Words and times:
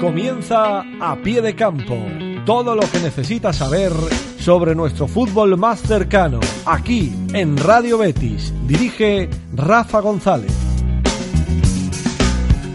Comienza 0.00 0.84
a 1.00 1.16
pie 1.22 1.42
de 1.42 1.56
campo. 1.56 1.96
Todo 2.46 2.76
lo 2.76 2.82
que 2.90 3.00
necesitas 3.00 3.56
saber 3.56 3.92
sobre 4.38 4.74
nuestro 4.74 5.08
fútbol 5.08 5.56
más 5.56 5.80
cercano. 5.80 6.38
Aquí 6.66 7.12
en 7.32 7.56
Radio 7.56 7.98
Betis. 7.98 8.52
Dirige 8.66 9.28
Rafa 9.54 10.00
González. 10.00 10.52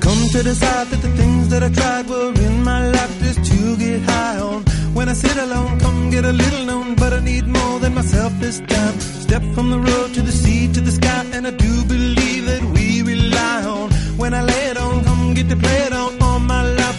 Come 0.01 0.29
to 0.32 0.43
decide 0.43 0.88
that 0.89 1.01
the 1.01 1.09
things 1.15 1.50
that 1.50 1.64
I 1.64 1.70
tried 1.70 2.09
were 2.09 2.33
in 2.46 2.61
my 2.61 2.91
life 2.91 3.24
just 3.24 3.42
to 3.51 3.78
get 3.78 4.01
high 4.01 4.39
on. 4.42 4.65
When 4.93 5.07
I 5.07 5.14
sit 5.14 5.37
alone, 5.37 5.79
come 5.79 6.11
get 6.11 6.25
a 6.25 6.33
little 6.33 6.65
known, 6.65 6.96
but 6.96 7.14
I 7.14 7.21
need 7.21 7.47
more 7.47 7.79
than 7.79 7.96
myself 7.96 8.33
this 8.42 8.60
time. 8.60 9.00
Step 9.00 9.42
from 9.55 9.71
the 9.71 9.79
road 9.79 10.14
to 10.14 10.21
the 10.21 10.32
sea 10.32 10.68
to 10.74 10.82
the 10.82 10.92
sky, 10.92 11.25
and 11.33 11.47
I 11.47 11.51
do 11.51 11.86
believe 11.86 12.46
that 12.46 12.64
we 12.75 13.01
rely 13.01 13.64
on. 13.64 13.89
When 14.18 14.33
I 14.33 14.42
lay 14.43 14.65
it 14.71 14.78
on, 14.78 15.04
come 15.04 15.33
get 15.33 15.50
to 15.50 15.55
play 15.55 15.79
it 15.87 15.93
on, 15.93 16.22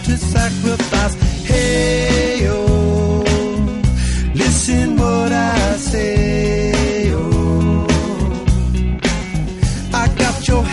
to 0.04 0.16
sacrifice. 0.16 1.14
Hey, 1.44 2.46
listen 4.34 4.96
what 4.96 5.32
I 5.32 5.76
say. 5.78 7.12
I 9.92 10.08
your 10.46 10.64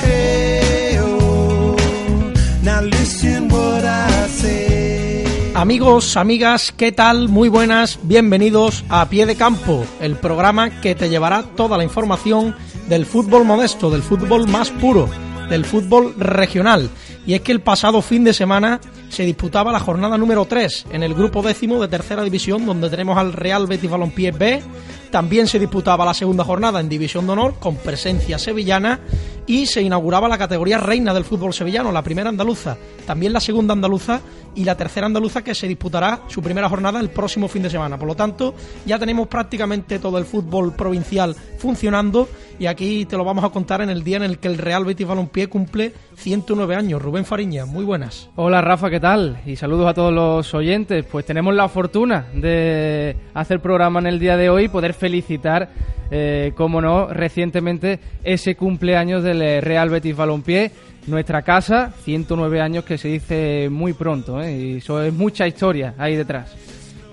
now 2.63 2.81
listen 2.81 3.49
what 3.49 3.85
I 3.85 4.27
say. 4.27 5.25
Amigos, 5.55 6.17
amigas, 6.17 6.73
¿qué 6.75 6.91
tal? 6.91 7.29
Muy 7.29 7.49
buenas, 7.49 7.99
bienvenidos 8.03 8.83
a 8.89 9.07
Pie 9.07 9.25
de 9.25 9.35
Campo, 9.35 9.85
el 9.99 10.15
programa 10.15 10.81
que 10.81 10.95
te 10.95 11.09
llevará 11.09 11.43
toda 11.43 11.77
la 11.77 11.83
información 11.83 12.55
del 12.89 13.05
fútbol 13.05 13.45
modesto, 13.45 13.89
del 13.89 14.01
fútbol 14.01 14.47
más 14.47 14.71
puro 14.71 15.09
del 15.51 15.65
fútbol 15.65 16.15
regional. 16.17 16.89
Y 17.27 17.35
es 17.35 17.41
que 17.41 17.51
el 17.51 17.61
pasado 17.61 18.01
fin 18.01 18.23
de 18.23 18.33
semana 18.33 18.79
se 19.11 19.25
disputaba 19.25 19.73
la 19.73 19.79
jornada 19.81 20.17
número 20.17 20.45
3 20.45 20.85
en 20.91 21.03
el 21.03 21.13
grupo 21.13 21.41
décimo 21.41 21.81
de 21.81 21.89
tercera 21.89 22.23
división, 22.23 22.65
donde 22.65 22.89
tenemos 22.89 23.17
al 23.17 23.33
Real 23.33 23.67
Betis 23.67 23.91
Balompié 23.91 24.31
B. 24.31 24.63
También 25.11 25.47
se 25.47 25.59
disputaba 25.59 26.05
la 26.05 26.13
segunda 26.13 26.45
jornada 26.45 26.79
en 26.79 26.87
División 26.87 27.25
de 27.25 27.33
Honor 27.33 27.55
con 27.59 27.75
presencia 27.75 28.39
sevillana 28.39 29.01
y 29.45 29.65
se 29.65 29.81
inauguraba 29.81 30.29
la 30.29 30.37
categoría 30.37 30.77
reina 30.77 31.13
del 31.13 31.25
fútbol 31.25 31.53
sevillano, 31.53 31.91
la 31.91 32.03
primera 32.03 32.29
andaluza, 32.29 32.77
también 33.05 33.33
la 33.33 33.41
segunda 33.41 33.73
andaluza 33.73 34.21
y 34.55 34.63
la 34.63 34.77
tercera 34.77 35.07
andaluza 35.07 35.43
que 35.43 35.53
se 35.53 35.67
disputará 35.67 36.21
su 36.27 36.41
primera 36.41 36.69
jornada 36.69 37.01
el 37.01 37.09
próximo 37.09 37.49
fin 37.49 37.63
de 37.63 37.69
semana. 37.69 37.97
Por 37.97 38.07
lo 38.07 38.15
tanto, 38.15 38.55
ya 38.85 38.97
tenemos 38.97 39.27
prácticamente 39.27 39.99
todo 39.99 40.17
el 40.17 40.25
fútbol 40.25 40.73
provincial 40.73 41.35
funcionando 41.57 42.29
y 42.57 42.67
aquí 42.67 43.05
te 43.05 43.17
lo 43.17 43.25
vamos 43.25 43.43
a 43.43 43.49
contar 43.49 43.81
en 43.81 43.89
el 43.89 44.05
día 44.05 44.17
en 44.17 44.23
el 44.23 44.39
que 44.39 44.47
el 44.47 44.57
Real 44.57 44.85
Betis 44.85 45.07
Balompié 45.07 45.47
cumple 45.47 45.93
109 46.15 46.73
años. 46.73 47.01
Rubén 47.01 47.25
Fariña, 47.25 47.65
muy 47.65 47.83
buenas. 47.83 48.29
Hola 48.37 48.61
Rafa, 48.61 48.89
¿qué 48.89 49.00
Y 49.47 49.55
saludos 49.55 49.89
a 49.89 49.95
todos 49.95 50.13
los 50.13 50.53
oyentes. 50.53 51.03
Pues 51.11 51.25
tenemos 51.25 51.55
la 51.55 51.67
fortuna 51.67 52.27
de 52.35 53.15
hacer 53.33 53.59
programa 53.59 53.99
en 53.99 54.05
el 54.05 54.19
día 54.19 54.37
de 54.37 54.51
hoy 54.51 54.65
y 54.65 54.67
poder 54.67 54.93
felicitar, 54.93 55.69
eh, 56.11 56.53
como 56.55 56.81
no, 56.81 57.07
recientemente 57.07 57.99
ese 58.23 58.55
cumpleaños 58.55 59.23
del 59.23 59.59
Real 59.63 59.89
Betis 59.89 60.15
Balompié. 60.15 60.71
Nuestra 61.07 61.41
casa, 61.41 61.95
109 62.03 62.61
años 62.61 62.83
que 62.83 62.99
se 62.99 63.07
dice 63.07 63.69
muy 63.71 63.93
pronto, 63.93 64.39
¿eh? 64.39 64.55
y 64.55 64.77
eso 64.77 65.01
es 65.01 65.11
mucha 65.11 65.47
historia 65.47 65.95
ahí 65.97 66.15
detrás. 66.15 66.55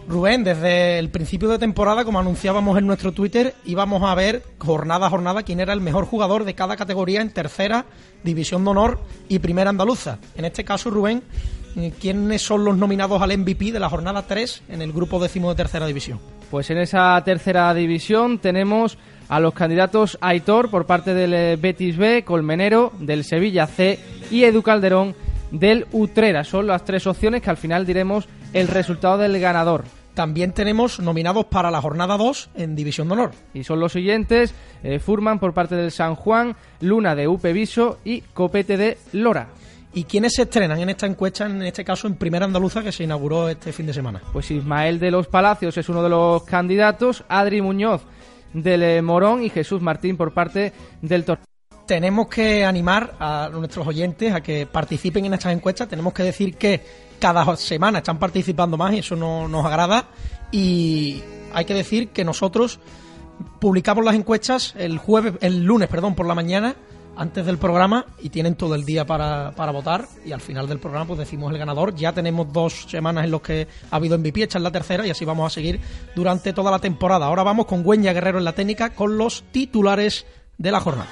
Rubén, 0.07 0.45
desde 0.45 0.99
el 0.99 1.09
principio 1.09 1.49
de 1.49 1.59
temporada, 1.59 2.05
como 2.05 2.19
anunciábamos 2.19 2.77
en 2.77 2.87
nuestro 2.87 3.13
Twitter, 3.13 3.55
íbamos 3.65 4.03
a 4.03 4.15
ver 4.15 4.43
jornada 4.59 5.07
a 5.07 5.11
jornada 5.11 5.43
quién 5.43 5.61
era 5.61 5.73
el 5.73 5.81
mejor 5.81 6.05
jugador 6.05 6.45
de 6.45 6.55
cada 6.55 6.77
categoría 6.77 7.23
en 7.23 7.31
tercera, 7.31 7.87
división 8.25 8.63
de 8.65 8.71
honor 8.71 9.01
y 9.29 9.39
primera 9.39 9.71
andaluza. 9.71 10.19
En 10.35 10.45
este 10.45 10.65
caso, 10.65 10.91
Rubén, 10.91 11.23
¿quiénes 12.01 12.43
son 12.43 12.65
los 12.65 12.77
nominados 12.77 13.21
al 13.23 13.37
MVP 13.37 13.73
de 13.73 13.81
la 13.81 13.89
jornada 13.89 14.23
3 14.23 14.63
en 14.69 14.83
el 14.83 14.93
grupo 14.93 15.21
décimo 15.21 15.51
de 15.51 15.57
tercera 15.57 15.87
división? 15.87 16.19
Pues 16.51 16.71
en 16.71 16.79
esa 16.79 17.23
tercera 17.25 17.73
división 17.75 18.39
tenemos 18.39 18.99
a 19.29 19.41
los 19.41 19.55
candidatos 19.55 20.19
Aitor 20.21 20.71
por 20.71 20.87
parte 20.87 21.15
del 21.15 21.57
Betis 21.59 21.97
B, 21.97 22.25
Colmenero 22.25 22.93
del 22.99 23.25
Sevilla 23.25 23.67
C 23.67 23.99
y 24.31 24.45
Edu 24.45 24.63
Calderón 24.63 25.15
del 25.51 25.87
Utrera. 25.93 26.45
Son 26.45 26.67
las 26.67 26.85
tres 26.85 27.07
opciones 27.07 27.43
que 27.43 27.51
al 27.51 27.57
final 27.57 27.87
diremos 27.87 28.29
el 28.53 28.69
resultado 28.69 29.19
del 29.19 29.39
ganador. 29.39 29.85
También 30.15 30.53
tenemos 30.53 30.99
nominados 30.99 31.45
para 31.45 31.71
la 31.71 31.81
jornada 31.81 32.17
2 32.17 32.51
en 32.57 32.75
División 32.75 33.07
de 33.07 33.15
Honor. 33.15 33.31
Y 33.55 33.63
son 33.63 33.79
los 33.79 33.93
siguientes, 33.93 34.53
eh, 34.83 34.99
Furman 34.99 35.39
por 35.39 35.55
parte 35.55 35.77
del 35.77 35.93
San 35.93 36.17
Juan, 36.17 36.57
Luna 36.81 37.15
de 37.15 37.29
UP 37.29 37.45
Viso 37.53 37.99
y 38.05 38.23
Copete 38.23 38.77
de 38.77 38.99
Lora. 39.13 39.49
¿Y 39.99 40.05
quiénes 40.05 40.35
se 40.35 40.43
estrenan 40.43 40.79
en 40.79 40.91
esta 40.91 41.07
encuesta, 41.07 41.47
en 41.47 41.61
este 41.61 41.85
caso 41.85 42.07
en 42.07 42.15
Primera 42.15 42.45
Andaluza, 42.45 42.85
que 42.85 42.93
se 42.93 43.03
inauguró 43.03 43.49
este 43.49 43.73
fin 43.73 43.85
de 43.85 43.93
semana? 43.93 44.23
Pues 44.33 44.49
Ismael 44.49 45.01
de 45.01 45.11
los 45.11 45.27
Palacios 45.27 45.77
es 45.77 45.89
uno 45.89 46.05
de 46.05 46.09
los 46.09 46.45
candidatos, 46.45 47.25
Adri 47.29 47.61
Muñoz 47.61 48.03
del 48.53 48.85
eh, 48.85 49.03
Morón 49.03 49.43
y 49.43 49.51
Jesús 49.51 49.83
Martín 49.83 50.17
por 50.17 50.33
parte 50.33 50.73
del 51.03 51.25
Torneo 51.25 51.45
tenemos 51.85 52.29
que 52.29 52.65
animar 52.65 53.15
a 53.19 53.49
nuestros 53.51 53.89
oyentes 53.89 54.33
a 54.33 54.41
que 54.41 54.67
participen 54.67 55.25
en 55.25 55.35
estas 55.35 55.53
encuestas. 55.53 55.89
Tenemos 55.89 56.13
que 56.13 56.23
decir 56.23 56.57
que 56.57 56.81
cada 57.19 57.57
semana 57.57 57.99
están 57.99 58.21
participando 58.21 58.77
más 58.77 58.93
y 58.93 58.99
eso 58.99 59.17
no, 59.17 59.49
nos 59.49 59.65
agrada. 59.67 60.05
Y 60.53 61.23
hay 61.53 61.65
que 61.65 61.75
decir 61.75 62.11
que 62.11 62.25
nosotros 62.25 62.79
publicamos 63.59 64.05
las 64.05 64.15
encuestas 64.15 64.75
el 64.77 64.99
jueves, 64.99 65.35
el 65.41 65.65
lunes, 65.65 65.89
perdón, 65.89 66.15
por 66.15 66.27
la 66.27 66.35
mañana, 66.35 66.77
antes 67.19 67.45
del 67.45 67.59
programa, 67.59 68.07
y 68.21 68.31
tienen 68.31 68.55
todo 68.55 68.75
el 68.75 68.85
día 68.85 69.05
para, 69.05 69.51
para 69.51 69.73
votar. 69.73 70.07
Y 70.25 70.33
al 70.33 70.41
final 70.41 70.69
del 70.69 70.79
programa, 70.79 71.07
pues 71.07 71.19
decimos 71.19 71.53
el 71.53 71.59
ganador. 71.59 71.95
Ya 71.95 72.13
tenemos 72.13 72.53
dos 72.53 72.87
semanas 72.89 73.25
en 73.25 73.33
los 73.33 73.43
que 73.43 73.67
ha 73.91 73.97
habido 73.97 74.17
MVP, 74.17 74.45
esta 74.45 74.59
es 74.59 74.63
la 74.63 74.71
tercera, 74.71 75.07
y 75.07 75.11
así 75.11 75.25
vamos 75.25 75.53
a 75.53 75.55
seguir 75.55 75.81
durante 76.15 76.53
toda 76.53 76.71
la 76.71 76.79
temporada. 76.79 77.27
Ahora 77.27 77.43
vamos 77.43 77.67
con 77.67 77.83
Güeña 77.83 78.13
Guerrero 78.13 78.39
en 78.39 78.45
la 78.45 78.55
técnica 78.55 78.95
con 78.95 79.19
los 79.19 79.45
titulares 79.51 80.27
de 80.57 80.71
la 80.71 80.81
jornada. 80.81 81.09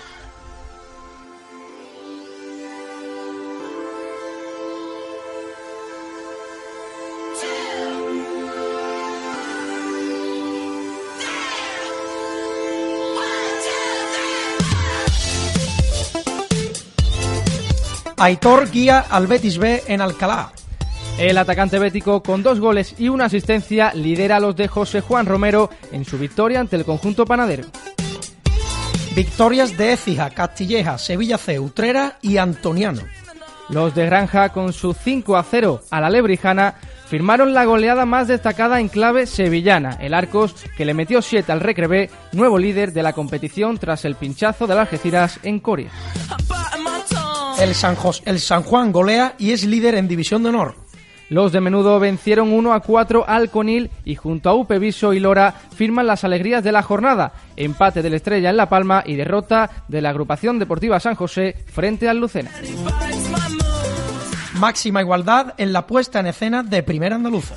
Aitor 18.18 18.70
guía 18.70 19.04
al 19.10 19.26
Betis 19.26 19.58
B 19.58 19.82
en 19.88 20.00
Alcalá. 20.00 20.50
El 21.18 21.36
atacante 21.36 21.78
bético, 21.78 22.22
con 22.22 22.42
dos 22.42 22.60
goles 22.60 22.94
y 22.98 23.10
una 23.10 23.26
asistencia, 23.26 23.92
lidera 23.94 24.36
a 24.36 24.40
los 24.40 24.56
de 24.56 24.68
José 24.68 25.02
Juan 25.02 25.26
Romero 25.26 25.70
en 25.92 26.04
su 26.04 26.18
victoria 26.18 26.60
ante 26.60 26.76
el 26.76 26.84
conjunto 26.84 27.26
panadero. 27.26 27.64
Victorias 29.14 29.76
de 29.76 29.92
Écija, 29.92 30.30
Castilleja, 30.30 30.96
Sevilla 30.98 31.36
C, 31.36 31.58
Utrera 31.60 32.18
y 32.22 32.38
Antoniano. 32.38 33.02
Los 33.68 33.94
de 33.94 34.06
Granja, 34.06 34.50
con 34.50 34.72
su 34.72 34.94
5 34.94 35.36
a 35.36 35.42
0 35.42 35.82
a 35.90 36.00
la 36.00 36.08
Lebrijana, 36.08 36.74
firmaron 37.08 37.52
la 37.52 37.64
goleada 37.64 38.06
más 38.06 38.28
destacada 38.28 38.80
en 38.80 38.88
clave 38.88 39.26
sevillana. 39.26 39.98
El 40.00 40.14
Arcos, 40.14 40.54
que 40.76 40.84
le 40.84 40.94
metió 40.94 41.20
7 41.20 41.50
al 41.52 41.60
Recrevé, 41.60 42.10
nuevo 42.32 42.58
líder 42.58 42.92
de 42.92 43.02
la 43.02 43.12
competición 43.12 43.78
tras 43.78 44.04
el 44.04 44.16
pinchazo 44.16 44.66
de 44.66 44.74
Algeciras 44.74 45.38
en 45.42 45.60
Corea. 45.60 45.90
El 47.66 47.74
San, 47.74 47.96
el 48.26 48.38
San 48.38 48.62
Juan 48.62 48.92
golea 48.92 49.34
y 49.38 49.50
es 49.50 49.64
líder 49.64 49.96
en 49.96 50.06
División 50.06 50.44
de 50.44 50.50
Honor. 50.50 50.76
Los 51.28 51.50
de 51.50 51.60
menudo 51.60 51.98
vencieron 51.98 52.52
1 52.52 52.72
a 52.72 52.78
4 52.78 53.24
al 53.26 53.50
Conil 53.50 53.90
y 54.04 54.14
junto 54.14 54.48
a 54.48 54.54
Upeviso 54.54 55.12
y 55.12 55.18
Lora 55.18 55.52
firman 55.74 56.06
las 56.06 56.22
alegrías 56.22 56.62
de 56.62 56.70
la 56.70 56.82
jornada. 56.82 57.32
Empate 57.56 58.02
del 58.02 58.14
Estrella 58.14 58.50
en 58.50 58.56
La 58.56 58.68
Palma 58.68 59.02
y 59.04 59.16
derrota 59.16 59.68
de 59.88 60.00
la 60.00 60.10
agrupación 60.10 60.60
deportiva 60.60 61.00
San 61.00 61.16
José 61.16 61.56
frente 61.66 62.08
al 62.08 62.18
Lucena. 62.18 62.52
Máxima 64.60 65.00
igualdad 65.00 65.54
en 65.58 65.72
la 65.72 65.88
puesta 65.88 66.20
en 66.20 66.26
escena 66.28 66.62
de 66.62 66.84
Primera 66.84 67.16
Andaluza. 67.16 67.56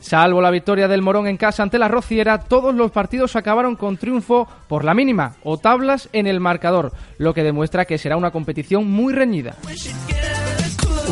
Salvo 0.00 0.40
la 0.40 0.50
victoria 0.50 0.88
del 0.88 1.02
Morón 1.02 1.26
en 1.26 1.36
casa 1.36 1.62
ante 1.62 1.78
la 1.78 1.88
Rociera, 1.88 2.38
todos 2.38 2.74
los 2.74 2.90
partidos 2.90 3.36
acabaron 3.36 3.76
con 3.76 3.96
triunfo 3.96 4.48
por 4.68 4.84
la 4.84 4.94
mínima 4.94 5.34
o 5.42 5.58
tablas 5.58 6.08
en 6.12 6.26
el 6.26 6.40
marcador, 6.40 6.92
lo 7.18 7.34
que 7.34 7.42
demuestra 7.42 7.84
que 7.84 7.98
será 7.98 8.16
una 8.16 8.30
competición 8.30 8.90
muy 8.90 9.12
reñida. 9.12 9.56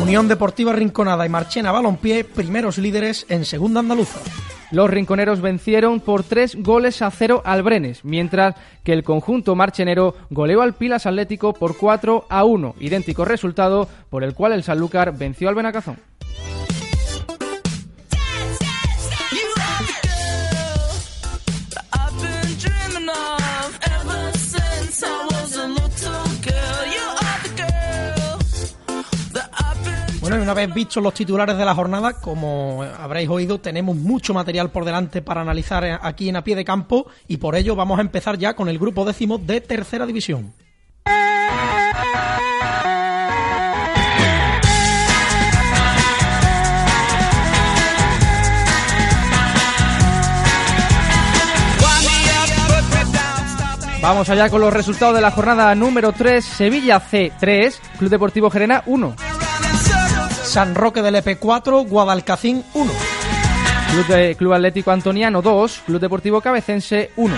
Unión 0.01 0.27
Deportiva 0.27 0.73
Rinconada 0.73 1.25
y 1.25 1.29
Marchena 1.29 1.71
Balompié, 1.71 2.23
primeros 2.23 2.77
líderes 2.77 3.25
en 3.29 3.45
Segunda 3.45 3.79
Andaluza. 3.79 4.19
Los 4.69 4.89
rinconeros 4.89 5.41
vencieron 5.41 6.01
por 6.01 6.23
tres 6.23 6.55
goles 6.61 7.01
a 7.01 7.09
cero 7.09 7.41
al 7.45 7.63
Brenes, 7.63 8.03
mientras 8.03 8.55
que 8.83 8.91
el 8.91 9.03
conjunto 9.03 9.55
marchenero 9.55 10.13
goleó 10.29 10.61
al 10.61 10.73
Pilas 10.73 11.05
Atlético 11.05 11.53
por 11.53 11.77
4 11.77 12.25
a 12.29 12.43
1, 12.43 12.75
idéntico 12.79 13.23
resultado 13.23 13.87
por 14.09 14.23
el 14.23 14.33
cual 14.33 14.51
el 14.51 14.63
Sanlúcar 14.63 15.17
venció 15.17 15.47
al 15.47 15.55
Benacazón. 15.55 15.97
Bueno, 30.27 30.41
y 30.41 30.43
una 30.43 30.53
vez 30.53 30.73
vistos 30.73 31.01
los 31.01 31.13
titulares 31.13 31.57
de 31.57 31.63
la 31.63 31.73
jornada, 31.73 32.11
como 32.19 32.83
habréis 32.83 33.29
oído, 33.29 33.61
tenemos 33.61 33.95
mucho 33.95 34.33
material 34.33 34.69
por 34.71 34.83
delante 34.83 35.21
para 35.21 35.39
analizar 35.39 36.01
aquí 36.01 36.27
en 36.27 36.35
a 36.35 36.43
pie 36.43 36.57
de 36.57 36.65
campo 36.65 37.07
y 37.29 37.37
por 37.37 37.55
ello 37.55 37.77
vamos 37.77 37.97
a 37.97 38.01
empezar 38.01 38.37
ya 38.37 38.53
con 38.53 38.67
el 38.67 38.77
grupo 38.77 39.05
décimo 39.05 39.37
de 39.37 39.61
tercera 39.61 40.05
división. 40.05 40.51
Vamos 54.01 54.29
allá 54.29 54.49
con 54.49 54.59
los 54.59 54.73
resultados 54.73 55.15
de 55.15 55.21
la 55.21 55.31
jornada 55.31 55.73
número 55.73 56.11
3. 56.11 56.43
Sevilla 56.43 56.99
C 56.99 57.31
3, 57.39 57.81
Club 57.97 58.09
Deportivo 58.09 58.49
Gerena 58.49 58.83
1. 58.87 59.36
San 60.57 60.73
Roque 60.73 61.03
del 61.03 61.13
EP 61.13 61.37
4, 61.37 61.83
Guadalcacín 61.83 62.63
1. 62.73 62.91
Club, 63.91 64.35
Club 64.37 64.53
Atlético 64.53 64.89
Antoniano 64.89 65.43
2, 65.43 65.83
Club 65.85 66.01
Deportivo 66.01 66.41
Cabecense 66.41 67.11
1. 67.15 67.35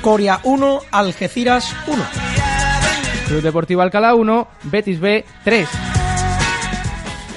Coria 0.00 0.40
1, 0.42 0.80
Algeciras 0.90 1.70
1. 1.86 2.02
Club 3.26 3.42
Deportivo 3.42 3.82
Alcalá 3.82 4.14
1, 4.14 4.48
Betis 4.62 4.98
B 4.98 5.22
3. 5.44 5.68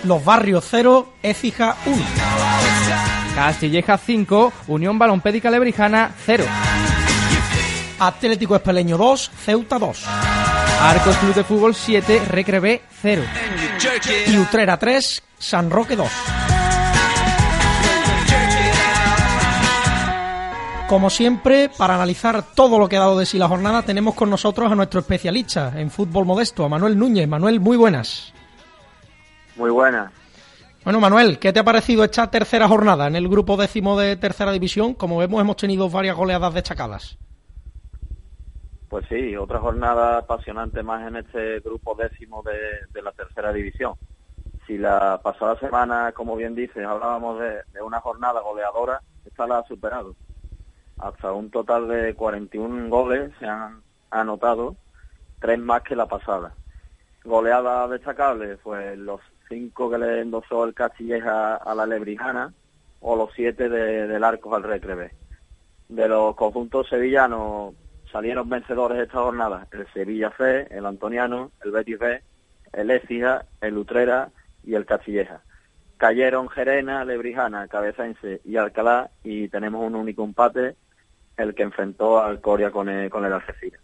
Los 0.06 0.24
Barrios 0.24 0.66
0, 0.72 1.16
Écija 1.22 1.76
1. 1.86 1.98
Castilleja 3.36 3.98
5, 3.98 4.54
Unión 4.68 4.98
Balompédica 4.98 5.52
Lebrijana 5.52 6.12
0. 6.26 6.46
Atlético 8.00 8.56
Espeleño 8.56 8.98
2, 8.98 9.32
Ceuta 9.44 9.78
2. 9.78 10.06
Arcos 10.80 11.18
Club 11.18 11.34
de 11.34 11.44
Fútbol 11.44 11.74
7, 11.76 12.22
Recre 12.28 12.60
B 12.60 12.82
0. 13.02 13.24
Y 14.28 14.38
Utrera 14.38 14.78
3, 14.78 15.24
San 15.38 15.70
Roque 15.72 15.96
2. 15.96 16.08
Como 20.88 21.10
siempre, 21.10 21.70
para 21.70 21.96
analizar 21.96 22.54
todo 22.54 22.80
lo 22.80 22.88
que 22.88 22.96
ha 22.96 23.02
dado 23.02 23.18
de 23.18 23.26
sí 23.26 23.38
la 23.38 23.50
jornada, 23.50 23.82
tenemos 23.82 24.16
con 24.16 24.30
nosotros 24.30 24.72
a 24.72 24.76
nuestro 24.76 25.02
especialista 25.02 25.74
en 25.76 25.90
fútbol 25.90 26.26
modesto, 26.26 26.64
a 26.64 26.70
Manuel 26.70 26.98
Núñez. 26.98 27.28
Manuel, 27.28 27.60
muy 27.60 27.76
buenas. 27.76 28.32
Muy 29.58 29.72
buenas. 29.72 30.12
Bueno, 30.84 31.02
Manuel, 31.02 31.40
¿qué 31.40 31.52
te 31.52 31.60
ha 31.60 31.66
parecido 31.66 32.06
esta 32.06 32.32
tercera 32.32 32.68
jornada 32.70 33.08
en 33.08 33.18
el 33.18 33.28
grupo 33.28 33.58
décimo 33.58 34.00
de 34.00 34.16
tercera 34.16 34.54
división? 34.54 34.94
Como 34.94 35.18
vemos, 35.18 35.42
hemos 35.42 35.58
tenido 35.58 35.90
varias 35.90 36.16
goleadas 36.16 36.54
destacadas. 36.54 37.18
Pues 38.90 39.06
sí, 39.10 39.36
otra 39.36 39.60
jornada 39.60 40.20
apasionante 40.20 40.82
más 40.82 41.06
en 41.06 41.18
este 41.18 41.60
grupo 41.60 41.94
décimo 41.96 42.42
de, 42.44 43.02
la 43.02 43.12
tercera 43.12 43.52
división. 43.52 43.96
Si 44.66 44.78
la 44.78 45.20
pasada 45.22 45.60
semana, 45.60 46.14
como 46.14 46.36
bien 46.38 46.56
dices, 46.56 46.86
hablábamos 46.86 47.40
de, 47.40 47.82
una 47.82 48.00
jornada 48.00 48.40
goleadora, 48.40 49.02
esta 49.26 49.46
la 49.46 49.60
ha 49.60 49.64
superado. 49.68 50.16
Hasta 51.00 51.34
un 51.34 51.52
total 51.52 51.88
de 51.90 52.16
41 52.16 52.90
goles 52.90 53.32
se 53.40 53.46
han 53.46 53.82
anotado, 54.10 54.78
tres 55.40 55.60
más 55.60 55.82
que 55.84 55.96
la 55.96 56.06
pasada. 56.06 56.54
Goleada 57.26 57.90
destacable, 57.90 58.56
pues 58.58 58.98
los 58.98 59.20
cinco 59.50 59.90
que 59.90 59.98
le 59.98 60.22
endosó 60.22 60.64
el 60.64 60.74
Castilleja 60.74 61.56
a 61.56 61.76
la 61.76 61.86
Lebrijana 61.86 62.54
o 63.02 63.18
los 63.18 63.32
siete 63.36 63.68
de, 63.68 64.08
del 64.08 64.24
Arcos 64.24 64.54
al 64.54 64.64
Recrebe. 64.64 65.14
De 65.90 66.08
los 66.08 66.36
conjuntos 66.36 66.88
sevillanos, 66.90 67.74
salieron 68.12 68.50
vencedores 68.50 69.00
esta 69.00 69.20
jornada 69.20 69.68
el 69.72 69.88
Sevilla 69.94 70.32
C, 70.38 70.68
el 70.70 70.86
Antoniano, 70.86 71.52
el 71.64 71.72
Betis 71.72 72.00
B, 72.00 72.22
el 72.74 72.92
Écija, 72.92 73.46
el 73.62 73.78
Utrera 73.78 74.30
y 74.64 74.76
el 74.76 74.86
Castilleja. 74.86 75.42
Cayeron 75.98 76.48
Gerena, 76.50 77.04
Lebrijana, 77.06 77.68
Cabecense 77.68 78.42
y 78.46 78.58
Alcalá 78.58 79.10
y 79.24 79.48
tenemos 79.48 79.86
un 79.86 79.96
único 79.96 80.24
empate, 80.24 80.76
el 81.38 81.56
que 81.56 81.64
enfrentó 81.64 82.22
al 82.22 82.40
Coria 82.40 82.72
con 82.72 82.88
el, 82.90 83.10
con 83.10 83.26
el 83.26 83.34
Algeciras. 83.34 83.82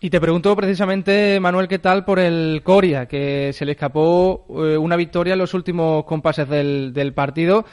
Y 0.00 0.10
te 0.10 0.20
pregunto 0.20 0.54
precisamente, 0.54 1.40
Manuel, 1.40 1.68
¿qué 1.68 1.78
tal 1.78 2.04
por 2.04 2.18
el 2.18 2.60
Coria? 2.62 3.06
Que 3.06 3.52
se 3.54 3.64
le 3.64 3.72
escapó 3.72 4.44
eh, 4.50 4.76
una 4.76 4.96
victoria 4.96 5.32
en 5.32 5.38
los 5.38 5.54
últimos 5.54 6.04
compases 6.04 6.46
del 6.48 7.12
partido 7.14 7.64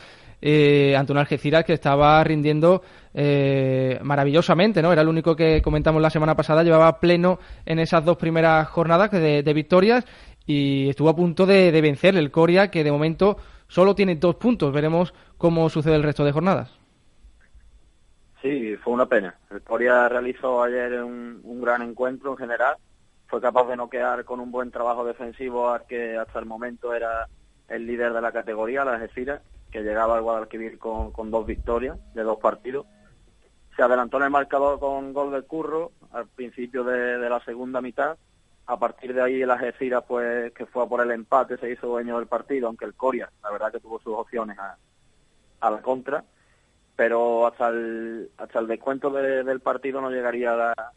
eh, 0.42 0.96
ante 0.98 1.14
Algeciras 1.14 1.64
que 1.64 1.74
estaba 1.74 2.24
rindiendo 2.24 2.82
eh, 3.14 4.00
maravillosamente, 4.02 4.82
¿no? 4.82 4.92
Era 4.92 5.04
el 5.04 5.08
único 5.08 5.36
que 5.36 5.62
comentamos 5.62 6.02
la 6.02 6.10
semana 6.10 6.36
pasada, 6.36 6.64
llevaba 6.64 7.00
pleno 7.00 7.40
en 7.66 7.80
esas 7.80 8.04
dos 8.04 8.18
primeras 8.18 8.68
jornadas 8.70 9.12
de, 9.12 9.54
victorias 9.54 10.06
y 10.46 10.90
estuvo 10.90 11.10
a 11.10 11.16
punto 11.16 11.46
de, 11.46 11.80
vencer 11.82 12.16
el 12.16 12.32
Coria, 12.32 12.72
que 12.72 12.84
de 12.84 12.92
momento 12.92 13.38
solo 13.68 13.94
tiene 13.94 14.16
dos 14.16 14.36
puntos. 14.36 14.74
Veremos 14.74 15.14
cómo 15.38 15.70
sucede 15.70 15.96
el 15.96 16.04
resto 16.04 16.26
de 16.26 16.32
jornadas. 16.32 16.76
Sí, 18.42 18.76
fue 18.78 18.94
una 18.94 19.06
pena. 19.06 19.36
El 19.52 19.62
Coria 19.62 20.10
realizó 20.10 20.64
ayer 20.64 21.04
un, 21.04 21.42
un 21.44 21.62
gran 21.62 21.84
encuentro 21.84 22.32
en 22.32 22.38
general. 22.38 22.78
Fue 23.28 23.40
capaz 23.40 23.68
de 23.68 23.78
noquear 23.78 24.26
con 24.26 24.40
un 24.40 24.52
buen 24.52 24.72
trabajo 24.72 25.06
defensivo 25.06 25.70
al 25.70 25.86
que 25.86 26.18
hasta 26.18 26.40
el 26.40 26.46
momento 26.46 26.94
era 26.94 27.28
el 27.70 27.86
líder 27.86 28.14
de 28.14 28.22
la 28.22 28.32
categoría, 28.32 28.84
la 28.84 28.94
Algeciras 28.94 29.42
que 29.72 29.82
llegaba 29.82 30.16
al 30.16 30.22
Guadalquivir 30.22 30.78
con, 30.78 31.32
dos 31.32 31.46
victorias 31.46 31.98
de 32.14 32.24
dos 32.24 32.40
partidos. 32.40 32.86
Se 33.76 33.82
adelantó 33.82 34.18
en 34.18 34.24
el 34.24 34.30
marcador 34.30 34.80
con 34.80 35.14
gol 35.14 35.32
del 35.32 35.46
Curro 35.46 35.92
al 36.12 36.28
principio 36.28 36.84
de, 36.84 37.18
la 37.30 37.40
segunda 37.46 37.82
mitad. 37.82 38.18
A 38.68 38.78
partir 38.78 39.14
de 39.14 39.22
ahí 39.22 39.42
el 39.42 39.50
Algeciras, 39.50 40.04
pues, 40.08 40.54
que 40.54 40.66
fue 40.66 40.84
a 40.84 40.88
por 40.88 41.02
el 41.02 41.12
empate, 41.12 41.58
se 41.58 41.72
hizo 41.72 41.88
dueño 41.88 42.18
del 42.18 42.28
partido, 42.28 42.68
aunque 42.68 42.86
el 42.86 42.94
Coria, 42.94 43.32
la 43.42 43.52
verdad 43.52 43.72
que 43.72 43.80
tuvo 43.80 44.00
sus 44.00 44.14
opciones 44.14 44.60
a, 44.60 44.78
a 45.62 45.72
la 45.72 45.82
contra. 45.82 46.24
Pero 46.96 47.48
hasta 47.48 47.70
el, 47.70 48.30
hasta 48.38 48.60
el 48.60 48.68
descuento 48.68 49.10
del 49.10 49.62
partido 49.62 50.02
no 50.02 50.12
llegaría 50.12 50.54
la, 50.54 50.92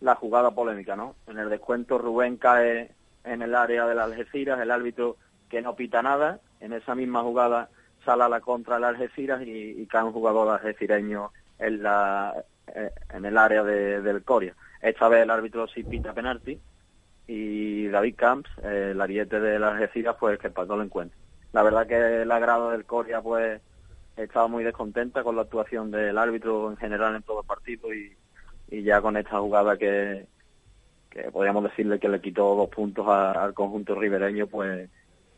la 0.00 0.14
jugada 0.14 0.50
polémica, 0.50 0.96
¿no? 0.96 1.14
En 1.26 1.38
el 1.38 1.50
descuento 1.50 1.98
Rubén 1.98 2.38
cae 2.38 2.90
en 3.24 3.42
el 3.42 3.54
área 3.54 3.86
del 3.86 3.98
Algeciras, 3.98 4.60
el 4.60 4.70
árbitro 4.70 5.16
que 5.48 5.62
no 5.62 5.76
pita 5.76 6.02
nada. 6.02 6.40
En 6.60 6.72
esa 6.72 6.94
misma 6.94 7.22
jugada 7.22 7.68
sale 8.04 8.24
a 8.24 8.28
la 8.28 8.40
contra 8.40 8.76
el 8.76 8.84
Algeciras 8.84 9.42
y, 9.44 9.86
cae 9.86 10.04
un 10.04 10.12
jugador 10.12 10.48
algecireño 10.48 11.30
en, 11.58 11.82
la, 11.82 12.34
eh, 12.74 12.90
en 13.12 13.24
el 13.24 13.36
área 13.38 13.62
del 13.62 14.22
Coria. 14.22 14.54
Esta 14.80 15.08
vez 15.08 15.22
el 15.22 15.30
árbitro 15.30 15.66
sí 15.66 15.82
pita 15.82 16.12
penalti 16.12 16.58
y 17.26 17.88
David 17.88 18.16
Camps, 18.16 18.50
el 18.62 19.00
ariete 19.00 19.40
del 19.40 19.64
Algeciras, 19.64 20.16
pues 20.18 20.38
que 20.38 20.48
empató 20.48 20.74
el 20.74 20.82
encuentro. 20.82 21.18
La 21.52 21.62
verdad 21.62 21.86
que 21.86 22.22
el 22.22 22.30
agrado 22.30 22.70
del 22.70 22.84
Coria 22.84 23.20
pues 23.22 23.60
estaba 24.16 24.48
muy 24.48 24.64
descontenta 24.64 25.22
con 25.22 25.36
la 25.36 25.42
actuación 25.42 25.90
del 25.90 26.18
árbitro 26.18 26.70
en 26.70 26.76
general 26.76 27.16
en 27.16 27.22
todo 27.22 27.40
el 27.40 27.46
partido 27.46 27.92
y, 27.92 28.16
ya 28.70 29.00
con 29.00 29.16
esta 29.16 29.38
jugada 29.38 29.76
que, 29.76 30.26
que 31.08 31.30
podríamos 31.30 31.62
decirle 31.62 32.00
que 32.00 32.08
le 32.08 32.20
quitó 32.20 32.56
dos 32.56 32.68
puntos 32.70 33.06
al 33.06 33.54
conjunto 33.54 33.94
ribereño, 33.94 34.48
pues 34.48 34.90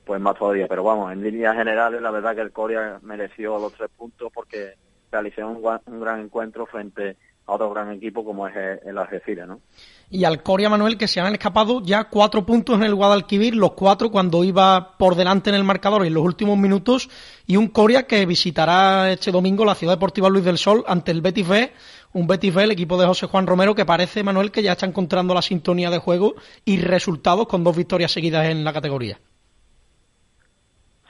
pues 0.06 0.20
más 0.20 0.38
todavía. 0.38 0.68
Pero 0.68 0.84
vamos, 0.84 1.12
en 1.12 1.22
líneas 1.22 1.56
generales, 1.56 2.00
la 2.00 2.12
verdad 2.12 2.34
que 2.34 2.40
el 2.40 2.52
Coria 2.52 2.98
mereció 3.02 3.58
los 3.58 3.74
tres 3.74 3.90
puntos 3.94 4.30
porque 4.32 4.74
realizó 5.10 5.46
un, 5.48 6.00
gran 6.00 6.20
encuentro 6.20 6.64
frente 6.64 7.16
a 7.46 7.54
otro 7.54 7.70
gran 7.70 7.92
equipo 7.92 8.24
como 8.24 8.46
es 8.46 8.54
el 8.84 8.96
Algeciras, 8.98 9.46
¿no? 9.46 9.60
Y 10.08 10.24
al 10.24 10.42
Coria 10.42 10.68
Manuel 10.68 10.96
que 10.96 11.08
se 11.08 11.20
han 11.20 11.32
escapado 11.32 11.82
ya 11.82 12.04
cuatro 12.04 12.46
puntos 12.46 12.76
en 12.76 12.84
el 12.84 12.94
Guadalquivir, 12.94 13.56
los 13.56 13.72
cuatro 13.72 14.10
cuando 14.10 14.44
iba 14.44 14.96
por 14.96 15.16
delante 15.16 15.50
en 15.50 15.56
el 15.56 15.64
marcador 15.64 16.06
en 16.06 16.14
los 16.14 16.24
últimos 16.24 16.56
minutos, 16.56 17.08
y 17.46 17.56
un 17.56 17.68
Coria 17.68 18.04
que 18.04 18.24
visitará 18.26 19.10
este 19.10 19.32
domingo 19.32 19.64
la 19.64 19.74
Ciudad 19.74 19.94
Deportiva 19.94 20.28
Luis 20.28 20.44
del 20.44 20.58
Sol 20.58 20.84
ante 20.86 21.10
el 21.10 21.22
Betis 21.22 21.48
B, 21.48 21.72
un 22.12 22.28
Betis 22.28 22.54
B, 22.54 22.64
el 22.64 22.70
equipo 22.70 22.96
de 22.96 23.06
José 23.06 23.26
Juan 23.26 23.46
Romero, 23.46 23.74
que 23.74 23.84
parece, 23.84 24.22
Manuel, 24.22 24.52
que 24.52 24.62
ya 24.62 24.72
está 24.72 24.86
encontrando 24.86 25.34
la 25.34 25.42
sintonía 25.42 25.90
de 25.90 25.98
juego 25.98 26.34
y 26.64 26.78
resultados 26.78 27.48
con 27.48 27.64
dos 27.64 27.76
victorias 27.76 28.12
seguidas 28.12 28.48
en 28.48 28.62
la 28.64 28.72
categoría. 28.72 29.18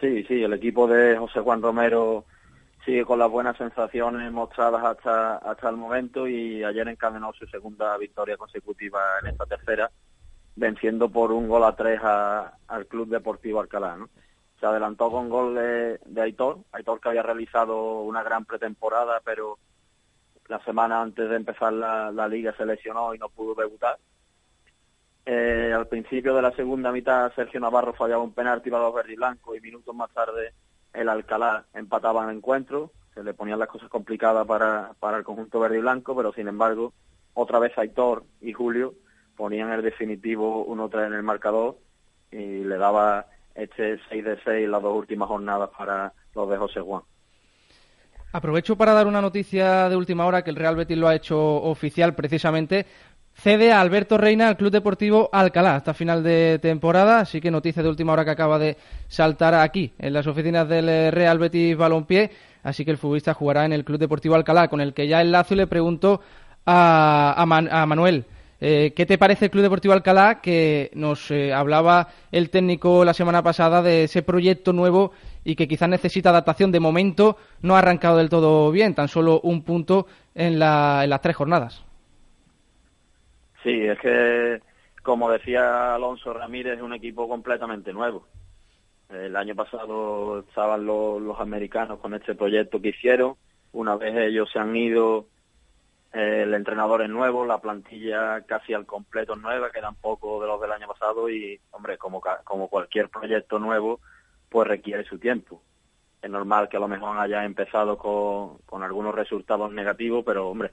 Sí, 0.00 0.24
sí, 0.24 0.42
el 0.42 0.52
equipo 0.52 0.86
de 0.86 1.16
José 1.16 1.40
Juan 1.40 1.62
Romero 1.62 2.26
sigue 2.84 3.04
con 3.04 3.18
las 3.18 3.30
buenas 3.30 3.56
sensaciones 3.56 4.30
mostradas 4.30 4.84
hasta 4.84 5.36
hasta 5.38 5.70
el 5.70 5.76
momento 5.76 6.28
y 6.28 6.62
ayer 6.62 6.86
encadenó 6.88 7.32
su 7.32 7.46
segunda 7.46 7.96
victoria 7.96 8.36
consecutiva 8.36 9.00
en 9.22 9.28
esta 9.28 9.46
tercera, 9.46 9.90
venciendo 10.54 11.08
por 11.08 11.32
un 11.32 11.48
gol 11.48 11.64
a 11.64 11.74
tres 11.74 12.00
al 12.02 12.86
Club 12.86 13.08
Deportivo 13.08 13.60
Alcalá. 13.60 13.98
Se 14.60 14.66
adelantó 14.66 15.10
con 15.10 15.30
gol 15.30 15.54
de, 15.54 15.98
Aitor, 16.20 16.58
Aitor 16.72 17.00
que 17.00 17.08
había 17.08 17.22
realizado 17.22 18.02
una 18.02 18.22
gran 18.22 18.44
pretemporada, 18.44 19.20
pero 19.24 19.58
la 20.48 20.62
semana 20.64 21.00
antes 21.00 21.28
de 21.28 21.36
empezar 21.36 21.72
la 21.72 22.28
liga 22.28 22.54
se 22.56 22.66
lesionó 22.66 23.14
y 23.14 23.18
no 23.18 23.30
pudo 23.30 23.54
debutar 23.54 23.98
eh, 25.26 25.72
al 25.74 25.88
principio 25.88 26.36
de 26.36 26.42
la 26.42 26.52
segunda 26.52 26.92
mitad 26.92 27.32
Sergio 27.34 27.58
Navarro 27.58 27.92
fallaba 27.92 28.22
un 28.22 28.32
penalti 28.32 28.70
para 28.70 28.84
los 28.84 28.94
verdes 28.94 29.18
y 29.18 29.60
minutos 29.60 29.92
más 29.92 30.08
tarde 30.12 30.52
el 30.92 31.08
Alcalá 31.08 31.66
empataba 31.74 32.24
el 32.30 32.36
encuentro. 32.36 32.92
Se 33.12 33.24
le 33.24 33.34
ponían 33.34 33.58
las 33.58 33.68
cosas 33.68 33.88
complicadas 33.88 34.46
para, 34.46 34.92
para 35.00 35.18
el 35.18 35.24
conjunto 35.24 35.58
verde 35.58 35.78
y 35.78 35.80
blanco, 35.80 36.14
pero 36.16 36.32
sin 36.32 36.46
embargo 36.46 36.92
otra 37.34 37.58
vez 37.58 37.76
Aitor 37.76 38.24
y 38.40 38.52
Julio 38.52 38.94
ponían 39.36 39.72
el 39.72 39.82
definitivo 39.82 40.64
1-3 40.68 41.08
en 41.08 41.14
el 41.14 41.22
marcador 41.24 41.76
y 42.30 42.62
le 42.64 42.76
daba 42.76 43.26
este 43.54 43.98
6 44.08 44.24
de 44.24 44.38
6 44.44 44.68
las 44.68 44.80
dos 44.80 44.96
últimas 44.96 45.28
jornadas 45.28 45.70
para 45.76 46.12
los 46.34 46.48
de 46.48 46.56
José 46.56 46.80
Juan. 46.80 47.02
Aprovecho 48.32 48.76
para 48.76 48.92
dar 48.92 49.06
una 49.06 49.22
noticia 49.22 49.88
de 49.88 49.96
última 49.96 50.26
hora 50.26 50.42
que 50.42 50.50
el 50.50 50.56
Real 50.56 50.76
Betis 50.76 50.98
lo 50.98 51.08
ha 51.08 51.14
hecho 51.14 51.38
oficial 51.62 52.14
precisamente. 52.14 52.86
Cede 53.46 53.70
a 53.70 53.80
Alberto 53.80 54.18
Reina 54.18 54.48
al 54.48 54.56
Club 54.56 54.72
Deportivo 54.72 55.30
Alcalá 55.32 55.76
hasta 55.76 55.94
final 55.94 56.24
de 56.24 56.58
temporada, 56.60 57.20
así 57.20 57.40
que 57.40 57.48
noticia 57.48 57.80
de 57.80 57.88
última 57.88 58.12
hora 58.12 58.24
que 58.24 58.32
acaba 58.32 58.58
de 58.58 58.76
saltar 59.06 59.54
aquí 59.54 59.92
en 60.00 60.14
las 60.14 60.26
oficinas 60.26 60.68
del 60.68 61.12
Real 61.12 61.38
Betis 61.38 61.76
Balompié, 61.76 62.32
así 62.64 62.84
que 62.84 62.90
el 62.90 62.98
futbolista 62.98 63.34
jugará 63.34 63.64
en 63.64 63.72
el 63.72 63.84
Club 63.84 64.00
Deportivo 64.00 64.34
Alcalá, 64.34 64.66
con 64.66 64.80
el 64.80 64.92
que 64.92 65.06
ya 65.06 65.20
enlazo 65.20 65.54
y 65.54 65.58
le 65.58 65.68
pregunto 65.68 66.20
a, 66.66 67.36
a 67.36 67.86
Manuel. 67.86 68.24
Eh, 68.60 68.92
¿Qué 68.96 69.06
te 69.06 69.16
parece 69.16 69.44
el 69.44 69.52
Club 69.52 69.62
Deportivo 69.62 69.94
Alcalá 69.94 70.40
que 70.40 70.90
nos 70.94 71.30
eh, 71.30 71.54
hablaba 71.54 72.08
el 72.32 72.50
técnico 72.50 73.04
la 73.04 73.14
semana 73.14 73.44
pasada 73.44 73.80
de 73.80 74.02
ese 74.02 74.22
proyecto 74.22 74.72
nuevo 74.72 75.12
y 75.44 75.54
que 75.54 75.68
quizás 75.68 75.88
necesita 75.88 76.30
adaptación? 76.30 76.72
De 76.72 76.80
momento 76.80 77.36
no 77.62 77.76
ha 77.76 77.78
arrancado 77.78 78.16
del 78.16 78.28
todo 78.28 78.72
bien, 78.72 78.96
tan 78.96 79.06
solo 79.06 79.40
un 79.44 79.62
punto 79.62 80.08
en, 80.34 80.58
las 80.58 81.20
tres 81.20 81.36
jornadas. 81.36 81.85
Sí, 83.66 83.84
es 83.84 83.98
que, 83.98 84.62
como 85.02 85.28
decía 85.28 85.96
Alonso 85.96 86.32
Ramírez, 86.32 86.76
es 86.76 86.82
un 86.82 86.94
equipo 86.94 87.28
completamente 87.28 87.92
nuevo. 87.92 88.24
El 89.08 89.34
año 89.34 89.56
pasado 89.56 90.38
estaban 90.38 90.86
los 90.86 91.40
americanos 91.40 91.98
con 91.98 92.14
este 92.14 92.36
proyecto 92.36 92.80
que 92.80 92.90
hicieron. 92.90 93.34
Una 93.72 93.96
vez 93.96 94.14
ellos 94.14 94.48
se 94.52 94.60
han 94.60 94.76
ido, 94.76 95.26
el 96.12 96.54
entrenador 96.54 97.02
es 97.02 97.10
nuevo, 97.10 97.44
la 97.44 97.58
plantilla 97.58 98.40
casi 98.42 98.72
al 98.72 98.86
completo 98.86 99.34
es 99.34 99.40
nueva, 99.40 99.72
quedan 99.72 99.96
pocos 99.96 100.40
de 100.42 100.46
los 100.46 100.60
del 100.60 100.70
año 100.70 100.86
pasado 100.86 101.28
y, 101.28 101.58
hombre, 101.72 101.98
como, 101.98 102.22
como 102.44 102.68
cualquier 102.68 103.08
proyecto 103.08 103.58
nuevo, 103.58 103.98
pues 104.48 104.68
requiere 104.68 105.02
su 105.02 105.18
tiempo. 105.18 105.60
Es 106.22 106.30
normal 106.30 106.68
que 106.68 106.76
a 106.76 106.80
lo 106.80 106.86
mejor 106.86 107.18
haya 107.18 107.44
empezado 107.44 107.98
con, 107.98 108.58
con 108.58 108.84
algunos 108.84 109.12
resultados 109.12 109.72
negativos, 109.72 110.22
pero, 110.24 110.50
hombre, 110.50 110.70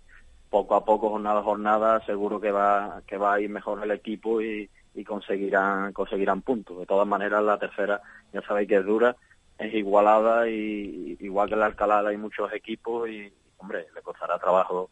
poco 0.53 0.75
a 0.75 0.85
poco, 0.85 1.09
jornada 1.09 1.39
a 1.39 1.43
jornada, 1.43 2.05
seguro 2.05 2.39
que 2.39 2.51
va, 2.51 3.01
que 3.07 3.17
va 3.17 3.33
a 3.33 3.41
ir 3.41 3.49
mejor 3.49 3.83
el 3.83 3.89
equipo 3.89 4.39
y, 4.39 4.69
y 4.93 5.03
conseguirán, 5.03 5.91
conseguirán 5.93 6.43
puntos. 6.43 6.77
De 6.77 6.85
todas 6.85 7.07
maneras, 7.07 7.43
la 7.43 7.57
tercera, 7.57 7.99
ya 8.31 8.43
sabéis 8.43 8.69
que 8.69 8.75
es 8.75 8.85
dura, 8.85 9.15
es 9.57 9.73
igualada 9.73 10.47
y 10.47 11.17
igual 11.21 11.49
que 11.49 11.55
la 11.55 11.65
Alcalá 11.65 12.07
hay 12.07 12.17
muchos 12.17 12.53
equipos 12.53 13.09
y, 13.09 13.33
hombre, 13.57 13.87
le 13.95 14.01
costará 14.03 14.37
trabajo 14.37 14.91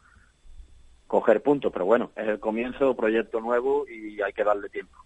coger 1.06 1.44
puntos, 1.44 1.72
pero 1.72 1.86
bueno, 1.86 2.10
es 2.16 2.28
el 2.28 2.40
comienzo, 2.40 2.96
proyecto 2.96 3.40
nuevo 3.40 3.86
y 3.88 4.20
hay 4.20 4.34
que 4.34 4.44
darle 4.44 4.68
tiempo. 4.68 4.98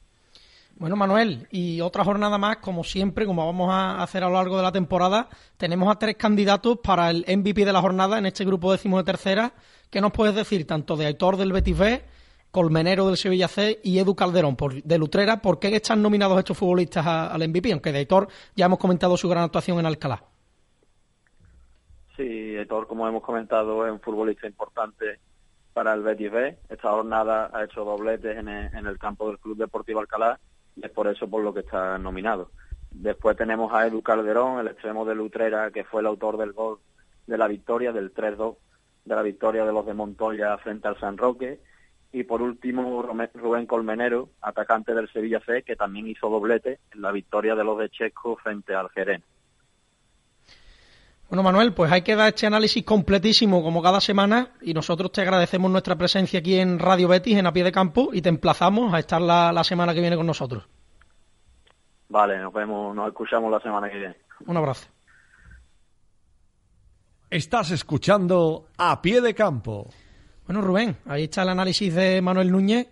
Bueno, 0.78 0.98
Manuel, 0.98 1.48
y 1.52 1.80
otra 1.80 2.04
jornada 2.04 2.38
más, 2.38 2.58
como 2.58 2.84
siempre, 2.84 3.26
como 3.26 3.46
vamos 3.46 3.72
a 3.72 4.04
hacer 4.04 4.26
a 4.26 4.28
lo 4.28 4.34
largo 4.34 4.58
de 4.58 4.64
la 4.64 4.74
temporada, 4.74 5.30
tenemos 5.56 5.90
a 5.90 5.98
tres 5.98 6.18
candidatos 6.18 6.80
para 6.80 7.10
el 7.10 7.24
MVP 7.28 7.64
de 7.64 7.72
la 7.72 7.80
jornada 7.80 8.18
en 8.18 8.26
este 8.26 8.44
grupo 8.44 8.74
décimo 8.74 8.98
de 8.98 9.06
tercera. 9.06 9.54
¿Qué 9.90 10.02
nos 10.02 10.12
puedes 10.12 10.36
decir 10.36 10.68
tanto 10.68 10.98
de 10.98 11.06
Aitor 11.06 11.38
del 11.38 11.54
Betis 11.54 11.78
B, 11.78 12.04
Colmenero 12.52 13.08
del 13.08 13.16
Sevilla 13.16 13.48
C 13.48 13.80
y 13.86 14.00
Edu 14.00 14.16
Calderón 14.16 14.58
por, 14.58 14.84
de 14.84 14.98
Lutrera? 14.98 15.42
¿Por 15.42 15.60
qué 15.60 15.74
están 15.74 16.02
nominados 16.02 16.38
estos 16.38 16.58
futbolistas 16.58 17.08
al 17.08 17.48
MVP? 17.48 17.72
Aunque 17.72 17.94
de 17.94 18.00
Aitor 18.00 18.28
ya 18.54 18.66
hemos 18.66 18.80
comentado 18.80 19.16
su 19.16 19.30
gran 19.30 19.46
actuación 19.46 19.80
en 19.80 19.86
Alcalá. 19.86 20.24
Sí, 22.18 22.58
Aitor, 22.58 22.86
como 22.88 23.08
hemos 23.08 23.24
comentado, 23.24 23.86
es 23.86 23.94
un 23.94 24.02
futbolista 24.02 24.46
importante 24.46 25.20
para 25.72 25.94
el 25.94 26.04
Betis 26.04 26.32
B. 26.32 26.58
Esta 26.68 26.92
jornada 26.92 27.50
ha 27.54 27.64
hecho 27.64 27.86
dobletes 27.86 28.38
en 28.38 28.50
el, 28.50 28.98
campo 29.00 29.28
del 29.28 29.40
Club 29.40 29.58
Deportivo 29.58 30.02
Alcalá 30.02 30.38
y 30.76 30.86
es 30.86 30.92
por 30.92 31.08
eso 31.08 31.30
por 31.30 31.44
lo 31.44 31.54
que 31.54 31.62
está 31.62 31.98
nominado. 31.98 32.52
Después 32.92 33.36
tenemos 33.36 33.74
a 33.74 33.88
Edu 33.88 34.02
Calderón, 34.02 34.60
el 34.60 34.68
extremo 34.68 35.06
de 35.06 35.16
Lutrera, 35.16 35.72
que 35.72 35.84
fue 35.84 36.02
el 36.02 36.08
autor 36.08 36.38
del 36.38 36.54
gol 36.54 36.80
de 37.28 37.38
la 37.38 37.48
victoria, 37.48 37.92
del 37.92 38.14
3-2, 38.14 38.56
de 39.04 39.16
la 39.16 39.22
victoria 39.22 39.66
de 39.66 39.74
los 39.74 39.86
de 39.86 39.94
Montoya 39.94 40.58
frente 40.58 40.88
al 40.88 41.00
San 41.00 41.18
Roque. 41.18 41.60
Y 42.12 42.24
por 42.24 42.42
último, 42.42 43.02
Rubén 43.02 43.66
Colmenero, 43.66 44.30
atacante 44.42 44.94
del 44.94 45.12
Sevilla 45.12 45.42
C, 45.46 45.64
que 45.64 45.76
también 45.76 46.08
hizo 46.08 46.30
doblete 46.30 46.80
en 46.94 47.02
la 47.02 47.12
victoria 47.12 47.56
de 47.56 47.64
los 47.66 47.78
de 47.78 47.90
Chesco 47.90 48.38
frente 48.38 48.74
al 48.74 48.90
Jerez. 48.90 49.22
Bueno, 51.28 51.42
Manuel, 51.42 51.74
pues 51.74 51.92
hay 51.92 52.04
que 52.04 52.16
dar 52.16 52.28
este 52.28 52.46
análisis 52.46 52.84
completísimo 52.84 53.64
como 53.64 53.82
cada 53.82 54.00
semana 54.00 54.50
y 54.62 54.76
nosotros 54.76 55.12
te 55.12 55.22
agradecemos 55.22 55.72
nuestra 55.72 55.96
presencia 55.96 56.40
aquí 56.40 56.60
en 56.60 56.78
Radio 56.78 57.08
Betis, 57.08 57.36
en 57.38 57.48
A 57.48 57.52
Pie 57.52 57.64
de 57.64 57.72
Campo, 57.72 58.10
y 58.14 58.22
te 58.22 58.30
emplazamos 58.30 58.94
a 58.94 59.00
estar 59.00 59.20
la, 59.20 59.64
semana 59.64 59.96
que 59.96 60.02
viene 60.02 60.16
con 60.16 60.28
nosotros. 60.28 60.68
Vale, 62.10 62.38
nos 62.40 62.54
vemos, 62.54 62.96
nos 62.96 63.08
escuchamos 63.08 63.52
la 63.52 63.60
semana 63.60 63.90
que 63.90 63.98
viene. 63.98 64.16
Un 64.46 64.56
abrazo. 64.56 64.88
Estás 67.32 67.72
escuchando 67.72 68.68
A 68.78 69.02
Pie 69.02 69.20
de 69.20 69.34
Campo. 69.34 69.90
Bueno, 70.46 70.62
Rubén, 70.62 70.98
ahí 71.08 71.24
está 71.24 71.42
el 71.42 71.50
análisis 71.50 71.92
de 71.96 72.22
Manuel 72.22 72.52
Núñez, 72.52 72.88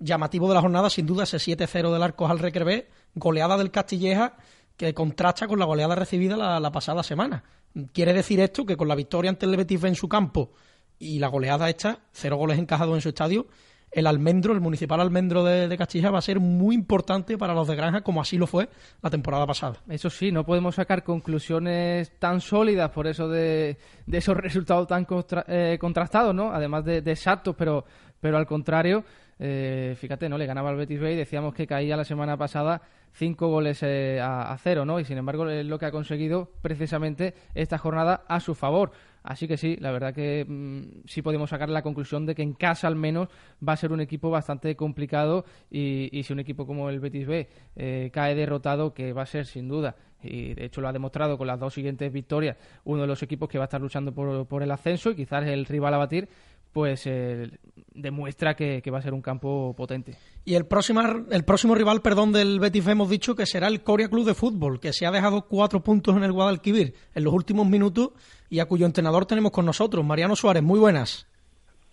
llamativo 0.00 0.48
de 0.48 0.54
la 0.54 0.60
jornada, 0.60 0.90
sin 0.90 1.06
duda, 1.06 1.22
ese 1.22 1.36
7-0 1.36 1.92
del 1.92 2.02
Arcos 2.02 2.28
al 2.28 2.40
Recrevé, 2.40 2.88
goleada 3.14 3.56
del 3.56 3.70
Castilleja, 3.70 4.34
que 4.76 4.92
contrasta 4.92 5.46
con 5.46 5.60
la 5.60 5.66
goleada 5.66 5.94
recibida 5.94 6.36
la 6.36 6.72
pasada 6.72 7.04
semana. 7.04 7.44
Quiere 7.92 8.12
decir 8.12 8.40
esto 8.40 8.64
que 8.64 8.76
con 8.76 8.88
la 8.88 8.94
victoria 8.94 9.30
ante 9.30 9.46
el 9.46 9.56
Betis 9.56 9.84
en 9.84 9.94
su 9.94 10.08
campo 10.08 10.52
y 10.98 11.18
la 11.18 11.28
goleada 11.28 11.68
hecha, 11.68 11.98
cero 12.12 12.36
goles 12.36 12.58
encajados 12.58 12.94
en 12.94 13.00
su 13.02 13.10
estadio, 13.10 13.46
el 13.90 14.06
almendro, 14.06 14.52
el 14.52 14.60
municipal 14.60 15.00
almendro 15.00 15.44
de, 15.44 15.68
de, 15.68 15.78
Castilla 15.78 16.10
va 16.10 16.18
a 16.18 16.22
ser 16.22 16.40
muy 16.40 16.74
importante 16.74 17.38
para 17.38 17.54
los 17.54 17.68
de 17.68 17.76
Granja, 17.76 18.02
como 18.02 18.20
así 18.20 18.36
lo 18.36 18.46
fue 18.46 18.68
la 19.02 19.10
temporada 19.10 19.46
pasada. 19.46 19.76
Eso 19.88 20.10
sí, 20.10 20.32
no 20.32 20.44
podemos 20.44 20.74
sacar 20.74 21.02
conclusiones 21.02 22.18
tan 22.18 22.40
sólidas 22.40 22.90
por 22.90 23.06
eso 23.06 23.28
de, 23.28 23.78
esos 24.10 24.36
resultados 24.36 24.88
tan 24.88 25.06
eh, 25.46 25.78
contrastados, 25.80 26.34
¿no? 26.34 26.50
Además 26.52 26.84
de, 26.84 26.98
exactos, 26.98 27.54
pero, 27.56 27.84
pero 28.20 28.36
al 28.36 28.46
contrario, 28.46 29.04
eh, 29.38 29.94
fíjate, 29.98 30.28
¿no? 30.28 30.38
Le 30.38 30.46
ganaba 30.46 30.70
al 30.70 30.76
Betis 30.76 31.00
B 31.00 31.12
y 31.12 31.16
decíamos 31.16 31.54
que 31.54 31.66
caía 31.66 31.96
la 31.96 32.04
semana 32.04 32.36
pasada 32.36 32.80
cinco 33.12 33.48
goles 33.48 33.82
eh, 33.82 34.20
a, 34.22 34.56
cero, 34.62 34.84
¿no? 34.84 35.00
Y 35.00 35.04
sin 35.04 35.18
embargo 35.18 35.48
es 35.48 35.64
lo 35.64 35.78
que 35.78 35.86
ha 35.86 35.90
conseguido 35.90 36.50
precisamente 36.62 37.34
esta 37.54 37.78
jornada 37.78 38.24
a 38.28 38.40
su 38.40 38.54
favor. 38.54 38.92
Así 39.22 39.48
que 39.48 39.56
sí, 39.56 39.76
la 39.80 39.90
verdad 39.90 40.14
que 40.14 40.44
mm, 40.46 41.06
sí 41.06 41.22
podemos 41.22 41.50
sacar 41.50 41.68
la 41.68 41.82
conclusión 41.82 42.26
de 42.26 42.34
que 42.34 42.42
en 42.42 42.52
casa 42.52 42.86
al 42.86 42.96
menos 42.96 43.28
va 43.66 43.72
a 43.72 43.76
ser 43.76 43.92
un 43.92 44.00
equipo 44.00 44.30
bastante 44.30 44.76
complicado 44.76 45.44
y, 45.70 46.22
si 46.22 46.32
un 46.32 46.40
equipo 46.40 46.66
como 46.66 46.88
el 46.90 47.00
Betis 47.00 47.26
B 47.26 47.48
eh, 47.74 48.10
cae 48.12 48.34
derrotado, 48.34 48.94
que 48.94 49.12
va 49.12 49.22
a 49.22 49.26
ser 49.26 49.46
sin 49.46 49.68
duda 49.68 49.96
y 50.22 50.54
de 50.54 50.64
hecho 50.64 50.80
lo 50.80 50.88
ha 50.88 50.92
demostrado 50.92 51.38
con 51.38 51.46
las 51.46 51.60
dos 51.60 51.74
siguientes 51.74 52.12
victorias, 52.12 52.56
uno 52.84 53.02
de 53.02 53.06
los 53.06 53.22
equipos 53.22 53.48
que 53.48 53.58
va 53.58 53.64
a 53.64 53.66
estar 53.66 53.80
luchando 53.80 54.12
por, 54.12 54.46
por 54.46 54.62
el 54.62 54.70
ascenso 54.70 55.10
y 55.10 55.16
quizás 55.16 55.46
el 55.46 55.64
rival 55.66 55.94
a 55.94 55.98
batir, 55.98 56.28
pues 56.76 57.06
eh, 57.06 57.48
demuestra 57.94 58.54
que, 58.54 58.82
va 58.92 58.98
a 58.98 59.02
ser 59.02 59.14
un 59.14 59.22
campo 59.22 59.72
potente. 59.74 60.18
Y 60.44 60.56
el 60.56 60.66
próximo, 60.66 61.00
el 61.30 61.42
próximo 61.42 61.74
rival 61.74 62.02
perdón, 62.02 62.32
del 62.32 62.60
Betis 62.60 62.86
hemos 62.86 63.08
dicho 63.08 63.34
que 63.34 63.46
será 63.46 63.68
el 63.68 63.82
Coria 63.82 64.10
Club 64.10 64.26
de 64.26 64.34
Fútbol, 64.34 64.78
que 64.78 64.92
se 64.92 65.06
ha 65.06 65.10
dejado 65.10 65.46
cuatro 65.48 65.82
puntos 65.82 66.14
en 66.18 66.22
el 66.22 66.32
Guadalquivir 66.32 66.92
en 67.14 67.24
los 67.24 67.32
últimos 67.32 67.66
minutos 67.66 68.10
y 68.50 68.58
a 68.58 68.66
cuyo 68.66 68.84
entrenador 68.84 69.24
tenemos 69.24 69.52
con 69.52 69.64
nosotros, 69.64 70.04
Mariano 70.04 70.36
Suárez. 70.36 70.62
Muy 70.62 70.78
buenas. 70.78 71.26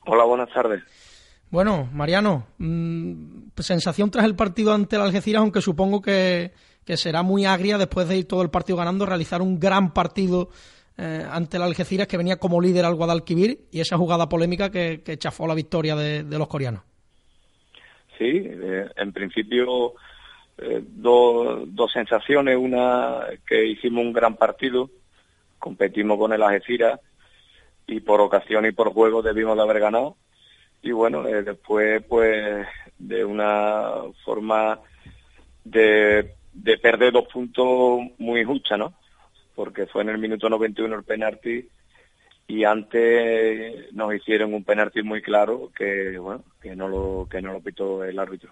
Hola, 0.05 0.25
buenas 0.25 0.49
tardes. 0.53 0.83
Bueno, 1.49 1.87
Mariano, 1.93 2.47
mm, 2.57 3.51
sensación 3.59 4.11
tras 4.11 4.25
el 4.25 4.35
partido 4.35 4.73
ante 4.73 4.97
el 4.97 5.03
Algeciras, 5.03 5.39
aunque 5.39 5.61
supongo 5.61 6.01
que, 6.01 6.51
que 6.83 6.97
será 6.97 7.23
muy 7.23 7.45
agria 7.45 7.77
después 7.77 8.09
de 8.09 8.17
ir 8.17 8.27
todo 8.27 8.41
el 8.41 8.49
partido 8.49 8.79
ganando, 8.79 9.05
realizar 9.05 9.41
un 9.41 9.61
gran 9.61 9.93
partido 9.93 10.49
eh, 10.95 11.25
ante 11.27 11.57
el 11.57 11.63
Algeciras 11.63 12.07
que 12.07 12.17
venía 12.17 12.37
como 12.37 12.61
líder 12.61 12.85
al 12.85 12.93
Guadalquivir 12.93 13.61
y 13.71 13.79
esa 13.79 13.97
jugada 13.97 14.29
polémica 14.29 14.69
que, 14.69 15.01
chafó 15.17 15.47
la 15.47 15.55
victoria 15.55 15.95
de, 15.95 16.37
los 16.37 16.47
coreanos. 16.47 16.83
Sí, 18.17 18.43
eh, 18.45 18.87
en 18.95 19.11
principio 19.11 19.93
eh, 20.59 20.83
dos 20.85 21.91
sensaciones. 21.91 22.57
Una 22.57 23.21
que 23.47 23.65
hicimos 23.65 24.05
un 24.05 24.13
gran 24.13 24.35
partido, 24.35 24.91
competimos 25.57 26.19
con 26.19 26.31
el 26.31 26.43
Algeciras 26.43 26.99
y 27.87 27.99
por 27.99 28.21
ocasión 28.21 28.65
y 28.67 28.71
por 28.71 28.93
juego 28.93 29.23
debimos 29.23 29.55
de 29.55 29.63
haber 29.63 29.79
ganado. 29.79 30.15
Y 30.83 30.91
bueno, 30.91 31.23
después 31.23 32.03
pues 32.03 32.67
de 32.99 33.25
una 33.25 33.93
forma 34.23 34.79
de, 35.63 36.35
de 36.53 36.77
perder 36.77 37.13
dos 37.13 37.27
puntos 37.31 37.99
muy 38.19 38.43
justa, 38.43 38.77
¿no? 38.77 38.93
Porque 39.55 39.85
fue 39.87 40.01
en 40.03 40.09
el 40.09 40.17
minuto 40.17 40.49
91 40.49 40.95
el 40.95 41.03
penalti 41.03 41.67
y 42.47 42.63
antes 42.63 43.93
nos 43.93 44.13
hicieron 44.13 44.53
un 44.53 44.63
penalti 44.63 45.01
muy 45.01 45.21
claro 45.21 45.71
que 45.75 46.17
bueno 46.17 46.43
que 46.61 46.75
no 46.75 46.87
lo 46.87 47.27
que 47.29 47.41
no 47.41 47.53
lo 47.53 47.61
pitó 47.61 48.03
el 48.03 48.19
árbitro. 48.19 48.51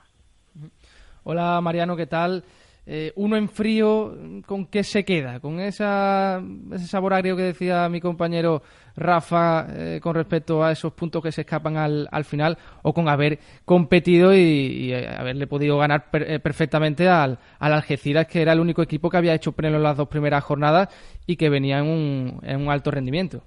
Hola 1.24 1.60
Mariano, 1.62 1.96
¿qué 1.96 2.08
tal? 2.08 2.44
Eh, 2.88 3.14
uno 3.16 3.38
en 3.38 3.48
frío, 3.48 4.18
¿con 4.48 4.66
qué 4.66 4.84
se 4.84 5.06
queda? 5.06 5.40
¿Con 5.40 5.60
esa, 5.60 6.42
ese 6.74 6.88
sabor 6.88 7.14
agrio 7.14 7.36
que 7.36 7.44
decía 7.44 7.88
mi 7.90 8.02
compañero 8.02 8.64
Rafa 8.96 9.68
eh, 9.70 10.00
con 10.02 10.16
respecto 10.16 10.64
a 10.64 10.72
esos 10.72 10.92
puntos 10.94 11.22
que 11.22 11.32
se 11.32 11.42
escapan 11.42 11.78
al, 11.78 12.08
al 12.12 12.26
final? 12.26 12.58
¿O 12.82 12.92
con 12.92 13.08
haber 13.08 13.38
competido 13.66 14.34
y, 14.34 14.92
eh, 14.94 15.08
haberle 15.08 15.46
podido 15.46 15.78
ganar 15.78 16.10
perfectamente 16.10 17.08
al, 17.08 17.38
al, 17.60 17.74
Algeciras, 17.74 18.26
que 18.26 18.42
era 18.42 18.54
el 18.54 18.60
único 18.60 18.82
equipo 18.82 19.10
que 19.12 19.18
había 19.18 19.36
hecho 19.36 19.52
pleno 19.52 19.78
en 19.78 19.84
las 19.84 19.98
dos 19.98 20.08
primeras 20.08 20.44
jornadas 20.44 20.90
y 21.28 21.36
que 21.36 21.50
venía 21.50 21.80
en 21.80 21.86
un, 21.86 22.40
en 22.42 22.62
un 22.62 22.72
alto 22.72 22.90
rendimiento? 22.90 23.44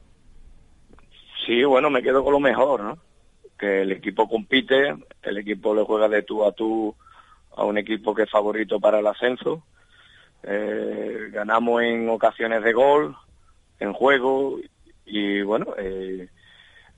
Sí, 1.45 1.63
bueno, 1.65 1.91
me 1.91 2.03
quedo 2.03 2.23
con 2.23 2.33
lo 2.33 2.41
mejor, 2.41 2.83
¿no? 2.83 2.99
Que 3.59 3.83
el 3.83 3.93
equipo 3.93 4.29
compite, 4.29 4.95
el 5.23 5.39
equipo 5.39 5.75
le 5.75 5.83
juega 5.83 6.09
de 6.09 6.23
tú 6.23 6.45
a 6.45 6.53
tú 6.53 6.95
a 7.57 7.65
un 7.65 7.79
equipo 7.79 8.15
que 8.15 8.25
es 8.25 8.31
favorito 8.31 8.81
para 8.81 8.99
el 8.99 9.07
ascenso. 9.07 9.63
Eh, 10.43 11.31
ganamos 11.33 11.83
en 11.83 12.09
ocasiones 12.09 12.63
de 12.63 12.73
gol, 12.73 13.17
en 13.79 13.93
juego 13.93 14.59
y 15.07 15.43
bueno, 15.43 15.75
eh, 15.79 16.29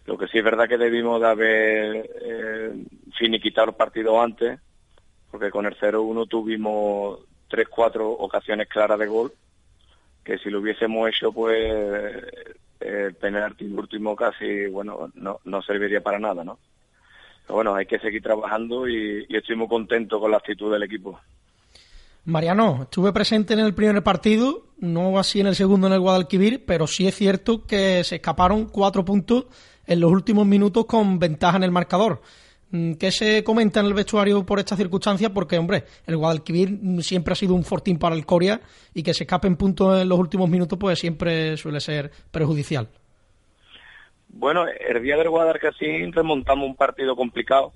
lo 0.05 0.19
que 0.19 0.27
sí 0.29 0.39
es 0.39 0.45
verdad 0.45 0.69
que 0.69 0.79
debimos 0.79 1.21
de 1.21 1.27
haber 1.27 2.11
eh, 2.23 2.85
finiquitado 3.17 3.71
el 3.71 3.77
partido 3.77 4.21
antes, 4.21 4.59
porque 5.31 5.51
con 5.51 5.67
el 5.67 5.77
0-1 5.77 6.29
tuvimos 6.29 7.21
tres, 7.49 7.69
cuatro 7.69 8.11
ocasiones 8.11 8.69
claras 8.69 8.99
de 8.99 9.07
gol, 9.07 9.33
que 10.25 10.39
si 10.39 10.51
lo 10.51 10.61
hubiésemos 10.61 11.09
hecho, 11.09 11.33
pues 11.33 12.25
el 12.81 13.15
penalti 13.15 13.65
último 13.67 14.15
casi, 14.17 14.67
bueno, 14.67 15.11
no, 15.15 15.41
no 15.45 15.63
serviría 15.63 16.01
para 16.01 16.19
nada, 16.19 16.45
¿no? 16.45 16.59
Bueno, 17.49 17.75
hay 17.75 17.87
que 17.87 17.99
seguir 17.99 18.23
trabajando 18.23 18.89
y, 18.89 19.27
estoy 19.29 19.57
muy 19.57 19.69
contento 19.69 20.21
con 20.21 20.31
la 20.31 20.39
actitud 20.39 20.73
del 20.73 20.83
equipo. 20.83 21.19
Mariano, 22.25 22.83
estuve 22.83 23.13
presente 23.13 23.55
en 23.55 23.61
el 23.61 23.75
primer 23.75 24.03
partido, 24.03 24.65
no 24.79 25.19
así 25.19 25.41
en 25.41 25.47
el 25.47 25.55
segundo 25.55 25.87
en 25.87 25.93
el 25.93 26.01
Guadalquivir, 26.01 26.65
pero 26.67 26.87
sí 26.87 27.07
es 27.07 27.15
cierto 27.15 27.65
que 27.67 28.03
se 28.03 28.17
escaparon 28.17 28.67
cuatro 28.67 29.05
puntos 29.05 29.47
en 29.87 30.01
los 30.01 30.11
últimos 30.11 30.45
minutos 30.45 30.87
con 30.87 31.21
ventaja 31.21 31.57
en 31.57 31.63
el 31.63 31.71
marcador. 31.71 32.21
Mm, 32.71 32.95
¿Qué 32.95 33.13
se 33.13 33.45
comenta 33.45 33.79
en 33.79 33.87
el 33.87 33.95
vestuario 33.95 34.45
por 34.45 34.59
esta 34.59 34.77
circunstancia? 34.77 35.33
Porque, 35.33 35.57
hombre, 35.57 35.85
el 36.05 36.17
Guadalquivir 36.17 36.81
siempre 37.01 37.33
ha 37.33 37.37
sido 37.37 37.55
un 37.55 37.63
fortín 37.63 37.97
para 37.99 38.17
el 38.17 38.27
Coria 38.27 38.61
y 38.93 39.05
que 39.05 39.15
se 39.15 39.23
escapen 39.23 39.57
puntos 39.57 40.03
en 40.03 40.09
los 40.09 40.19
últimos 40.19 40.51
minutos 40.51 40.79
pues 40.79 40.99
siempre 40.99 41.57
suele 41.57 41.81
ser 41.81 42.11
perjudicial. 42.31 42.89
Bueno, 44.39 44.67
el 44.67 45.03
día 45.03 45.17
del 45.17 45.31
Guadalquivir 45.31 46.15
remontamos 46.15 46.69
un 46.69 46.77
partido 46.77 47.17
complicado. 47.17 47.73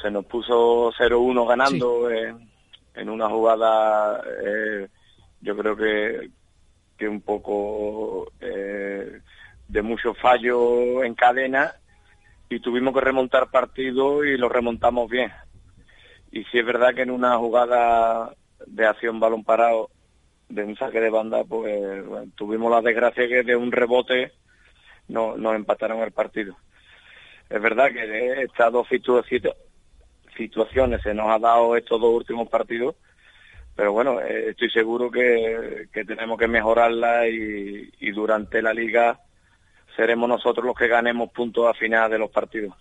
Se 0.00 0.08
nos 0.08 0.24
puso 0.26 0.92
0-1 0.92 1.48
ganando 1.48 2.08
en, 2.08 3.08
una 3.10 3.28
jugada, 3.28 4.22
eh, 4.44 4.86
yo 5.40 5.56
creo 5.56 5.76
que, 5.76 6.30
que 6.96 7.08
un 7.08 7.20
poco 7.20 8.30
eh, 8.40 9.20
de 9.66 9.82
mucho 9.82 10.14
fallo 10.14 11.02
en 11.02 11.16
cadena 11.16 11.72
y 12.48 12.60
tuvimos 12.60 12.94
que 12.94 13.00
remontar 13.00 13.50
partido 13.50 14.24
y 14.24 14.38
lo 14.38 14.48
remontamos 14.48 15.10
bien. 15.10 15.32
Y 16.30 16.44
si 16.44 16.60
es 16.60 16.64
verdad 16.64 16.94
que 16.94 17.02
en 17.02 17.10
una 17.10 17.36
jugada 17.38 18.32
de 18.68 18.86
acción 18.86 19.18
balón 19.18 19.42
parado, 19.42 19.90
de 20.48 20.62
un 20.62 20.76
saque 20.76 21.00
de 21.00 21.10
banda, 21.10 21.42
pues 21.42 21.82
tuvimos 22.36 22.70
la 22.70 22.82
desgracia 22.82 23.26
que 23.26 23.42
de 23.42 23.56
un 23.56 23.72
rebote 23.72 24.30
no, 25.08 25.36
nos 25.36 25.54
empataron 25.54 26.00
el 26.00 26.12
partido. 26.12 26.56
Es 27.48 27.60
verdad 27.60 27.92
que 27.92 28.42
estas 28.42 28.72
dos 28.72 28.86
situaciones 30.36 31.02
se 31.02 31.14
nos 31.14 31.28
ha 31.28 31.38
dado 31.38 31.76
estos 31.76 32.00
dos 32.00 32.14
últimos 32.14 32.48
partidos, 32.48 32.96
pero 33.76 33.92
bueno, 33.92 34.20
eh, 34.20 34.50
estoy 34.50 34.70
seguro 34.70 35.10
que, 35.10 35.88
tenemos 35.92 36.38
que 36.38 36.48
mejorarla 36.48 37.28
y, 37.28 38.10
durante 38.12 38.62
la 38.62 38.72
liga 38.72 39.20
seremos 39.96 40.28
nosotros 40.28 40.64
los 40.64 40.76
que 40.76 40.88
ganemos 40.88 41.30
puntos 41.30 41.68
a 41.68 41.74
final 41.74 42.10
de 42.10 42.18
los 42.18 42.30
partidos. 42.30 42.74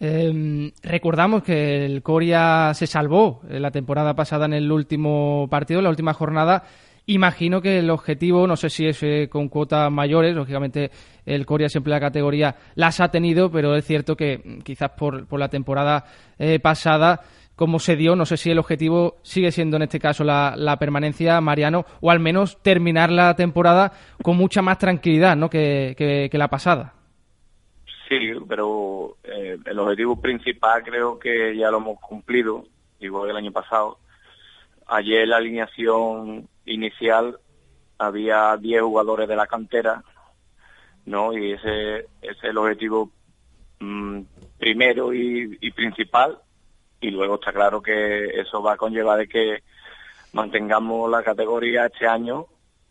Em, 0.00 0.72
recordamos 0.82 1.42
que 1.42 1.84
el 1.84 2.02
Coria 2.02 2.72
se 2.74 2.86
salvó 2.86 3.40
la 3.48 3.70
temporada 3.70 4.14
pasada 4.14 4.46
en 4.46 4.54
el 4.54 4.72
último 4.72 5.46
partido, 5.50 5.80
la 5.80 5.90
última 5.90 6.12
jornada, 6.12 6.64
Imagino 7.06 7.60
que 7.60 7.80
el 7.80 7.90
objetivo, 7.90 8.46
no 8.46 8.56
sé 8.56 8.70
si 8.70 8.86
es 8.86 9.02
eh, 9.02 9.28
con 9.28 9.48
cuotas 9.48 9.90
mayores, 9.90 10.36
lógicamente 10.36 10.90
el 11.26 11.44
Coria 11.46 11.68
siempre 11.68 11.90
la 11.90 11.98
categoría 11.98 12.54
las 12.76 13.00
ha 13.00 13.10
tenido, 13.10 13.50
pero 13.50 13.74
es 13.74 13.84
cierto 13.84 14.16
que 14.16 14.38
mm, 14.38 14.60
quizás 14.60 14.90
por, 14.90 15.26
por 15.26 15.40
la 15.40 15.48
temporada 15.48 16.04
eh, 16.38 16.60
pasada, 16.60 17.20
como 17.56 17.80
se 17.80 17.96
dio, 17.96 18.14
no 18.14 18.24
sé 18.24 18.36
si 18.36 18.50
el 18.50 18.58
objetivo 18.60 19.16
sigue 19.22 19.50
siendo 19.50 19.76
en 19.76 19.82
este 19.82 19.98
caso 19.98 20.22
la, 20.22 20.54
la, 20.56 20.78
permanencia, 20.78 21.40
Mariano, 21.40 21.84
o 22.00 22.10
al 22.10 22.20
menos 22.20 22.62
terminar 22.62 23.10
la 23.10 23.34
temporada 23.34 23.92
con 24.22 24.36
mucha 24.36 24.62
más 24.62 24.78
tranquilidad 24.78 25.36
¿no? 25.36 25.50
que, 25.50 25.94
que, 25.96 26.38
la 26.38 26.48
pasada. 26.48 26.94
Sí, 28.08 28.18
pero 28.48 29.16
eh, 29.24 29.58
el 29.64 29.78
objetivo 29.78 30.20
principal 30.20 30.84
creo 30.84 31.18
que 31.18 31.56
ya 31.56 31.70
lo 31.70 31.78
hemos 31.78 31.98
cumplido, 31.98 32.64
igual 33.00 33.30
el 33.30 33.36
año 33.36 33.50
pasado. 33.50 33.98
Ayer 34.94 35.26
la 35.26 35.38
alineación 35.38 36.50
inicial 36.66 37.38
había 37.96 38.54
10 38.58 38.82
jugadores 38.82 39.26
de 39.26 39.36
la 39.36 39.46
cantera, 39.46 40.04
¿no? 41.06 41.32
Y 41.32 41.52
ese, 41.52 42.08
es 42.20 42.36
el 42.42 42.58
objetivo 42.58 43.10
mm, 43.80 44.20
primero 44.58 45.14
y, 45.14 45.70
principal. 45.70 46.38
Y 47.00 47.10
luego 47.10 47.36
está 47.36 47.54
claro 47.54 47.80
que 47.80 48.38
eso 48.38 48.62
va 48.62 48.74
a 48.74 48.76
conllevar 48.76 49.20
de 49.20 49.28
que 49.28 49.62
mantengamos 50.34 51.10
la 51.10 51.22
categoría 51.22 51.86
este 51.86 52.06
año 52.06 52.44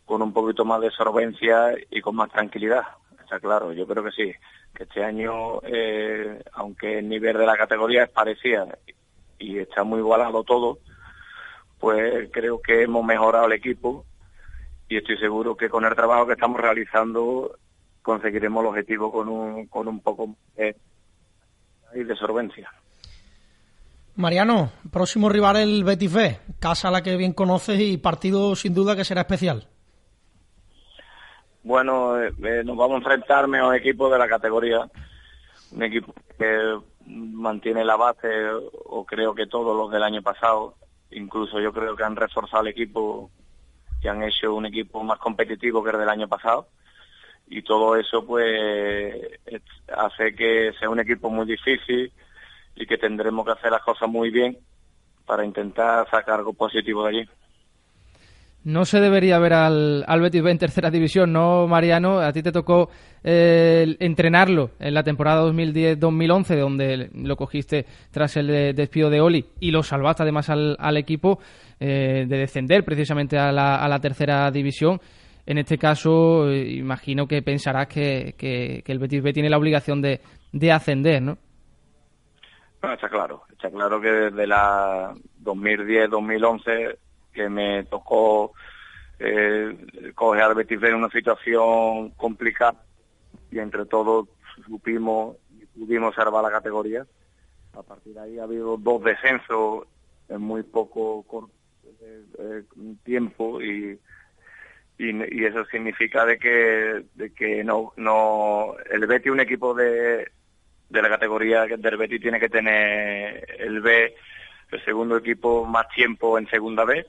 con 0.04 0.22
un 0.22 0.32
poquito 0.32 0.64
más 0.64 0.80
de 0.80 0.90
solvencia 0.90 1.72
y 1.88 2.00
con 2.00 2.16
más 2.16 2.32
tranquilidad. 2.32 2.82
Está 3.20 3.38
claro, 3.38 3.72
yo 3.72 3.86
creo 3.86 4.02
que 4.02 4.10
sí, 4.10 4.32
que 4.74 4.82
este 4.82 5.04
año, 5.04 5.60
eh, 5.62 6.42
aunque 6.54 6.98
el 6.98 7.08
nivel 7.08 7.38
de 7.38 7.46
la 7.46 7.56
categoría 7.56 8.02
es 8.02 8.10
parecido 8.10 8.66
y 9.38 9.60
está 9.60 9.84
muy 9.84 10.00
igualado 10.00 10.42
todo, 10.42 10.80
pues 11.82 12.30
creo 12.30 12.62
que 12.62 12.84
hemos 12.84 13.04
mejorado 13.04 13.46
el 13.46 13.54
equipo 13.54 14.04
y 14.88 14.98
estoy 14.98 15.18
seguro 15.18 15.56
que 15.56 15.68
con 15.68 15.84
el 15.84 15.96
trabajo 15.96 16.28
que 16.28 16.34
estamos 16.34 16.60
realizando 16.60 17.58
conseguiremos 18.02 18.62
el 18.62 18.68
objetivo 18.68 19.10
con 19.10 19.28
un, 19.28 19.66
con 19.66 19.88
un 19.88 19.98
poco 19.98 20.36
de, 20.56 20.76
de 21.92 22.16
solvencia. 22.16 22.70
Mariano, 24.14 24.70
próximo 24.92 25.28
rival 25.28 25.56
el 25.56 25.82
Betis 25.82 26.12
B, 26.12 26.38
casa 26.60 26.86
a 26.86 26.92
la 26.92 27.02
que 27.02 27.16
bien 27.16 27.32
conoces 27.32 27.80
y 27.80 27.98
partido 27.98 28.54
sin 28.54 28.74
duda 28.74 28.94
que 28.94 29.04
será 29.04 29.22
especial. 29.22 29.66
Bueno, 31.64 32.22
eh, 32.22 32.32
eh, 32.44 32.62
nos 32.64 32.76
vamos 32.76 32.94
a 32.94 32.98
enfrentar 32.98 33.46
a 33.52 33.76
equipos 33.76 34.12
de 34.12 34.18
la 34.18 34.28
categoría, 34.28 34.88
un 35.72 35.82
equipo 35.82 36.14
que 36.38 36.78
mantiene 37.06 37.84
la 37.84 37.96
base, 37.96 38.28
o 38.84 39.04
creo 39.04 39.34
que 39.34 39.48
todos 39.48 39.76
los 39.76 39.90
del 39.90 40.04
año 40.04 40.22
pasado, 40.22 40.76
Incluso 41.12 41.60
yo 41.60 41.72
creo 41.72 41.96
que 41.96 42.04
han 42.04 42.16
reforzado 42.16 42.62
el 42.62 42.68
equipo 42.68 43.30
y 44.02 44.08
han 44.08 44.22
hecho 44.22 44.54
un 44.54 44.66
equipo 44.66 45.02
más 45.02 45.18
competitivo 45.18 45.82
que 45.82 45.90
el 45.90 45.98
del 45.98 46.08
año 46.08 46.28
pasado. 46.28 46.68
Y 47.48 47.62
todo 47.62 47.96
eso 47.96 48.24
pues 48.24 49.14
hace 49.94 50.34
que 50.34 50.72
sea 50.78 50.88
un 50.88 51.00
equipo 51.00 51.30
muy 51.30 51.46
difícil 51.46 52.12
y 52.74 52.86
que 52.86 52.98
tendremos 52.98 53.44
que 53.44 53.52
hacer 53.52 53.70
las 53.70 53.82
cosas 53.82 54.08
muy 54.08 54.30
bien 54.30 54.58
para 55.26 55.44
intentar 55.44 56.08
sacar 56.10 56.38
algo 56.38 56.52
positivo 56.54 57.04
de 57.04 57.08
allí. 57.08 57.28
No 58.64 58.84
se 58.84 59.00
debería 59.00 59.40
ver 59.40 59.54
al, 59.54 60.04
al 60.06 60.20
Betis 60.20 60.42
B 60.42 60.50
en 60.50 60.58
tercera 60.58 60.88
división, 60.88 61.32
¿no, 61.32 61.66
Mariano? 61.66 62.20
A 62.20 62.32
ti 62.32 62.42
te 62.42 62.52
tocó 62.52 62.90
eh, 63.24 63.96
entrenarlo 63.98 64.70
en 64.78 64.94
la 64.94 65.02
temporada 65.02 65.42
2010-2011, 65.46 66.58
donde 66.58 67.10
lo 67.12 67.34
cogiste 67.36 67.86
tras 68.12 68.36
el 68.36 68.74
despido 68.76 69.10
de 69.10 69.20
Oli 69.20 69.46
y 69.58 69.72
lo 69.72 69.82
salvaste 69.82 70.22
además 70.22 70.48
al, 70.48 70.76
al 70.78 70.96
equipo 70.96 71.40
eh, 71.80 72.24
de 72.28 72.36
descender 72.38 72.84
precisamente 72.84 73.36
a 73.36 73.50
la, 73.50 73.76
a 73.76 73.88
la, 73.88 73.98
tercera 73.98 74.48
división. 74.52 75.00
En 75.44 75.58
este 75.58 75.76
caso, 75.76 76.48
eh, 76.48 76.70
imagino 76.74 77.26
que 77.26 77.42
pensarás 77.42 77.88
que, 77.88 78.36
que, 78.38 78.84
el 78.86 78.98
Betis 79.00 79.24
B 79.24 79.32
tiene 79.32 79.50
la 79.50 79.58
obligación 79.58 80.00
de, 80.00 80.20
de 80.52 80.70
ascender, 80.70 81.20
¿no? 81.20 81.36
¿no? 82.80 82.92
Está 82.92 83.08
claro, 83.08 83.42
está 83.50 83.68
claro 83.70 84.00
que 84.00 84.08
desde 84.08 84.46
la 84.46 85.14
2010-2011 85.42 86.96
que 87.32 87.48
me 87.48 87.84
tocó 87.84 88.52
eh, 89.18 90.12
coger 90.14 90.42
al 90.42 90.54
Betis 90.54 90.82
en 90.82 90.94
una 90.94 91.08
situación 91.10 92.10
complicada 92.10 92.84
y 93.50 93.58
entre 93.58 93.86
todos 93.86 94.28
supimos 94.66 95.36
pudimos 95.74 96.14
salvar 96.14 96.42
la 96.42 96.50
categoría. 96.50 97.06
A 97.74 97.82
partir 97.82 98.14
de 98.14 98.20
ahí 98.20 98.38
ha 98.38 98.44
habido 98.44 98.76
dos 98.76 99.02
descensos 99.02 99.86
en 100.28 100.40
muy 100.40 100.62
poco 100.62 101.50
eh, 102.02 102.24
eh, 102.38 102.62
tiempo 103.04 103.60
y, 103.62 103.98
y, 104.98 105.44
eso 105.44 105.64
significa 105.66 106.26
de 106.26 106.38
que 106.38 107.04
de 107.14 107.32
que 107.32 107.64
no 107.64 107.92
no 107.96 108.74
el 108.90 109.06
Betis 109.06 109.32
un 109.32 109.40
equipo 109.40 109.74
de 109.74 110.30
de 110.90 111.02
la 111.02 111.08
categoría 111.08 111.66
del 111.66 111.96
Betis 111.96 112.20
tiene 112.20 112.38
que 112.38 112.50
tener 112.50 113.46
el 113.58 113.80
B 113.80 114.14
el 114.70 114.84
segundo 114.84 115.16
equipo 115.16 115.64
más 115.64 115.88
tiempo 115.90 116.38
en 116.38 116.48
segunda 116.48 116.84
vez, 116.84 117.06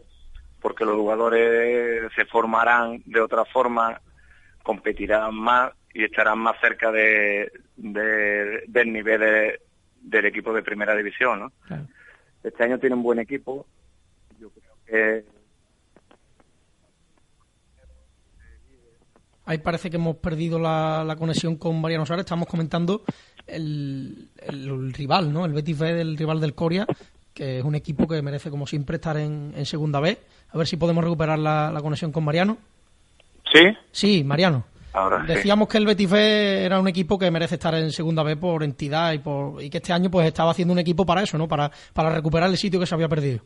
porque 0.63 0.85
los 0.85 0.95
jugadores 0.95 2.09
se 2.15 2.25
formarán 2.25 3.03
de 3.05 3.19
otra 3.19 3.43
forma, 3.43 3.99
competirán 4.63 5.35
más 5.35 5.73
y 5.93 6.05
estarán 6.05 6.39
más 6.39 6.55
cerca 6.61 6.89
de, 6.89 7.51
del 7.75 8.93
nivel 8.93 9.59
del 10.01 10.25
equipo 10.25 10.53
de 10.53 10.63
primera 10.63 10.95
división. 10.95 11.39
¿no? 11.41 11.51
Este 12.41 12.63
año 12.63 12.79
tiene 12.79 12.95
un 12.95 13.03
buen 13.03 13.19
equipo. 13.19 13.67
Yo 14.39 14.49
creo 14.49 14.75
que 14.87 15.25
Ahí 19.45 19.57
parece 19.57 19.89
que 19.89 19.97
hemos 19.97 20.15
perdido 20.17 20.57
la, 20.57 21.15
conexión 21.19 21.57
con 21.57 21.81
Mariano 21.81 22.05
Suárez. 22.05 22.23
Estamos 22.23 22.47
comentando 22.47 23.03
el, 23.45 24.29
rival, 24.93 25.33
¿no? 25.33 25.43
El 25.45 25.51
Betis 25.51 25.77
B 25.77 25.93
del 25.93 26.15
rival 26.15 26.39
del 26.39 26.55
Coria, 26.55 26.87
que 27.33 27.59
es 27.59 27.63
un 27.63 27.75
equipo 27.75 28.07
que 28.07 28.21
merece, 28.21 28.49
como 28.49 28.67
siempre, 28.67 28.95
estar 28.95 29.17
en, 29.17 29.65
segunda 29.65 29.99
B. 29.99 30.17
A 30.51 30.57
ver 30.57 30.67
si 30.67 30.77
podemos 30.77 31.03
recuperar 31.03 31.39
la, 31.39 31.77
conexión 31.81 32.11
con 32.11 32.23
Mariano. 32.23 32.57
¿Sí? 33.51 33.61
Sí, 33.91 34.23
Mariano. 34.23 34.63
Ahora, 34.93 35.23
Decíamos 35.23 35.67
que 35.67 35.79
el 35.79 35.87
Betis 35.87 36.09
B 36.09 36.63
era 36.63 36.79
un 36.79 36.87
equipo 36.87 37.17
que 37.17 37.31
merece 37.31 37.55
estar 37.55 37.73
en 37.73 37.91
segunda 37.91 38.21
B 38.21 38.37
por 38.37 38.63
entidad 38.63 39.13
y 39.13 39.17
por 39.17 39.61
y 39.61 39.69
que 39.69 39.77
este 39.77 39.91
año 39.91 40.11
pues 40.11 40.27
estaba 40.27 40.51
haciendo 40.51 40.71
un 40.71 40.79
equipo 40.79 41.03
para 41.03 41.23
eso, 41.23 41.35
¿no? 41.35 41.47
Para, 41.47 41.71
para 41.93 42.11
recuperar 42.11 42.49
el 42.49 42.57
sitio 42.57 42.79
que 42.79 42.85
se 42.85 42.93
había 42.93 43.09
perdido. 43.09 43.39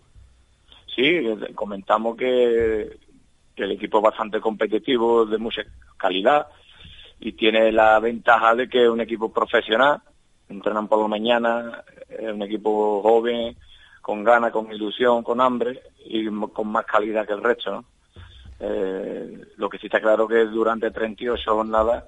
Sí, 0.93 1.21
comentamos 1.56 2.17
que 2.17 2.97
que 3.58 3.63
el 3.63 3.71
equipo 3.71 3.97
es 3.97 4.04
bastante 4.04 4.39
competitivo, 4.39 5.26
de 5.26 5.39
mucha 5.39 5.63
calidad 5.97 6.47
y 7.19 7.32
tiene 7.34 7.71
la 7.71 8.00
ventaja 8.00 8.54
de 8.54 8.69
que 8.69 8.84
es 8.84 8.89
un 8.89 9.02
equipo 9.02 9.34
profesional, 9.34 10.00
entrenan 10.47 10.88
por 10.88 11.02
la 11.02 11.08
mañana, 11.08 11.84
es 12.08 12.32
un 12.32 12.43
equipo 12.43 13.02
joven, 13.02 13.58
con 14.08 14.24
ganas, 14.24 14.54
con 14.54 14.72
ilusión, 14.72 15.22
con 15.22 15.41
hambre 15.41 15.82
y 16.06 16.26
con 16.28 16.70
más 16.70 16.86
calidad 16.86 17.28
que 17.28 17.34
el 17.34 17.43
resto. 17.43 17.84
Eh, 18.58 19.41
lo 19.58 19.67
que 19.67 19.78
sí 19.80 19.88
está 19.88 20.00
claro 20.00 20.30
que 20.30 20.46
durante 20.46 20.91
38 20.91 21.43
jornadas 21.54 22.06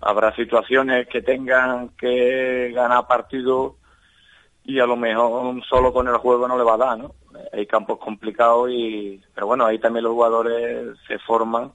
habrá 0.00 0.34
situaciones 0.34 1.06
que 1.06 1.22
tengan 1.22 1.90
que 1.90 2.72
ganar 2.74 3.06
partidos 3.06 3.74
y 4.64 4.80
a 4.80 4.86
lo 4.86 4.96
mejor 4.96 5.64
solo 5.64 5.92
con 5.92 6.08
el 6.08 6.16
juego 6.16 6.48
no 6.48 6.58
le 6.58 6.64
va 6.64 6.74
a 6.74 6.78
dar, 6.78 6.98
¿no? 6.98 7.14
hay 7.52 7.66
campos 7.66 8.00
complicados 8.00 8.70
y 8.72 9.22
pero 9.32 9.46
bueno 9.46 9.64
ahí 9.64 9.78
también 9.78 10.02
los 10.02 10.14
jugadores 10.14 10.98
se 11.06 11.20
forman 11.20 11.70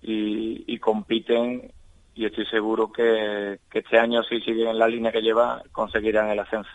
y, 0.00 0.78
compiten 0.78 1.72
y 2.14 2.24
estoy 2.24 2.46
seguro 2.46 2.90
que, 2.90 3.58
este 3.74 3.98
año 3.98 4.22
si 4.22 4.40
siguen 4.40 4.68
en 4.68 4.78
la 4.78 4.86
línea 4.86 5.10
que 5.10 5.22
lleva 5.22 5.60
conseguirán 5.72 6.30
el 6.30 6.38
ascenso 6.38 6.70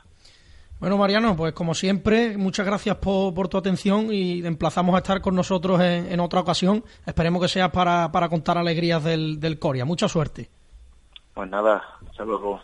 bueno 0.86 1.00
Mariano 1.00 1.36
pues 1.36 1.52
como 1.54 1.74
siempre 1.74 2.38
muchas 2.38 2.64
gracias 2.64 2.98
por, 2.98 3.48
tu 3.48 3.58
atención 3.58 4.14
y 4.14 4.46
emplazamos 4.46 4.94
a 4.94 5.00
estar 5.00 5.20
con 5.20 5.34
nosotros 5.34 5.82
en, 5.82 6.20
otra 6.20 6.42
ocasión 6.42 6.84
esperemos 7.08 7.42
que 7.42 7.48
sea 7.48 7.72
para, 7.72 8.12
para 8.12 8.30
contar 8.30 8.60
alegrías 8.60 9.04
del, 9.04 9.40
del 9.40 9.58
Coria 9.58 9.84
mucha 9.84 10.08
suerte 10.08 10.52
pues 11.34 11.50
nada 11.50 11.82
hasta 12.08 12.24
luego 12.24 12.62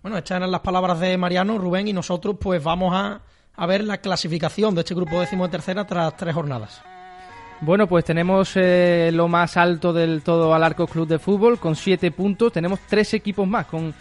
bueno, 0.00 0.16
estas 0.16 0.36
eran 0.36 0.50
las 0.50 0.62
palabras 0.62 0.98
de 0.98 1.16
Mariano, 1.16 1.58
Rubén, 1.58 1.86
y 1.86 1.92
nosotros 1.92 2.36
pues 2.40 2.62
vamos 2.62 2.92
a, 2.92 3.20
a 3.54 3.66
ver 3.66 3.84
la 3.84 3.98
clasificación 3.98 4.74
de 4.74 4.80
este 4.80 4.96
grupo 4.96 5.20
décimo 5.20 5.44
de 5.44 5.52
tercera 5.52 5.86
tras 5.86 6.16
tres 6.16 6.34
jornadas. 6.34 6.82
Bueno, 7.60 7.86
pues 7.86 8.04
tenemos 8.04 8.56
eh, 8.56 9.10
lo 9.12 9.28
más 9.28 9.56
alto 9.56 9.92
del 9.92 10.24
todo 10.24 10.52
al 10.52 10.64
Arco 10.64 10.88
Club 10.88 11.06
de 11.06 11.20
Fútbol 11.20 11.60
con 11.60 11.76
siete 11.76 12.10
puntos. 12.10 12.52
Tenemos 12.52 12.80
tres 12.88 13.14
equipos 13.14 13.46
más 13.46 13.66
con, 13.66 13.94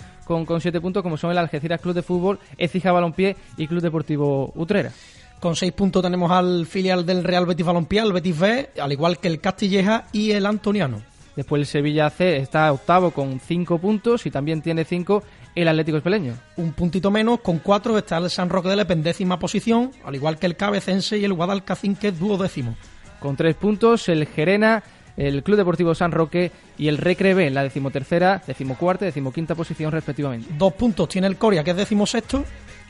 con, 0.45 0.61
siete 0.61 0.81
puntos, 0.81 1.03
como 1.03 1.17
son 1.17 1.31
el 1.31 1.37
Algeciras 1.37 1.81
Club 1.81 1.93
de 1.93 2.01
Fútbol, 2.01 2.39
Ecija 2.57 2.91
Balompié 2.91 3.35
y 3.57 3.67
Club 3.67 3.81
Deportivo 3.81 4.51
Utrera. 4.55 4.91
Con 5.39 5.55
seis 5.55 5.71
puntos 5.73 6.03
tenemos 6.03 6.31
al 6.31 6.65
filial 6.65 7.05
del 7.05 7.23
Real 7.23 7.45
Betis 7.45 7.65
Balompié, 7.65 8.01
el 8.01 8.13
Betis 8.13 8.39
B, 8.39 8.69
al 8.79 8.91
igual 8.91 9.17
que 9.17 9.27
el 9.27 9.41
Castilleja 9.41 10.05
y 10.11 10.31
el 10.31 10.45
Antoniano. 10.45 11.01
Después 11.35 11.61
el 11.61 11.65
Sevilla 11.65 12.09
C 12.09 12.37
está 12.37 12.71
octavo 12.71 13.11
con 13.11 13.39
cinco 13.39 13.79
puntos 13.79 14.25
y 14.25 14.31
también 14.31 14.61
tiene 14.61 14.83
cinco 14.83 15.23
el 15.55 15.67
Atlético 15.67 15.97
Espeleño. 15.97 16.35
Un 16.57 16.73
puntito 16.73 17.09
menos, 17.09 17.39
con 17.39 17.59
cuatro 17.59 17.97
está 17.97 18.17
el 18.17 18.29
San 18.29 18.49
Roque 18.49 18.69
de 18.69 18.75
la 18.75 18.85
pendécima 18.85 19.39
posición, 19.39 19.91
al 20.03 20.15
igual 20.15 20.37
que 20.37 20.45
el 20.45 20.55
Cabecense 20.55 21.17
y 21.17 21.25
el 21.25 21.33
Guadalcacín, 21.33 21.95
que 21.95 22.09
es 22.09 22.19
duodécimo. 22.19 22.75
Con 23.19 23.35
tres 23.35 23.55
puntos, 23.55 24.09
el 24.09 24.25
Gerena, 24.27 24.83
el 25.27 25.43
Club 25.43 25.57
Deportivo 25.57 25.93
San 25.93 26.11
Roque 26.11 26.51
y 26.77 26.87
el 26.87 26.97
Recrebe 26.97 27.45
en 27.45 27.53
la 27.53 27.63
decimotercera, 27.63 28.41
decimocuarta 28.45 29.05
y 29.05 29.07
decimoquinta 29.07 29.53
posición 29.53 29.91
respectivamente. 29.91 30.49
Dos 30.57 30.73
puntos 30.73 31.09
tiene 31.09 31.27
el 31.27 31.37
Coria, 31.37 31.63
que 31.63 31.71
es 31.71 31.77
decimosexto. 31.77 32.43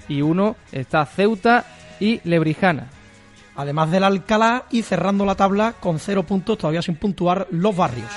Y 0.08 0.22
uno 0.22 0.56
está 0.72 1.06
Ceuta 1.06 1.66
y 2.00 2.22
Lebrijana. 2.24 2.88
Además 3.56 3.92
del 3.92 4.06
Alcalá 4.06 4.66
y 4.72 4.82
cerrando 4.82 5.26
la 5.26 5.36
tabla 5.36 5.76
con 5.80 6.00
cero 6.00 6.24
puntos, 6.24 6.58
todavía 6.58 6.82
sin 6.82 6.96
puntuar, 6.96 7.48
los 7.52 7.76
barrios. 7.76 8.10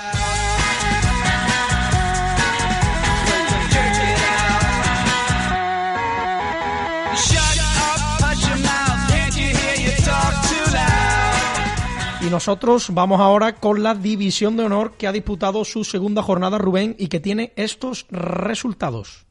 Y 12.25 12.29
nosotros 12.29 12.87
vamos 12.91 13.21
ahora 13.21 13.53
con 13.53 13.83
la 13.83 13.93
división 13.93 14.57
de 14.57 14.63
honor 14.63 14.93
que 14.97 15.05
ha 15.05 15.11
disputado 15.11 15.63
su 15.63 15.83
segunda 15.83 16.23
jornada 16.23 16.57
Rubén 16.57 16.95
y 16.97 17.07
que 17.07 17.19
tiene 17.19 17.53
estos 17.55 18.07
resultados. 18.09 19.27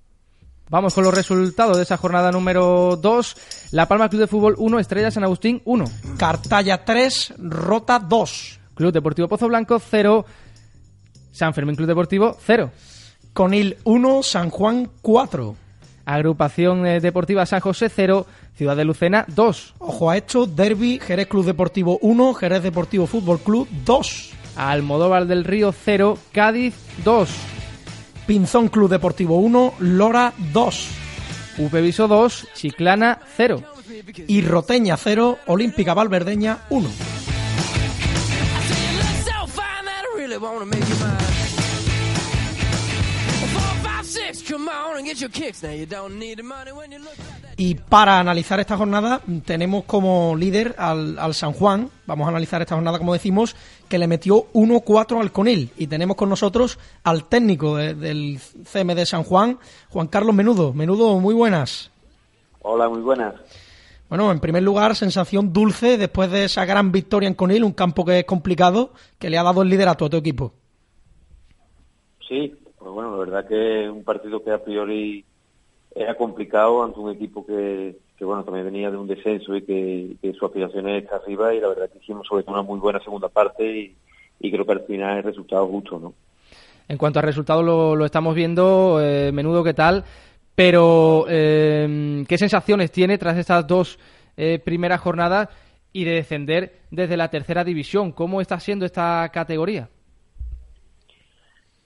Vamos 0.70 0.94
con 0.94 1.02
los 1.02 1.12
resultados 1.12 1.76
de 1.76 1.82
esa 1.82 1.96
jornada 1.96 2.30
número 2.30 2.96
2. 2.96 3.36
La 3.72 3.88
Palma 3.88 4.08
Club 4.08 4.20
de 4.20 4.26
Fútbol 4.28 4.54
1, 4.58 4.78
Estrella 4.78 5.10
San 5.10 5.24
Agustín 5.24 5.60
1. 5.64 5.84
Cartaya 6.16 6.84
3, 6.84 7.34
Rota 7.38 7.98
2. 7.98 8.60
Club 8.76 8.92
Deportivo 8.92 9.26
Pozo 9.26 9.48
Blanco 9.48 9.80
0. 9.80 10.24
San 11.32 11.52
Fermín 11.52 11.74
Club 11.74 11.88
Deportivo 11.88 12.36
0. 12.46 12.70
Conil 13.32 13.76
1, 13.82 14.22
San 14.22 14.50
Juan 14.50 14.88
4. 15.02 15.56
Agrupación 16.06 16.86
eh, 16.86 17.00
Deportiva 17.00 17.46
San 17.46 17.60
José 17.60 17.88
0, 17.88 18.26
Ciudad 18.56 18.76
de 18.76 18.84
Lucena 18.84 19.24
2. 19.28 19.74
Ojo 19.78 20.10
a 20.10 20.16
esto, 20.16 20.46
Derby, 20.46 21.00
Jerez 21.00 21.28
Club 21.28 21.44
Deportivo 21.44 21.98
1, 22.02 22.34
Jerez 22.34 22.62
Deportivo 22.62 23.06
Fútbol 23.06 23.40
Club 23.40 23.68
2. 23.84 24.32
Almodóvar 24.56 25.26
del 25.26 25.44
Río 25.44 25.72
0, 25.72 26.18
Cádiz 26.32 26.74
2. 27.04 27.30
Pinzón 28.26 28.68
Club 28.68 28.90
Deportivo 28.90 29.38
1, 29.38 29.74
Lora 29.80 30.32
2. 30.52 30.88
Upeviso 31.58 32.08
2, 32.08 32.48
Chiclana 32.54 33.20
0. 33.36 33.62
Y 34.26 34.42
Roteña 34.42 34.96
0, 34.96 35.38
Olímpica 35.46 35.94
Valverdeña 35.94 36.58
1. 36.70 36.88
Y 47.56 47.74
para 47.76 48.18
analizar 48.18 48.60
esta 48.60 48.76
jornada 48.76 49.20
tenemos 49.44 49.84
como 49.84 50.34
líder 50.36 50.74
al, 50.78 51.34
San 51.34 51.52
Juan. 51.52 51.88
Vamos 52.06 52.26
a 52.26 52.30
analizar 52.30 52.60
esta 52.60 52.74
jornada, 52.74 52.98
como 52.98 53.12
decimos, 53.12 53.54
que 53.88 53.98
le 53.98 54.06
metió 54.06 54.52
1-4 54.52 55.20
al 55.20 55.32
Conil. 55.32 55.70
Y 55.76 55.86
tenemos 55.86 56.16
con 56.16 56.28
nosotros 56.28 56.78
al 57.04 57.26
técnico 57.26 57.76
del 57.76 58.38
CM 58.64 58.94
de 58.94 59.06
San 59.06 59.22
Juan, 59.22 59.58
Juan 59.90 60.08
Carlos 60.08 60.34
Menudo. 60.34 60.72
Menudo, 60.72 61.18
muy 61.20 61.34
buenas. 61.34 61.90
Hola, 62.62 62.88
muy 62.88 63.00
buenas. 63.00 63.34
Bueno, 64.08 64.30
en 64.30 64.40
primer 64.40 64.62
lugar, 64.62 64.94
sensación 64.96 65.52
dulce 65.52 65.98
después 65.98 66.30
de 66.30 66.44
esa 66.44 66.64
gran 66.64 66.92
victoria 66.92 67.28
en 67.28 67.34
Conil, 67.34 67.64
un 67.64 67.72
campo 67.72 68.04
que 68.04 68.20
es 68.20 68.24
complicado, 68.24 68.92
que 69.18 69.30
le 69.30 69.38
ha 69.38 69.42
dado 69.42 69.62
el 69.62 69.68
liderato 69.68 70.04
a 70.04 70.10
tu 70.10 70.16
equipo. 70.16 70.52
Sí, 72.28 72.54
pues 72.84 72.94
bueno, 72.94 73.12
la 73.12 73.16
verdad 73.16 73.48
que 73.48 73.84
es 73.84 73.90
un 73.90 74.04
partido 74.04 74.44
que 74.44 74.50
a 74.50 74.62
priori 74.62 75.24
era 75.94 76.16
complicado 76.16 76.84
ante 76.84 77.00
un 77.00 77.12
equipo 77.12 77.46
que, 77.46 77.96
bueno, 78.20 78.44
también 78.44 78.66
venía 78.66 78.90
de 78.90 78.98
un 78.98 79.06
descenso 79.06 79.56
y 79.56 79.62
que, 79.62 80.34
su 80.38 80.44
aspiración 80.44 80.86
está 80.90 81.16
arriba 81.16 81.54
y 81.54 81.60
la 81.60 81.68
verdad 81.68 81.88
que 81.90 81.98
hicimos 81.98 82.26
sobre 82.26 82.42
todo 82.42 82.52
una 82.52 82.62
muy 82.62 82.78
buena 82.78 83.00
segunda 83.00 83.28
parte 83.28 83.94
y, 84.38 84.50
creo 84.50 84.66
que 84.66 84.72
al 84.72 84.82
final 84.82 85.16
el 85.16 85.22
resultado 85.24 85.66
justo, 85.66 85.98
¿no? 85.98 86.12
En 86.86 86.98
cuanto 86.98 87.18
al 87.18 87.24
resultado 87.24 87.62
lo, 87.62 88.04
estamos 88.04 88.34
viendo, 88.34 89.00
eh, 89.00 89.32
menudo 89.32 89.64
qué 89.64 89.72
tal, 89.72 90.04
pero 90.54 91.24
eh, 91.26 92.22
¿qué 92.28 92.36
sensaciones 92.36 92.92
tiene 92.92 93.16
tras 93.16 93.38
estas 93.38 93.66
dos 93.66 93.98
eh, 94.36 94.58
primeras 94.62 95.00
jornadas 95.00 95.48
y 95.90 96.04
de 96.04 96.10
descender 96.16 96.80
desde 96.90 97.16
la 97.16 97.30
tercera 97.30 97.64
división? 97.64 98.12
¿Cómo 98.12 98.42
está 98.42 98.60
siendo 98.60 98.84
esta 98.84 99.26
categoría? 99.32 99.88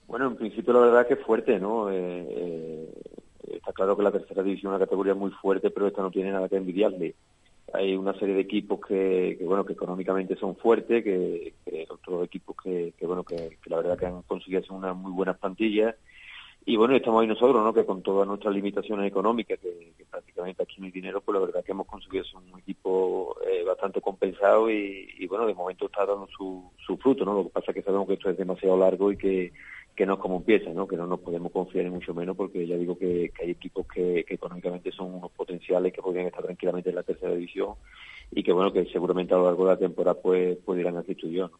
Bueno, 0.09 0.25
en 0.25 0.37
principio 0.37 0.73
la 0.73 0.79
verdad 0.79 1.07
que 1.07 1.13
es 1.13 1.19
fuerte, 1.19 1.59
¿no? 1.59 1.91
Eh, 1.91 2.25
eh, 2.27 2.89
está 3.53 3.71
claro 3.71 3.95
que 3.95 4.01
la 4.01 4.11
tercera 4.11 4.41
división 4.41 4.71
es 4.71 4.77
una 4.77 4.85
categoría 4.85 5.13
muy 5.13 5.29
fuerte, 5.29 5.69
pero 5.69 5.85
esta 5.85 6.01
no 6.01 6.09
tiene 6.09 6.31
nada 6.31 6.49
que 6.49 6.57
envidiarle. 6.57 7.13
Hay 7.73 7.95
una 7.95 8.17
serie 8.17 8.33
de 8.33 8.41
equipos 8.41 8.79
que, 8.79 9.37
bueno, 9.43 9.63
que 9.63 9.73
económicamente 9.73 10.35
son 10.35 10.55
fuertes, 10.55 11.03
que, 11.03 11.53
otros 11.89 12.25
equipos 12.25 12.55
que, 12.57 12.91
bueno, 13.01 13.23
que, 13.23 13.59
la 13.67 13.77
verdad 13.77 13.99
que 13.99 14.07
han 14.07 14.23
conseguido 14.23 14.61
hacer 14.61 14.71
unas 14.71 14.95
muy 14.95 15.11
buenas 15.11 15.37
plantillas. 15.37 15.95
Y 16.65 16.75
bueno, 16.75 16.95
estamos 16.95 17.21
ahí 17.21 17.27
nosotros, 17.27 17.63
¿no? 17.63 17.71
Que 17.71 17.85
con 17.85 18.01
todas 18.01 18.27
nuestras 18.27 18.55
limitaciones 18.55 19.07
económicas, 19.07 19.59
que, 19.59 19.93
prácticamente 20.09 20.63
aquí 20.63 20.77
no 20.79 20.85
hay 20.85 20.91
dinero, 20.91 21.21
pues 21.21 21.35
la 21.35 21.45
verdad 21.45 21.63
que 21.63 21.71
hemos 21.71 21.85
conseguido 21.85 22.23
ser 22.23 22.37
un 22.37 22.59
equipo 22.59 23.37
eh, 23.47 23.63
bastante 23.63 24.01
compensado 24.01 24.71
y, 24.71 25.27
bueno, 25.27 25.45
de 25.45 25.53
momento 25.53 25.85
está 25.85 26.03
dando 26.07 26.27
su, 26.35 26.71
su 26.83 26.97
fruto, 26.97 27.23
¿no? 27.25 27.35
Lo 27.35 27.43
que 27.43 27.49
pasa 27.49 27.69
es 27.69 27.75
que 27.75 27.83
sabemos 27.83 28.07
que 28.07 28.15
esto 28.15 28.31
es 28.31 28.37
demasiado 28.37 28.75
largo 28.75 29.11
y 29.11 29.17
que, 29.17 29.53
que 29.99 30.05
no 30.05 30.13
es 30.13 30.19
como 30.21 30.37
empieza, 30.37 30.69
¿no? 30.69 30.87
Que 30.87 30.95
no 30.95 31.05
nos 31.07 31.19
podemos 31.19 31.51
confiar 31.51 31.85
en 31.85 31.91
mucho 31.91 32.13
menos 32.13 32.37
porque 32.37 32.65
ya 32.65 32.77
digo 32.77 32.97
que, 32.97 33.33
hay 33.37 33.51
equipos 33.51 33.85
que, 33.85 34.23
económicamente 34.29 34.93
son 34.93 35.15
unos 35.15 35.29
potenciales 35.31 35.91
que 35.91 36.01
podrían 36.01 36.27
estar 36.27 36.41
tranquilamente 36.41 36.87
en 36.87 36.95
la 36.95 37.03
tercera 37.03 37.33
división 37.33 37.73
y 38.31 38.41
que 38.41 38.53
bueno, 38.53 38.71
que 38.71 38.85
seguramente 38.85 39.33
a 39.33 39.37
lo 39.37 39.43
largo 39.43 39.65
de 39.65 39.73
la 39.73 39.77
temporada 39.77 40.17
pues 40.17 40.55
pudieran 40.59 40.95
hacer 40.95 41.17
yo, 41.17 41.49
¿no? 41.49 41.59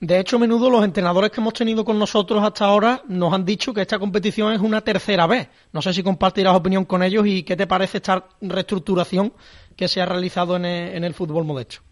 De 0.00 0.18
hecho, 0.18 0.36
menudo 0.36 0.68
los 0.68 0.82
entrenadores 0.82 1.30
que 1.30 1.40
hemos 1.40 1.52
tenido 1.52 1.84
con 1.84 1.96
nosotros 1.96 2.42
hasta 2.42 2.64
ahora 2.64 3.02
nos 3.06 3.32
han 3.32 3.44
dicho 3.44 3.72
que 3.72 3.82
esta 3.82 4.00
competición 4.00 4.52
es 4.52 4.60
una 4.60 4.80
tercera 4.80 5.28
vez. 5.28 5.48
No 5.72 5.80
sé 5.80 5.92
si 5.92 6.02
compartirás 6.02 6.56
opinión 6.56 6.84
con 6.86 7.04
ellos 7.04 7.24
y 7.24 7.44
qué 7.44 7.54
te 7.54 7.68
parece 7.68 7.98
esta 7.98 8.26
reestructuración 8.40 9.32
que 9.76 9.86
se 9.86 10.00
ha 10.00 10.06
realizado 10.06 10.56
en 10.56 10.64
el, 10.64 11.04
en 11.04 11.14
fútbol 11.14 11.44
modesto. 11.44 11.82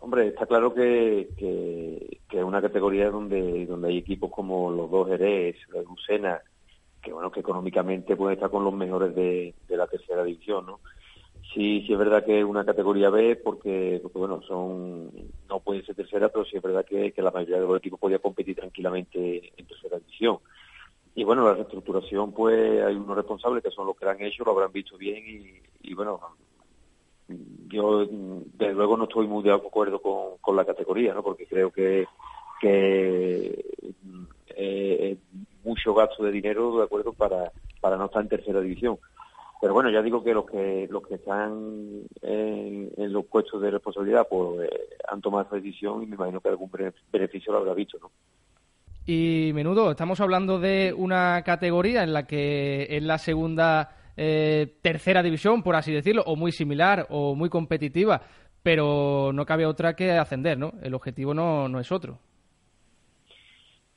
Hombre, 0.00 0.28
está 0.28 0.46
claro 0.46 0.72
que, 0.72 1.28
que, 1.36 2.21
es 2.38 2.44
una 2.44 2.62
categoría 2.62 3.10
donde, 3.10 3.66
donde 3.66 3.88
hay 3.88 3.98
equipos 3.98 4.30
como 4.30 4.70
los 4.70 4.90
dos 4.90 5.08
Jerez, 5.08 5.56
la 5.72 5.82
Lucena, 5.82 6.40
que 7.02 7.12
bueno, 7.12 7.30
que 7.30 7.40
económicamente 7.40 8.16
pueden 8.16 8.34
estar 8.34 8.50
con 8.50 8.64
los 8.64 8.74
mejores 8.74 9.14
de, 9.14 9.54
de 9.68 9.76
la 9.76 9.86
tercera 9.86 10.24
división, 10.24 10.66
¿no? 10.66 10.80
Sí, 11.54 11.84
sí 11.86 11.92
es 11.92 11.98
verdad 11.98 12.24
que 12.24 12.38
es 12.38 12.44
una 12.44 12.64
categoría 12.64 13.10
B 13.10 13.36
porque, 13.36 14.00
bueno, 14.14 14.40
son 14.42 15.10
no 15.48 15.60
puede 15.60 15.84
ser 15.84 15.94
tercera, 15.94 16.30
pero 16.30 16.46
sí 16.46 16.56
es 16.56 16.62
verdad 16.62 16.84
que, 16.86 17.12
la 17.16 17.30
mayoría 17.30 17.60
de 17.60 17.66
los 17.66 17.76
equipos 17.76 18.00
podía 18.00 18.20
competir 18.20 18.56
tranquilamente 18.56 19.52
en 19.56 19.66
tercera 19.66 19.98
división. 19.98 20.38
Y 21.14 21.24
bueno, 21.24 21.44
la 21.44 21.54
reestructuración, 21.54 22.32
pues 22.32 22.82
hay 22.82 22.94
unos 22.94 23.16
responsables 23.16 23.62
que 23.62 23.70
son 23.70 23.86
los 23.86 23.96
que 23.96 24.06
la 24.06 24.12
han 24.12 24.22
hecho, 24.22 24.44
lo 24.44 24.52
habrán 24.52 24.72
visto 24.72 24.96
bien 24.96 25.62
y, 25.82 25.92
bueno, 25.92 26.20
yo 27.68 28.06
desde 28.06 28.74
luego 28.74 28.96
no 28.96 29.04
estoy 29.04 29.26
muy 29.26 29.42
de 29.42 29.52
acuerdo 29.52 30.00
con, 30.00 30.38
con 30.40 30.56
la 30.56 30.64
categoría, 30.64 31.14
¿no? 31.14 31.22
Porque 31.22 31.46
creo 31.46 31.70
que, 31.70 32.06
que 32.60 33.64
eh, 34.56 35.16
mucho 35.64 35.94
gasto 35.94 36.24
de 36.24 36.32
dinero, 36.32 36.78
de 36.78 36.84
acuerdo, 36.84 37.12
para, 37.12 37.52
para 37.80 37.96
no 37.96 38.06
estar 38.06 38.22
en 38.22 38.28
tercera 38.28 38.60
división 38.60 38.98
pero 39.62 39.74
bueno, 39.74 39.90
ya 39.90 40.02
digo 40.02 40.24
que 40.24 40.34
los 40.34 40.44
que 40.44 40.88
los 40.90 41.06
que 41.06 41.14
están 41.14 42.02
en, 42.20 43.12
los 43.12 43.24
puestos 43.26 43.62
de 43.62 43.70
responsabilidad 43.70 44.26
pues 44.28 44.68
eh, 44.68 44.88
han 45.08 45.20
tomado 45.20 45.44
esa 45.44 45.54
decisión 45.54 46.02
y 46.02 46.06
me 46.06 46.16
imagino 46.16 46.40
que 46.40 46.48
algún 46.48 46.68
beneficio 47.12 47.52
lo 47.52 47.60
habrá 47.60 47.72
visto, 47.72 47.96
¿no? 48.02 48.10
Y 49.06 49.52
menudo, 49.54 49.92
estamos 49.92 50.20
hablando 50.20 50.58
de 50.58 50.92
una 50.96 51.42
categoría 51.44 52.02
en 52.02 52.12
la 52.12 52.26
que 52.26 52.88
es 52.90 53.04
la 53.04 53.18
segunda, 53.18 53.96
eh, 54.16 54.76
tercera 54.82 55.22
división, 55.22 55.62
por 55.62 55.76
así 55.76 55.92
decirlo, 55.92 56.22
o 56.26 56.36
muy 56.36 56.52
similar 56.52 57.06
o 57.10 57.34
muy 57.34 57.48
competitiva, 57.48 58.22
pero 58.62 59.32
no 59.32 59.46
cabe 59.46 59.66
otra 59.66 59.94
que 59.94 60.12
ascender, 60.12 60.58
¿no? 60.58 60.72
El 60.82 60.94
objetivo 60.94 61.34
no, 61.34 61.68
no 61.68 61.80
es 61.80 61.90
otro. 61.90 62.18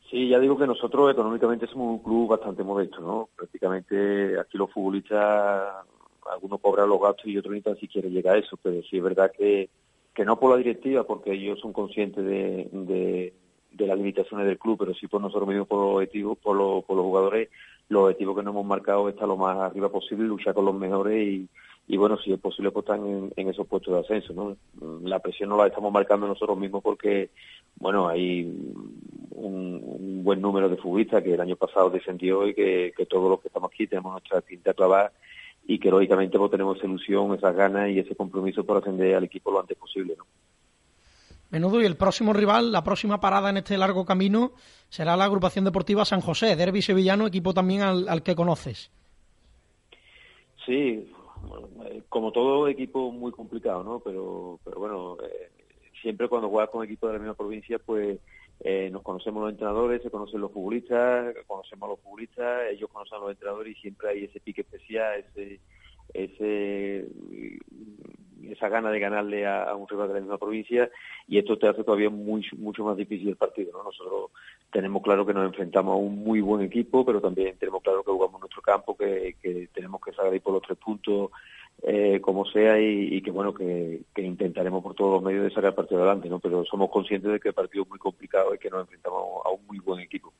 Sí, 0.09 0.29
ya 0.29 0.39
digo 0.39 0.57
que 0.57 0.67
nosotros 0.67 1.11
económicamente 1.11 1.67
somos 1.67 1.89
un 1.89 1.99
club 1.99 2.29
bastante 2.29 2.63
modesto, 2.63 3.01
¿no? 3.01 3.29
Prácticamente 3.35 4.39
aquí 4.39 4.57
los 4.57 4.71
futbolistas, 4.71 5.85
algunos 6.31 6.61
cobran 6.61 6.87
los 6.87 7.01
gastos 7.01 7.25
y 7.25 7.37
otros 7.37 7.53
ni 7.53 7.61
tan 7.61 7.75
siquiera 7.77 8.07
llega 8.07 8.33
a 8.33 8.37
eso, 8.37 8.57
pero 8.61 8.81
sí 8.83 8.97
es 8.97 9.03
verdad 9.03 9.31
que, 9.35 9.69
que 10.13 10.23
no 10.23 10.39
por 10.39 10.51
la 10.51 10.57
directiva, 10.57 11.03
porque 11.05 11.33
ellos 11.33 11.59
son 11.59 11.73
conscientes 11.73 12.23
de, 12.23 13.33
de, 13.71 13.87
las 13.87 13.97
limitaciones 13.97 14.47
del 14.47 14.57
club, 14.57 14.77
pero 14.79 14.93
sí 14.93 15.07
por 15.07 15.21
nosotros 15.21 15.49
mismos, 15.49 15.67
por 15.67 15.79
los 15.79 16.37
por, 16.37 16.85
por 16.85 16.95
los 16.95 17.05
jugadores, 17.05 17.49
los 17.89 18.03
objetivos 18.03 18.35
que 18.35 18.43
nos 18.43 18.53
hemos 18.53 18.65
marcado 18.65 19.07
es 19.07 19.13
estar 19.13 19.27
lo 19.27 19.37
más 19.37 19.57
arriba 19.57 19.89
posible, 19.89 20.25
luchar 20.25 20.53
con 20.53 20.65
los 20.65 20.75
mejores 20.75 21.47
y, 21.87 21.97
bueno, 21.97 22.17
si 22.17 22.33
es 22.33 22.39
posible, 22.39 22.71
pues 22.71 22.85
están 22.85 23.05
en, 23.05 23.33
en, 23.35 23.49
esos 23.49 23.67
puestos 23.67 23.93
de 23.93 23.99
ascenso, 23.99 24.33
¿no? 24.33 24.57
La 25.07 25.19
presión 25.19 25.49
no 25.49 25.57
la 25.57 25.67
estamos 25.67 25.93
marcando 25.93 26.27
nosotros 26.27 26.57
mismos 26.57 26.81
porque, 26.81 27.29
bueno, 27.75 28.07
hay 28.07 28.43
un, 29.35 30.23
buen 30.23 30.41
número 30.41 30.67
de 30.67 30.77
futbolistas 30.77 31.21
que 31.21 31.35
el 31.35 31.41
año 31.41 31.55
pasado 31.55 31.91
descendió 31.91 32.47
y 32.47 32.55
que, 32.55 32.91
todos 33.07 33.29
los 33.29 33.39
que 33.39 33.49
estamos 33.49 33.69
aquí 33.71 33.85
tenemos 33.85 34.13
nuestra 34.13 34.41
tinta 34.41 34.73
clavada 34.73 35.11
y 35.67 35.77
que 35.77 35.91
lógicamente 35.91 36.39
pues, 36.39 36.49
tenemos 36.49 36.77
esa 36.77 36.87
ilusión, 36.87 37.35
esas 37.35 37.55
ganas 37.55 37.89
y 37.89 37.99
ese 37.99 38.15
compromiso 38.15 38.63
por 38.63 38.77
ascender 38.77 39.15
al 39.15 39.23
equipo 39.25 39.51
lo 39.51 39.59
antes 39.59 39.77
posible, 39.77 40.15
¿no? 40.17 40.25
Menudo, 41.51 41.81
y 41.81 41.85
el 41.85 41.95
próximo 41.95 42.33
rival, 42.33 42.71
la 42.71 42.83
próxima 42.83 43.19
parada 43.19 43.49
en 43.49 43.57
este 43.57 43.77
largo 43.77 44.05
camino 44.05 44.53
será 44.89 45.15
la 45.15 45.25
agrupación 45.25 45.65
deportiva 45.65 46.05
San 46.05 46.21
José, 46.21 46.55
Derby 46.55 46.81
Sevillano, 46.81 47.27
equipo 47.27 47.53
también 47.53 47.81
al, 47.81 48.23
que 48.23 48.35
conoces. 48.35 48.91
Sí, 50.65 51.11
como 52.09 52.31
todo 52.31 52.67
equipo 52.67 53.11
muy 53.11 53.31
complicado, 53.31 53.83
¿no? 53.83 53.99
Pero, 53.99 54.59
pero 54.63 54.79
bueno, 54.79 55.17
eh, 55.23 55.51
siempre 56.01 56.27
cuando 56.27 56.49
juegas 56.49 56.71
con 56.71 56.83
equipos 56.83 57.09
de 57.09 57.13
la 57.13 57.19
misma 57.19 57.35
provincia, 57.35 57.77
pues 57.77 58.19
eh, 58.61 58.89
nos 58.91 59.03
conocemos 59.03 59.43
los 59.43 59.51
entrenadores, 59.51 60.01
se 60.01 60.09
conocen 60.09 60.41
los 60.41 60.51
futbolistas, 60.51 61.35
conocemos 61.45 61.87
a 61.87 61.91
los 61.91 61.99
futbolistas, 61.99 62.71
ellos 62.71 62.89
conocen 62.91 63.17
a 63.17 63.21
los 63.21 63.31
entrenadores 63.31 63.77
y 63.77 63.81
siempre 63.81 64.09
hay 64.09 64.23
ese 64.23 64.39
pique 64.39 64.61
especial, 64.61 65.19
ese, 65.19 65.59
ese 66.13 67.07
esa 68.51 68.69
gana 68.69 68.91
de 68.91 68.99
ganarle 68.99 69.45
a, 69.45 69.73
un 69.75 69.87
rival 69.87 70.07
de 70.07 70.13
la 70.15 70.19
misma 70.19 70.37
provincia 70.37 70.89
y 71.27 71.37
esto 71.37 71.57
te 71.57 71.67
hace 71.67 71.83
todavía 71.83 72.09
muy, 72.09 72.45
mucho 72.57 72.83
más 72.83 72.97
difícil 72.97 73.29
el 73.29 73.35
partido. 73.35 73.71
¿no? 73.73 73.83
Nosotros 73.83 74.31
tenemos 74.71 75.01
claro 75.01 75.25
que 75.25 75.33
nos 75.33 75.45
enfrentamos 75.45 75.93
a 75.93 75.97
un 75.97 76.23
muy 76.23 76.41
buen 76.41 76.61
equipo, 76.61 77.05
pero 77.05 77.21
también 77.21 77.57
tenemos 77.57 77.81
claro 77.81 78.03
que 78.03 78.11
jugamos 78.11 78.39
nuestro 78.39 78.61
campo, 78.61 78.95
que, 78.95 79.35
tenemos 79.73 80.01
que 80.01 80.13
salir 80.13 80.41
por 80.41 80.53
los 80.53 80.63
tres 80.63 80.77
puntos 80.77 81.31
eh, 81.81 82.19
como 82.21 82.45
sea 82.45 82.79
y, 82.79 83.21
que 83.21 83.31
bueno 83.31 83.53
que, 83.53 84.01
intentaremos 84.17 84.81
por 84.81 84.95
todos 84.95 85.13
los 85.13 85.23
medios 85.23 85.43
de 85.43 85.49
sacar 85.49 85.71
el 85.71 85.75
partido 85.75 86.01
adelante, 86.01 86.29
¿no? 86.29 86.39
pero 86.39 86.63
somos 86.65 86.89
conscientes 86.89 87.31
de 87.31 87.39
que 87.39 87.49
el 87.49 87.53
partido 87.53 87.83
es 87.83 87.89
muy 87.89 87.99
complicado 87.99 88.53
y 88.53 88.57
que 88.57 88.69
nos 88.69 88.81
enfrentamos 88.81 89.45
a 89.45 89.49
un 89.49 89.65
muy 89.67 89.79
buen 89.79 89.99
equipo. 90.01 90.33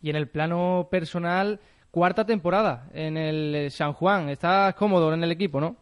Y 0.00 0.10
en 0.10 0.16
el 0.16 0.28
plano 0.28 0.88
personal, 0.90 1.60
cuarta 1.92 2.24
temporada 2.24 2.88
en 2.94 3.16
el 3.18 3.70
San 3.70 3.92
Juan, 3.92 4.30
estás 4.30 4.74
cómodo 4.74 5.12
en 5.12 5.22
el 5.22 5.30
equipo, 5.30 5.60
¿no? 5.60 5.76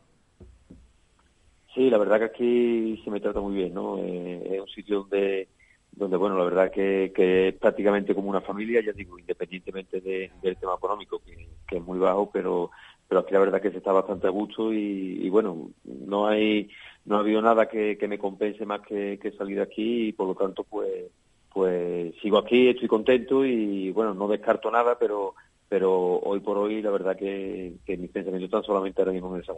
Sí, 1.72 1.88
la 1.88 1.98
verdad 1.98 2.18
que 2.18 2.24
aquí 2.24 3.00
se 3.04 3.10
me 3.10 3.20
trata 3.20 3.40
muy 3.40 3.54
bien, 3.54 3.72
¿no? 3.72 3.96
Eh, 3.98 4.54
es 4.54 4.60
un 4.60 4.68
sitio 4.68 5.02
donde, 5.02 5.46
donde 5.92 6.16
bueno, 6.16 6.36
la 6.36 6.44
verdad 6.44 6.72
que, 6.72 7.12
que 7.14 7.48
es 7.48 7.54
prácticamente 7.54 8.12
como 8.12 8.28
una 8.28 8.40
familia, 8.40 8.82
ya 8.84 8.92
digo, 8.92 9.20
independientemente 9.20 10.00
del 10.00 10.56
tema 10.56 10.74
económico, 10.74 11.22
que, 11.24 11.76
es 11.76 11.82
muy 11.82 12.00
bajo, 12.00 12.28
pero 12.30 12.72
pero 13.06 13.20
aquí 13.20 13.32
la 13.32 13.40
verdad 13.40 13.60
que 13.60 13.70
se 13.70 13.78
está 13.78 13.92
bastante 13.92 14.26
a 14.26 14.30
gusto 14.30 14.72
y, 14.72 15.28
bueno, 15.30 15.70
no 15.84 16.26
hay 16.26 16.68
no 17.04 17.16
ha 17.16 17.20
habido 17.20 17.40
nada 17.40 17.68
que, 17.68 17.96
me 18.08 18.18
compense 18.18 18.66
más 18.66 18.80
que, 18.80 19.18
salir 19.38 19.56
de 19.56 19.62
aquí 19.62 20.08
y 20.08 20.12
por 20.12 20.26
lo 20.26 20.34
tanto 20.34 20.64
pues 20.64 21.10
pues 21.52 22.14
sigo 22.20 22.38
aquí, 22.38 22.68
estoy 22.68 22.88
contento 22.88 23.44
y 23.44 23.90
bueno, 23.90 24.14
no 24.14 24.28
descarto 24.28 24.70
nada, 24.70 24.96
pero 24.98 25.34
pero 25.70 26.18
hoy 26.18 26.40
por 26.40 26.58
hoy 26.58 26.82
la 26.82 26.90
verdad 26.90 27.16
que, 27.16 27.76
que 27.86 27.96
mis 27.96 28.10
pensamientos 28.10 28.48
están 28.48 28.64
solamente 28.64 29.00
ahora 29.00 29.12
mismo 29.12 29.30
en 29.30 29.36
el 29.36 29.46
San 29.46 29.56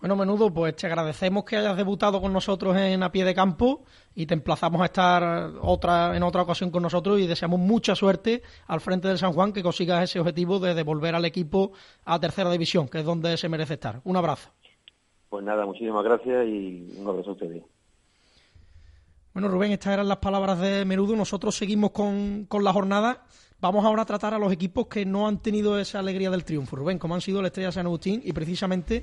bueno, 0.00 0.14
menudo, 0.14 0.52
pues 0.52 0.76
te 0.76 0.86
agradecemos 0.86 1.44
que 1.44 1.56
hayas 1.56 1.76
debutado 1.76 2.20
con 2.20 2.32
nosotros 2.32 2.76
en 2.76 3.02
A 3.02 3.10
Pie 3.10 3.24
de 3.24 3.34
Campo 3.34 3.82
y 4.14 4.26
te 4.26 4.34
emplazamos 4.34 4.80
a 4.80 4.84
estar 4.84 5.50
otra 5.60 6.16
en 6.16 6.22
otra 6.22 6.42
ocasión 6.42 6.70
con 6.70 6.84
nosotros 6.84 7.18
y 7.18 7.26
deseamos 7.26 7.58
mucha 7.58 7.96
suerte 7.96 8.42
al 8.68 8.80
frente 8.80 9.08
del 9.08 9.18
San 9.18 9.32
Juan 9.32 9.52
que 9.52 9.60
consigas 9.60 10.04
ese 10.04 10.20
objetivo 10.20 10.60
de 10.60 10.74
devolver 10.74 11.16
al 11.16 11.24
equipo 11.24 11.72
a 12.04 12.20
tercera 12.20 12.48
división, 12.50 12.88
que 12.88 12.98
es 12.98 13.04
donde 13.04 13.36
se 13.36 13.48
merece 13.48 13.74
estar. 13.74 14.00
Un 14.04 14.16
abrazo. 14.16 14.50
Pues 15.30 15.44
nada, 15.44 15.66
muchísimas 15.66 16.04
gracias 16.04 16.46
y 16.46 16.94
un 16.96 17.08
abrazo 17.08 17.30
a 17.30 17.32
ustedes. 17.32 17.64
Bueno, 19.32 19.48
Rubén, 19.48 19.72
estas 19.72 19.94
eran 19.94 20.08
las 20.08 20.18
palabras 20.18 20.60
de 20.60 20.84
Menudo. 20.84 21.16
Nosotros 21.16 21.56
seguimos 21.56 21.90
con, 21.90 22.46
con 22.46 22.62
la 22.62 22.72
jornada. 22.72 23.24
Vamos 23.60 23.84
ahora 23.84 24.02
a 24.02 24.06
tratar 24.06 24.34
a 24.34 24.38
los 24.38 24.52
equipos 24.52 24.86
que 24.86 25.04
no 25.04 25.26
han 25.26 25.38
tenido 25.38 25.80
esa 25.80 25.98
alegría 25.98 26.30
del 26.30 26.44
triunfo. 26.44 26.76
Rubén, 26.76 26.96
como 27.00 27.16
han 27.16 27.20
sido 27.20 27.42
la 27.42 27.48
Estrella 27.48 27.72
San 27.72 27.86
Agustín 27.86 28.22
y 28.24 28.32
precisamente 28.32 29.02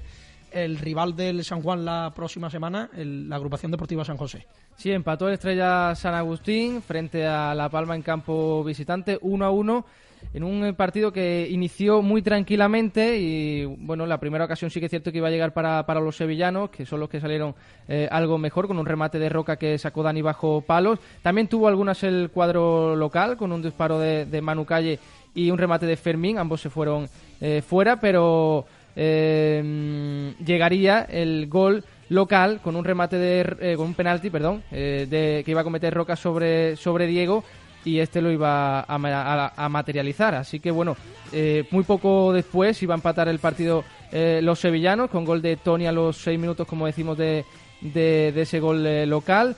el 0.49 0.77
rival 0.77 1.13
del 1.13 1.43
San 1.43 1.61
Juan 1.61 1.83
la 1.83 2.13
próxima 2.15 2.49
semana, 2.49 2.89
la 2.93 3.35
agrupación 3.35 3.69
deportiva 3.69 4.05
San 4.05 4.15
José. 4.15 4.47
Sí, 4.77 4.93
empató 4.93 5.27
el 5.27 5.33
Estrella 5.33 5.93
San 5.93 6.13
Agustín 6.13 6.81
frente 6.81 7.27
a 7.27 7.53
La 7.53 7.67
Palma 7.67 7.95
en 7.95 8.01
campo 8.01 8.63
visitante, 8.63 9.19
1 9.21 9.45
a 9.45 9.49
1 9.49 9.85
en 10.33 10.43
un 10.43 10.73
partido 10.75 11.11
que 11.11 11.47
inició 11.49 12.01
muy 12.01 12.21
tranquilamente 12.21 13.17
y 13.19 13.65
bueno, 13.65 14.05
la 14.05 14.19
primera 14.19 14.45
ocasión 14.45 14.71
sí 14.71 14.79
que 14.79 14.87
es 14.87 14.89
cierto 14.89 15.11
que 15.11 15.19
iba 15.19 15.27
a 15.27 15.31
llegar 15.31 15.53
para, 15.53 15.85
para 15.85 15.99
los 15.99 16.15
sevillanos, 16.15 16.69
que 16.69 16.85
son 16.85 16.99
los 16.99 17.09
que 17.09 17.19
salieron 17.19 17.55
eh, 17.87 18.07
algo 18.11 18.37
mejor, 18.37 18.67
con 18.67 18.77
un 18.77 18.85
remate 18.85 19.19
de 19.19 19.29
Roca 19.29 19.57
que 19.57 19.77
sacó 19.77 20.03
Dani 20.03 20.21
bajo 20.21 20.61
palos. 20.61 20.99
También 21.21 21.47
tuvo 21.47 21.67
algunas 21.67 22.03
el 22.03 22.29
cuadro 22.33 22.95
local, 22.95 23.37
con 23.37 23.51
un 23.51 23.61
disparo 23.61 23.99
de, 23.99 24.25
de 24.25 24.41
Manu 24.41 24.65
Calle 24.65 24.99
y 25.33 25.51
un 25.51 25.57
remate 25.57 25.85
de 25.85 25.97
Fermín, 25.97 26.37
ambos 26.37 26.61
se 26.61 26.69
fueron 26.69 27.07
eh, 27.41 27.61
fuera, 27.61 27.99
pero 27.99 28.65
eh, 28.95 30.33
llegaría 30.45 31.01
el 31.01 31.47
gol 31.47 31.83
local 32.09 32.59
con 32.61 32.75
un 32.75 32.85
remate 32.85 33.17
de 33.17 33.55
eh, 33.59 33.75
con 33.75 33.87
un 33.87 33.93
penalti, 33.93 34.29
perdón, 34.29 34.63
eh, 34.71 35.07
de, 35.09 35.43
que 35.43 35.51
iba 35.51 35.61
a 35.61 35.63
cometer 35.63 35.93
Roca 35.93 36.15
sobre 36.15 36.75
sobre 36.75 37.07
Diego 37.07 37.43
y 37.85 37.99
este 37.99 38.21
lo 38.21 38.31
iba 38.31 38.81
a, 38.81 39.69
materializar. 39.69 40.35
Así 40.35 40.59
que 40.59 40.71
bueno, 40.71 40.97
eh, 41.31 41.65
muy 41.71 41.83
poco 41.83 42.33
después 42.33 42.81
iba 42.83 42.93
a 42.93 42.97
empatar 42.97 43.27
el 43.29 43.39
partido 43.39 43.83
eh, 44.11 44.39
los 44.43 44.59
sevillanos 44.59 45.09
con 45.09 45.23
gol 45.23 45.41
de 45.41 45.55
Tony 45.57 45.87
a 45.87 45.91
los 45.91 46.17
seis 46.17 46.39
minutos, 46.39 46.67
como 46.67 46.87
decimos, 46.87 47.17
de, 47.17 47.45
de, 47.81 48.33
ese 48.35 48.59
gol 48.59 48.85
eh, 48.85 49.05
local. 49.05 49.55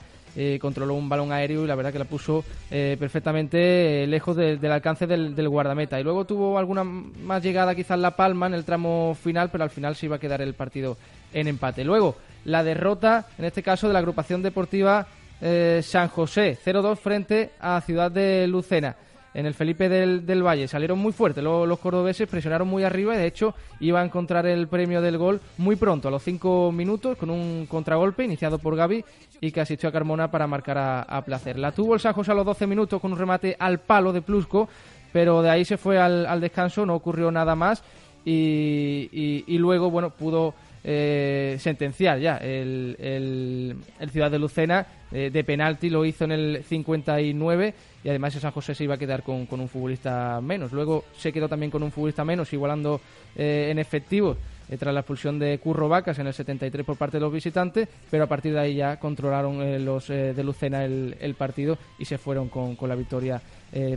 controló 0.60 0.94
un 0.94 1.08
balón 1.08 1.32
aéreo 1.32 1.64
y 1.64 1.66
la 1.66 1.74
verdad 1.74 1.92
que 1.92 1.98
la 1.98 2.04
puso 2.04 2.44
perfectamente 2.68 4.06
lejos 4.06 4.36
del 4.36 4.70
alcance 4.70 5.06
del, 5.06 5.34
del, 5.34 5.48
guardameta. 5.48 5.98
Y 5.98 6.04
luego 6.04 6.26
tuvo 6.26 6.58
alguna 6.58 6.84
más 6.84 7.42
llegada 7.42 7.74
quizás 7.74 7.98
La 7.98 8.14
Palma 8.14 8.46
en 8.46 8.54
el 8.54 8.64
tramo 8.64 9.16
final, 9.20 9.48
pero 9.50 9.64
al 9.64 9.70
final 9.70 9.96
se 9.96 10.06
iba 10.06 10.16
a 10.16 10.20
quedar 10.20 10.40
el 10.40 10.54
partido 10.54 10.96
en 11.32 11.48
empate. 11.48 11.82
Luego, 11.82 12.16
la 12.44 12.62
derrota, 12.62 13.26
en 13.36 13.46
este 13.46 13.64
caso, 13.64 13.88
de 13.88 13.94
la 13.94 13.98
agrupación 13.98 14.42
deportiva 14.42 15.08
eh, 15.40 15.80
San 15.82 16.08
José, 16.08 16.58
0-2 16.64 16.96
frente 16.96 17.50
a 17.60 17.80
Ciudad 17.80 18.10
de 18.10 18.46
Lucena. 18.46 18.96
En 19.34 19.46
el 19.46 19.54
Felipe 19.54 19.88
del, 19.88 20.42
Valle 20.42 20.66
salieron 20.66 20.98
muy 20.98 21.12
fuertes 21.12 21.44
los, 21.44 21.78
cordobeses, 21.78 22.28
presionaron 22.28 22.66
muy 22.66 22.82
arriba 22.82 23.14
y 23.14 23.18
de 23.18 23.26
hecho 23.26 23.54
iba 23.78 24.00
a 24.00 24.04
encontrar 24.04 24.46
el 24.46 24.66
premio 24.68 25.00
del 25.00 25.18
gol 25.18 25.40
muy 25.58 25.76
pronto, 25.76 26.08
a 26.08 26.10
los 26.10 26.22
5 26.22 26.72
minutos, 26.72 27.16
con 27.16 27.30
un 27.30 27.66
contragolpe 27.66 28.24
iniciado 28.24 28.58
por 28.58 28.74
Gaby 28.74 29.04
y 29.40 29.52
que 29.52 29.60
asistió 29.60 29.90
a 29.90 29.92
Carmona 29.92 30.30
para 30.30 30.46
marcar 30.46 31.04
a, 31.06 31.22
placer. 31.24 31.58
La 31.58 31.72
tuvo 31.72 31.94
el 31.94 32.00
San 32.00 32.14
José 32.14 32.32
a 32.32 32.34
los 32.34 32.46
12 32.46 32.66
minutos 32.66 33.00
con 33.00 33.12
un 33.12 33.18
remate 33.18 33.54
al 33.60 33.78
palo 33.78 34.12
de 34.12 34.22
Plusco, 34.22 34.68
pero 35.12 35.42
de 35.42 35.50
ahí 35.50 35.64
se 35.64 35.76
fue 35.76 36.00
al, 36.00 36.40
descanso, 36.40 36.84
no 36.84 36.94
ocurrió 36.94 37.30
nada 37.30 37.54
más 37.54 37.84
y, 38.24 39.44
y 39.46 39.58
luego, 39.58 39.90
bueno, 39.90 40.10
pudo 40.10 40.54
eh, 40.84 41.56
sentenciar 41.58 42.20
ya 42.20 42.36
el, 42.36 42.96
el, 43.00 44.10
Ciudad 44.10 44.30
de 44.30 44.38
Lucena 44.38 44.86
eh, 45.10 45.28
de 45.32 45.42
penalti 45.42 45.90
lo 45.90 46.04
hizo 46.04 46.24
en 46.24 46.32
el 46.32 46.64
59 46.64 47.74
y 48.04 48.08
además 48.08 48.34
el 48.36 48.40
San 48.40 48.52
José 48.52 48.74
se 48.74 48.84
iba 48.84 48.94
a 48.94 48.98
quedar 48.98 49.24
con, 49.24 49.46
un 49.50 49.68
futbolista 49.68 50.40
menos 50.40 50.72
luego 50.72 51.04
se 51.16 51.32
quedó 51.32 51.48
también 51.48 51.70
con 51.70 51.82
un 51.82 51.90
futbolista 51.90 52.24
menos 52.24 52.52
igualando 52.52 53.00
eh, 53.34 53.68
en 53.70 53.78
efectivo 53.78 54.36
tras 54.78 54.92
la 54.92 55.00
expulsión 55.00 55.38
de 55.38 55.58
Curro 55.58 55.88
Vacas 55.88 56.18
en 56.18 56.26
el 56.26 56.34
73 56.34 56.84
por 56.84 56.98
parte 56.98 57.16
de 57.16 57.22
los 57.22 57.32
visitantes, 57.32 57.88
pero 58.10 58.24
a 58.24 58.26
partir 58.26 58.52
de 58.52 58.60
ahí 58.60 58.74
ya 58.74 58.98
controlaron 58.98 59.82
los 59.82 60.08
de 60.08 60.44
Lucena 60.44 60.84
el, 60.84 61.16
el, 61.20 61.36
partido 61.36 61.78
y 61.98 62.04
se 62.04 62.18
fueron 62.18 62.50
con, 62.50 62.76
con 62.76 62.86
la 62.86 62.94
victoria 62.94 63.40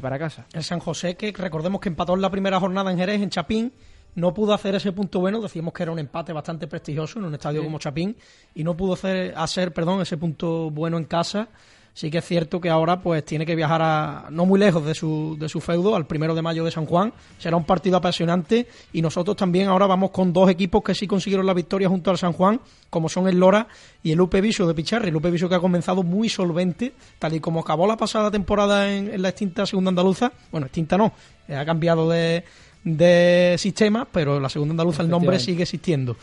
para 0.02 0.17
casa. 0.17 0.46
El 0.54 0.63
San 0.63 0.80
José, 0.80 1.15
que 1.15 1.34
recordemos 1.34 1.82
que 1.82 1.89
empató 1.89 2.15
en 2.15 2.22
la 2.22 2.30
primera 2.30 2.58
jornada 2.58 2.89
en 2.89 2.98
Jerez, 2.98 3.22
en 3.22 3.30
Chapín, 3.30 3.74
no 4.15 4.34
pudo 4.34 4.54
hacer 4.54 4.76
ese 4.76 4.91
punto 4.91 5.19
bueno, 5.19 5.41
decíamos 5.41 5.74
que 5.74 5.84
era 5.84 5.91
un 5.91 6.00
empate 6.00 6.34
bastante 6.34 6.67
prestigioso 6.67 7.19
en 7.19 7.26
un 7.26 7.34
estadio 7.34 7.63
como 7.63 7.80
Chapín, 7.80 8.15
y 8.54 8.63
no 8.63 8.76
pudo 8.76 8.93
hacer, 8.93 9.34
hacer 9.36 9.74
perdón, 9.74 10.02
ese 10.02 10.17
punto 10.17 10.69
bueno 10.69 10.97
en 10.97 11.06
casa. 11.06 11.50
Sí 11.93 12.10
que 12.10 12.19
es 12.19 12.26
cierto 12.26 12.62
que 12.62 12.69
ahora 12.69 13.02
pues 13.02 13.26
tiene 13.26 13.45
que 13.45 13.54
viajar 13.54 13.82
a, 13.82 14.28
no 14.30 14.45
muy 14.45 14.58
lejos 14.58 14.86
de 14.86 14.95
su, 14.95 15.36
de 15.38 15.50
su 15.50 15.60
feudo, 15.60 15.93
al 15.93 16.08
primero 16.08 16.34
de 16.34 16.41
mayo 16.41 16.63
de 16.63 16.71
San 16.71 16.86
Juan. 16.86 17.12
Será 17.38 17.58
un 17.58 17.65
partido 17.65 17.97
apasionante 17.97 18.67
y 18.93 19.02
nosotros 19.02 19.36
también 19.36 19.67
ahora 19.67 19.88
vamos 19.88 20.12
con 20.12 20.32
dos 20.32 20.50
equipos 20.50 20.84
que 20.84 20.95
sí 20.95 21.06
consiguieron 21.06 21.45
la 21.45 21.54
victoria 21.54 21.89
junto 21.89 22.10
al 22.10 22.17
San 22.17 22.32
Juan, 22.32 22.62
como 22.89 23.10
son 23.10 23.28
el 23.28 23.38
Lora 23.38 23.67
y 24.02 24.13
el 24.13 24.21
UP 24.21 24.34
Viso 24.39 24.65
de 24.65 24.74
Picharri. 24.74 25.10
El 25.10 25.17
UP 25.17 25.26
Viso 25.30 25.50
que 25.50 25.56
ha 25.56 25.60
comenzado 25.60 26.02
muy 26.02 26.30
solvente, 26.30 26.93
tal 27.19 27.34
y 27.34 27.41
como 27.41 27.60
acabó 27.60 27.86
la 27.86 27.97
pasada 27.97 28.32
temporada 28.32 28.89
en, 28.89 29.13
en 29.13 29.21
la 29.21 29.28
extinta 29.28 29.65
segunda 29.65 29.89
andaluza. 29.89 30.32
Bueno, 30.50 30.67
extinta 30.67 30.97
no, 30.97 31.12
ha 31.50 31.65
cambiado 31.65 32.10
de, 32.10 32.45
de 32.84 33.56
sistema, 33.58 34.08
pero 34.12 34.39
la 34.39 34.50
segunda 34.50 34.74
andaluza 34.74 35.04
el 35.04 35.10
nombre 35.10 35.39
sigue 35.39 35.63
existiendo. 35.63 36.17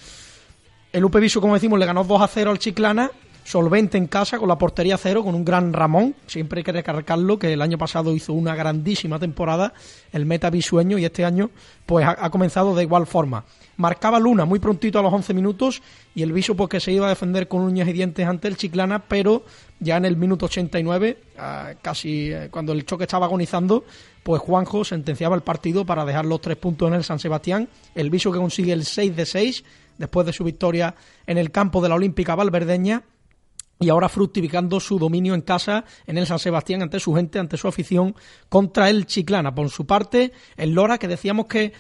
El 0.92 1.04
UP 1.04 1.14
Viso, 1.16 1.40
como 1.40 1.54
decimos, 1.54 1.78
le 1.78 1.86
ganó 1.86 2.04
2 2.04 2.22
a 2.22 2.28
0 2.28 2.50
al 2.50 2.58
Chiclana, 2.58 3.10
solvente 3.48 3.96
en 3.96 4.06
casa, 4.06 4.38
con 4.38 4.48
la 4.48 4.58
portería 4.58 4.98
cero, 4.98 5.24
con 5.24 5.34
un 5.34 5.44
gran 5.44 5.72
Ramón. 5.72 6.14
Siempre 6.26 6.60
hay 6.60 6.64
que 6.64 6.72
recargarlo, 6.72 7.38
que 7.38 7.52
el 7.52 7.62
año 7.62 7.78
pasado 7.78 8.14
hizo 8.14 8.34
una 8.34 8.54
grandísima 8.54 9.18
temporada, 9.18 9.72
el 10.12 10.26
meta 10.26 10.50
bisueño, 10.50 10.98
y 10.98 11.06
este 11.06 11.24
año 11.24 11.50
pues 11.86 12.06
ha, 12.06 12.28
comenzado 12.30 12.74
de 12.74 12.82
igual 12.82 13.06
forma. 13.06 13.44
Marcaba 13.78 14.18
Luna 14.18 14.44
muy 14.44 14.58
prontito 14.58 14.98
a 14.98 15.02
los 15.02 15.12
11 15.12 15.32
minutos, 15.34 15.82
y 16.14 16.22
el 16.22 16.32
Viso 16.32 16.56
pues 16.56 16.68
que 16.68 16.80
se 16.80 16.92
iba 16.92 17.06
a 17.06 17.10
defender 17.10 17.46
con 17.48 17.62
uñas 17.62 17.88
y 17.88 17.92
dientes 17.92 18.26
ante 18.26 18.48
el 18.48 18.56
Chiclana, 18.56 18.98
pero 18.98 19.44
ya 19.78 19.96
en 19.96 20.04
el 20.04 20.16
minuto 20.16 20.46
89, 20.46 21.16
ah, 21.38 21.74
casi 21.80 22.32
eh, 22.32 22.48
cuando 22.50 22.72
el 22.72 22.84
choque 22.84 23.04
estaba 23.04 23.26
agonizando, 23.26 23.84
pues 24.24 24.42
Juanjo 24.42 24.84
sentenciaba 24.84 25.36
el 25.36 25.42
partido 25.42 25.86
para 25.86 26.04
dejar 26.04 26.26
los 26.26 26.40
tres 26.40 26.56
puntos 26.56 26.88
en 26.88 26.94
el 26.94 27.04
San 27.04 27.20
Sebastián. 27.20 27.68
El 27.94 28.10
Viso 28.10 28.32
que 28.32 28.38
consigue 28.38 28.72
el 28.72 28.84
6 28.84 29.14
de 29.14 29.24
6 29.24 29.64
después 29.96 30.26
de 30.26 30.32
su 30.32 30.42
victoria 30.42 30.96
en 31.26 31.38
el 31.38 31.52
campo 31.52 31.80
de 31.80 31.88
la 31.88 31.94
Olímpica 31.94 32.34
Valverdeña 32.34 33.04
y 33.80 33.90
ahora 33.90 34.08
fructificando 34.08 34.80
su 34.80 34.98
dominio 34.98 35.34
en 35.34 35.42
casa 35.42 35.84
en 36.06 36.18
el 36.18 36.26
San 36.26 36.38
Sebastián 36.40 36.82
ante 36.82 36.98
su 36.98 37.14
gente, 37.14 37.38
ante 37.38 37.56
su 37.56 37.68
afición 37.68 38.14
contra 38.48 38.90
el 38.90 39.06
Chiclana. 39.06 39.54
Por 39.54 39.70
su 39.70 39.86
parte, 39.86 40.32
el 40.56 40.72
Lora, 40.72 40.98
que 40.98 41.06
decíamos 41.06 41.46
que 41.46 41.72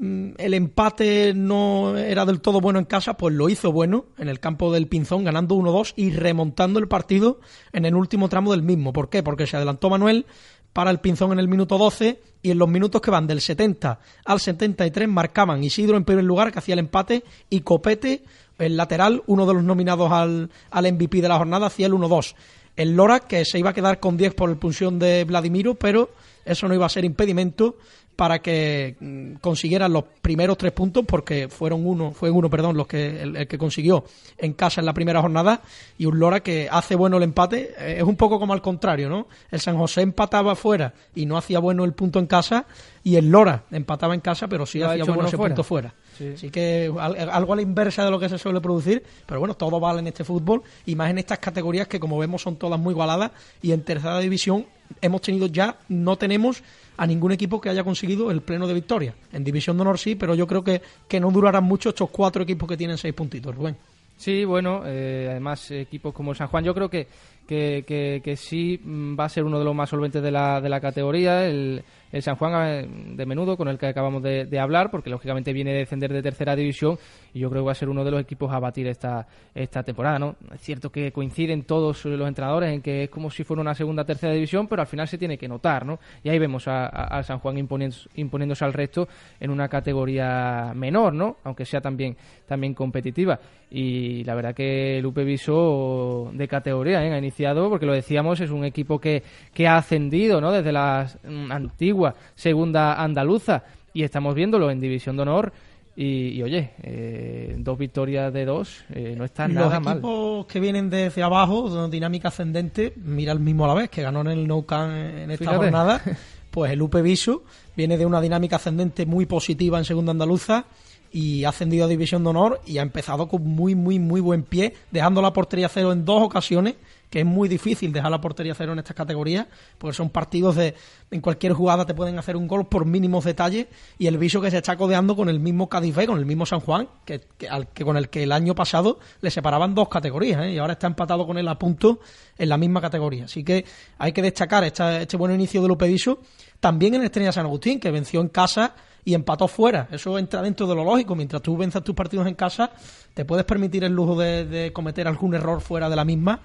el 0.00 0.54
empate 0.54 1.32
no 1.34 1.96
era 1.96 2.24
del 2.24 2.40
todo 2.40 2.60
bueno 2.60 2.78
en 2.78 2.84
casa, 2.84 3.16
pues 3.16 3.34
lo 3.34 3.48
hizo 3.48 3.70
bueno 3.72 4.06
en 4.18 4.28
el 4.28 4.40
campo 4.40 4.72
del 4.72 4.88
Pinzón, 4.88 5.24
ganando 5.24 5.54
1-2 5.54 5.92
y 5.96 6.10
remontando 6.10 6.80
el 6.80 6.88
partido 6.88 7.40
en 7.72 7.84
el 7.84 7.94
último 7.94 8.28
tramo 8.28 8.50
del 8.50 8.62
mismo. 8.62 8.92
¿Por 8.92 9.08
qué? 9.08 9.22
Porque 9.22 9.46
se 9.46 9.56
adelantó 9.56 9.90
Manuel, 9.90 10.26
para 10.72 10.90
el 10.90 11.00
Pinzón 11.00 11.32
en 11.32 11.38
el 11.38 11.48
minuto 11.48 11.78
12 11.78 12.20
y 12.42 12.50
en 12.50 12.58
los 12.58 12.68
minutos 12.68 13.00
que 13.00 13.10
van 13.10 13.26
del 13.26 13.40
70 13.40 14.00
al 14.24 14.40
73 14.40 15.08
marcaban 15.08 15.62
Isidro 15.62 15.96
en 15.96 16.04
primer 16.04 16.24
lugar 16.24 16.50
que 16.50 16.58
hacía 16.58 16.72
el 16.72 16.80
empate 16.80 17.24
y 17.50 17.60
Copete 17.60 18.24
el 18.58 18.76
lateral, 18.76 19.22
uno 19.26 19.46
de 19.46 19.54
los 19.54 19.64
nominados 19.64 20.10
al, 20.12 20.50
al 20.70 20.92
MVP 20.92 21.20
de 21.20 21.28
la 21.28 21.38
jornada, 21.38 21.66
hacía 21.66 21.86
el 21.86 21.94
1-2. 21.94 22.34
El 22.76 22.96
Lora 22.96 23.20
que 23.20 23.44
se 23.44 23.58
iba 23.58 23.70
a 23.70 23.74
quedar 23.74 24.00
con 24.00 24.16
10 24.16 24.34
por 24.34 24.48
el 24.48 24.54
expulsión 24.54 24.98
de 24.98 25.24
Vladimiro, 25.24 25.74
pero 25.74 26.10
eso 26.44 26.68
no 26.68 26.74
iba 26.74 26.86
a 26.86 26.88
ser 26.88 27.04
impedimento 27.04 27.76
para 28.16 28.40
que 28.40 28.96
mm, 29.00 29.34
consiguieran 29.40 29.92
los 29.92 30.04
primeros 30.20 30.58
tres 30.58 30.72
puntos 30.72 31.04
porque 31.06 31.48
fueron 31.48 31.86
uno 31.86 32.12
fue 32.12 32.30
uno 32.30 32.50
perdón 32.50 32.76
los 32.76 32.86
que 32.86 33.22
el, 33.22 33.48
que 33.48 33.58
consiguió 33.58 34.04
en 34.38 34.52
casa 34.52 34.80
en 34.80 34.86
la 34.86 34.92
primera 34.92 35.20
jornada 35.22 35.62
y 35.96 36.06
un 36.06 36.18
Lora 36.18 36.40
que 36.40 36.68
hace 36.70 36.94
bueno 36.94 37.16
el 37.16 37.22
empate 37.22 37.74
eh, 37.78 37.96
es 37.98 38.02
un 38.02 38.16
poco 38.16 38.38
como 38.38 38.52
al 38.52 38.60
contrario 38.60 39.08
no 39.08 39.28
el 39.50 39.60
San 39.60 39.78
José 39.78 40.02
empataba 40.02 40.54
fuera 40.54 40.92
y 41.14 41.26
no 41.26 41.36
hacía 41.36 41.58
bueno 41.58 41.84
el 41.84 41.94
punto 41.94 42.18
en 42.18 42.26
casa 42.26 42.66
y 43.02 43.16
el 43.16 43.30
Lora 43.30 43.64
empataba 43.70 44.14
en 44.14 44.20
casa 44.20 44.46
pero 44.46 44.66
sí 44.66 44.82
hacía 44.82 45.04
bueno 45.04 45.26
ese 45.26 45.38
punto 45.38 45.64
fuera 45.64 45.94
Así 46.34 46.50
que 46.50 46.92
algo 46.96 47.52
a 47.52 47.56
la 47.56 47.62
inversa 47.62 48.04
de 48.04 48.10
lo 48.10 48.18
que 48.18 48.28
se 48.28 48.38
suele 48.38 48.60
producir, 48.60 49.02
pero 49.26 49.40
bueno, 49.40 49.54
todo 49.54 49.78
vale 49.80 50.00
en 50.00 50.06
este 50.06 50.24
fútbol 50.24 50.62
y 50.86 50.94
más 50.94 51.10
en 51.10 51.18
estas 51.18 51.38
categorías 51.38 51.88
que 51.88 52.00
como 52.00 52.18
vemos 52.18 52.42
son 52.42 52.56
todas 52.56 52.78
muy 52.78 52.92
igualadas 52.92 53.32
y 53.60 53.72
en 53.72 53.82
tercera 53.82 54.18
división 54.18 54.66
hemos 55.00 55.22
tenido 55.22 55.46
ya, 55.46 55.76
no 55.88 56.16
tenemos 56.16 56.62
a 56.96 57.06
ningún 57.06 57.32
equipo 57.32 57.60
que 57.60 57.68
haya 57.68 57.84
conseguido 57.84 58.30
el 58.30 58.42
pleno 58.42 58.66
de 58.66 58.74
victoria. 58.74 59.14
En 59.32 59.44
División 59.44 59.76
de 59.76 59.82
Honor 59.82 59.98
sí, 59.98 60.14
pero 60.14 60.34
yo 60.34 60.46
creo 60.46 60.62
que, 60.62 60.82
que 61.08 61.20
no 61.20 61.30
durarán 61.30 61.64
mucho 61.64 61.90
estos 61.90 62.10
cuatro 62.10 62.42
equipos 62.42 62.68
que 62.68 62.76
tienen 62.76 62.98
seis 62.98 63.14
puntitos, 63.14 63.54
Rubén. 63.54 63.76
Sí, 64.16 64.44
bueno, 64.44 64.82
eh, 64.84 65.28
además 65.30 65.70
equipos 65.70 66.14
como 66.14 66.34
San 66.34 66.46
Juan, 66.48 66.62
yo 66.62 66.74
creo 66.74 66.88
que, 66.88 67.08
que, 67.46 67.84
que, 68.24 68.36
sí 68.36 68.80
mm, 68.82 69.18
va 69.18 69.24
a 69.24 69.28
ser 69.28 69.44
uno 69.44 69.58
de 69.58 69.64
los 69.64 69.74
más 69.74 69.90
solventes 69.90 70.22
de 70.22 70.30
la, 70.30 70.60
de 70.60 70.68
la 70.68 70.80
categoría. 70.80 71.46
El, 71.46 71.82
el 72.12 72.22
San 72.22 72.36
Juan 72.36 72.52
eh, 72.54 72.88
de 73.16 73.26
menudo, 73.26 73.56
con 73.56 73.68
el 73.68 73.78
que 73.78 73.86
acabamos 73.86 74.22
de, 74.22 74.60
hablar, 74.60 74.90
porque 74.90 75.10
lógicamente 75.10 75.52
viene 75.52 75.72
a 75.72 75.78
defender 75.78 76.12
de 76.12 76.22
tercera 76.22 76.54
división 76.54 76.98
y 77.32 77.40
yo 77.40 77.50
creo 77.50 77.62
que 77.62 77.66
va 77.66 77.72
a 77.72 77.74
ser 77.74 77.88
uno 77.88 78.04
de 78.04 78.10
los 78.10 78.20
equipos 78.20 78.52
a 78.52 78.60
batir 78.60 78.86
esta, 78.86 79.26
esta 79.54 79.82
temporada. 79.82 80.18
¿no? 80.18 80.36
Es 80.54 80.60
cierto 80.60 80.92
que 80.92 81.10
coinciden 81.10 81.64
todos 81.64 82.04
los 82.04 82.28
entrenadores 82.28 82.72
en 82.72 82.82
que 82.82 83.04
es 83.04 83.10
como 83.10 83.30
si 83.30 83.42
fuera 83.44 83.62
una 83.62 83.74
segunda 83.74 84.04
tercera 84.04 84.34
división, 84.34 84.68
pero 84.68 84.82
al 84.82 84.86
final 84.86 85.08
se 85.08 85.18
tiene 85.18 85.38
que 85.38 85.48
notar. 85.48 85.86
¿no? 85.86 85.98
Y 86.22 86.28
ahí 86.28 86.38
vemos 86.38 86.68
a, 86.68 87.22
San 87.22 87.38
Juan 87.38 87.56
imponiéndose 87.56 88.64
al 88.64 88.72
resto 88.72 89.08
en 89.40 89.50
una 89.50 89.68
categoría 89.68 90.72
menor, 90.74 91.14
¿no? 91.14 91.38
aunque 91.44 91.64
sea 91.64 91.80
también, 91.80 92.16
también 92.46 92.74
competitiva. 92.74 93.40
Y 93.70 94.22
la 94.24 94.34
verdad 94.34 94.54
que 94.54 94.98
el 94.98 95.06
UP 95.06 95.16
Viso 95.24 96.30
de 96.34 96.46
categoría 96.46 97.02
¿eh? 97.02 97.08
Iniciado, 97.32 97.68
porque 97.70 97.86
lo 97.86 97.94
decíamos, 97.94 98.40
es 98.40 98.50
un 98.50 98.64
equipo 98.64 99.00
que, 99.00 99.22
que 99.54 99.66
ha 99.66 99.76
ascendido 99.76 100.40
¿no? 100.40 100.52
desde 100.52 100.72
las 100.72 101.18
mm, 101.24 101.50
antiguas 101.50 102.14
segunda 102.34 103.02
andaluza 103.02 103.62
y 103.94 104.02
estamos 104.02 104.34
viéndolo 104.34 104.70
en 104.70 104.80
División 104.80 105.16
de 105.16 105.22
Honor. 105.22 105.52
Y, 105.94 106.42
oye, 106.42 106.70
eh, 106.82 107.54
dos 107.58 107.76
victorias 107.76 108.32
de 108.32 108.46
dos, 108.46 108.82
eh, 108.94 109.14
no 109.16 109.26
está 109.26 109.46
nada 109.46 109.78
mal. 109.78 109.96
Los 109.96 110.06
equipos 110.06 110.46
que 110.46 110.58
vienen 110.58 110.88
desde 110.88 111.22
abajo, 111.22 111.88
dinámica 111.88 112.28
ascendente, 112.28 112.94
mira 112.96 113.32
el 113.32 113.40
mismo 113.40 113.66
a 113.66 113.68
la 113.68 113.74
vez, 113.74 113.90
que 113.90 114.00
ganó 114.00 114.22
en 114.22 114.28
el 114.28 114.48
No 114.48 114.64
en 114.70 115.30
esta 115.30 115.54
jornada, 115.54 116.00
pues 116.50 116.72
el 116.72 116.80
UP 116.80 116.94
Viso 117.02 117.42
viene 117.76 117.98
de 117.98 118.06
una 118.06 118.22
dinámica 118.22 118.56
ascendente 118.56 119.04
muy 119.04 119.26
positiva 119.26 119.76
en 119.76 119.84
segunda 119.84 120.12
andaluza 120.12 120.64
y 121.12 121.44
ha 121.44 121.50
ascendido 121.50 121.84
a 121.84 121.88
División 121.88 122.24
de 122.24 122.30
Honor 122.30 122.60
y 122.66 122.78
ha 122.78 122.82
empezado 122.82 123.28
con 123.28 123.44
muy, 123.44 123.74
muy, 123.74 123.98
muy 123.98 124.20
buen 124.20 124.44
pie, 124.44 124.72
dejando 124.90 125.20
la 125.20 125.32
portería 125.32 125.68
cero 125.68 125.92
en 125.92 126.06
dos 126.06 126.22
ocasiones 126.22 126.76
que 127.12 127.20
es 127.20 127.26
muy 127.26 127.46
difícil 127.46 127.92
dejar 127.92 128.10
la 128.10 128.22
portería 128.22 128.54
cero 128.54 128.72
en 128.72 128.78
estas 128.78 128.96
categorías, 128.96 129.46
porque 129.76 129.94
son 129.94 130.08
partidos 130.08 130.56
de 130.56 130.74
en 131.10 131.20
cualquier 131.20 131.52
jugada 131.52 131.84
te 131.84 131.92
pueden 131.92 132.18
hacer 132.18 132.38
un 132.38 132.48
gol 132.48 132.66
por 132.66 132.86
mínimos 132.86 133.26
detalles 133.26 133.66
y 133.98 134.06
el 134.06 134.16
viso 134.16 134.40
que 134.40 134.50
se 134.50 134.56
está 134.56 134.78
codeando 134.78 135.14
con 135.14 135.28
el 135.28 135.38
mismo 135.38 135.68
Cádiz 135.68 135.94
con 136.06 136.18
el 136.18 136.24
mismo 136.24 136.46
San 136.46 136.60
Juan, 136.60 136.88
que, 137.04 137.20
al, 137.50 137.68
que 137.68 137.84
con 137.84 137.98
el 137.98 138.08
que 138.08 138.22
el 138.22 138.32
año 138.32 138.54
pasado 138.54 138.98
le 139.20 139.30
separaban 139.30 139.74
dos 139.74 139.90
categorías 139.90 140.40
¿eh? 140.46 140.52
y 140.52 140.58
ahora 140.58 140.72
está 140.72 140.86
empatado 140.86 141.26
con 141.26 141.36
él 141.36 141.46
a 141.48 141.58
punto 141.58 142.00
en 142.38 142.48
la 142.48 142.56
misma 142.56 142.80
categoría. 142.80 143.26
Así 143.26 143.44
que 143.44 143.66
hay 143.98 144.12
que 144.12 144.22
destacar 144.22 144.64
este 144.64 145.16
buen 145.18 145.34
inicio 145.34 145.60
del 145.60 145.68
Lupe 145.68 145.86
Viso. 145.88 146.20
También 146.60 146.94
en 146.94 147.02
Estrella 147.02 147.30
San 147.30 147.44
Agustín, 147.44 147.78
que 147.78 147.90
venció 147.90 148.22
en 148.22 148.28
casa 148.28 148.74
y 149.04 149.12
empató 149.12 149.48
fuera. 149.48 149.86
Eso 149.90 150.18
entra 150.18 150.40
dentro 150.40 150.66
de 150.66 150.74
lo 150.74 150.82
lógico. 150.82 151.14
Mientras 151.14 151.42
tú 151.42 151.58
venzas 151.58 151.82
tus 151.82 151.94
partidos 151.94 152.26
en 152.26 152.34
casa, 152.34 152.70
te 153.12 153.26
puedes 153.26 153.44
permitir 153.44 153.84
el 153.84 153.92
lujo 153.92 154.16
de 154.16 154.70
cometer 154.72 155.06
algún 155.06 155.34
error 155.34 155.60
fuera 155.60 155.90
de 155.90 155.96
la 155.96 156.06
misma 156.06 156.40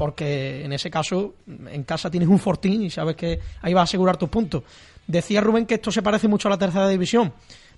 porque 0.00 0.64
en 0.64 0.72
ese 0.72 0.90
caso 0.90 1.34
en 1.46 1.84
casa 1.84 2.10
tienes 2.10 2.26
un 2.26 2.38
fortín 2.38 2.80
y 2.80 2.88
sabes 2.88 3.16
que 3.16 3.38
ahí 3.60 3.74
vas 3.74 3.82
a 3.82 3.84
asegurar 3.84 4.16
tus 4.16 4.30
puntos. 4.30 4.62
Decía 5.06 5.42
Rubén 5.42 5.66
que 5.66 5.74
esto 5.74 5.92
se 5.92 6.00
parece 6.00 6.26
mucho 6.26 6.48
a 6.48 6.52
la 6.52 6.56
tercera 6.56 6.88
división. 6.88 7.34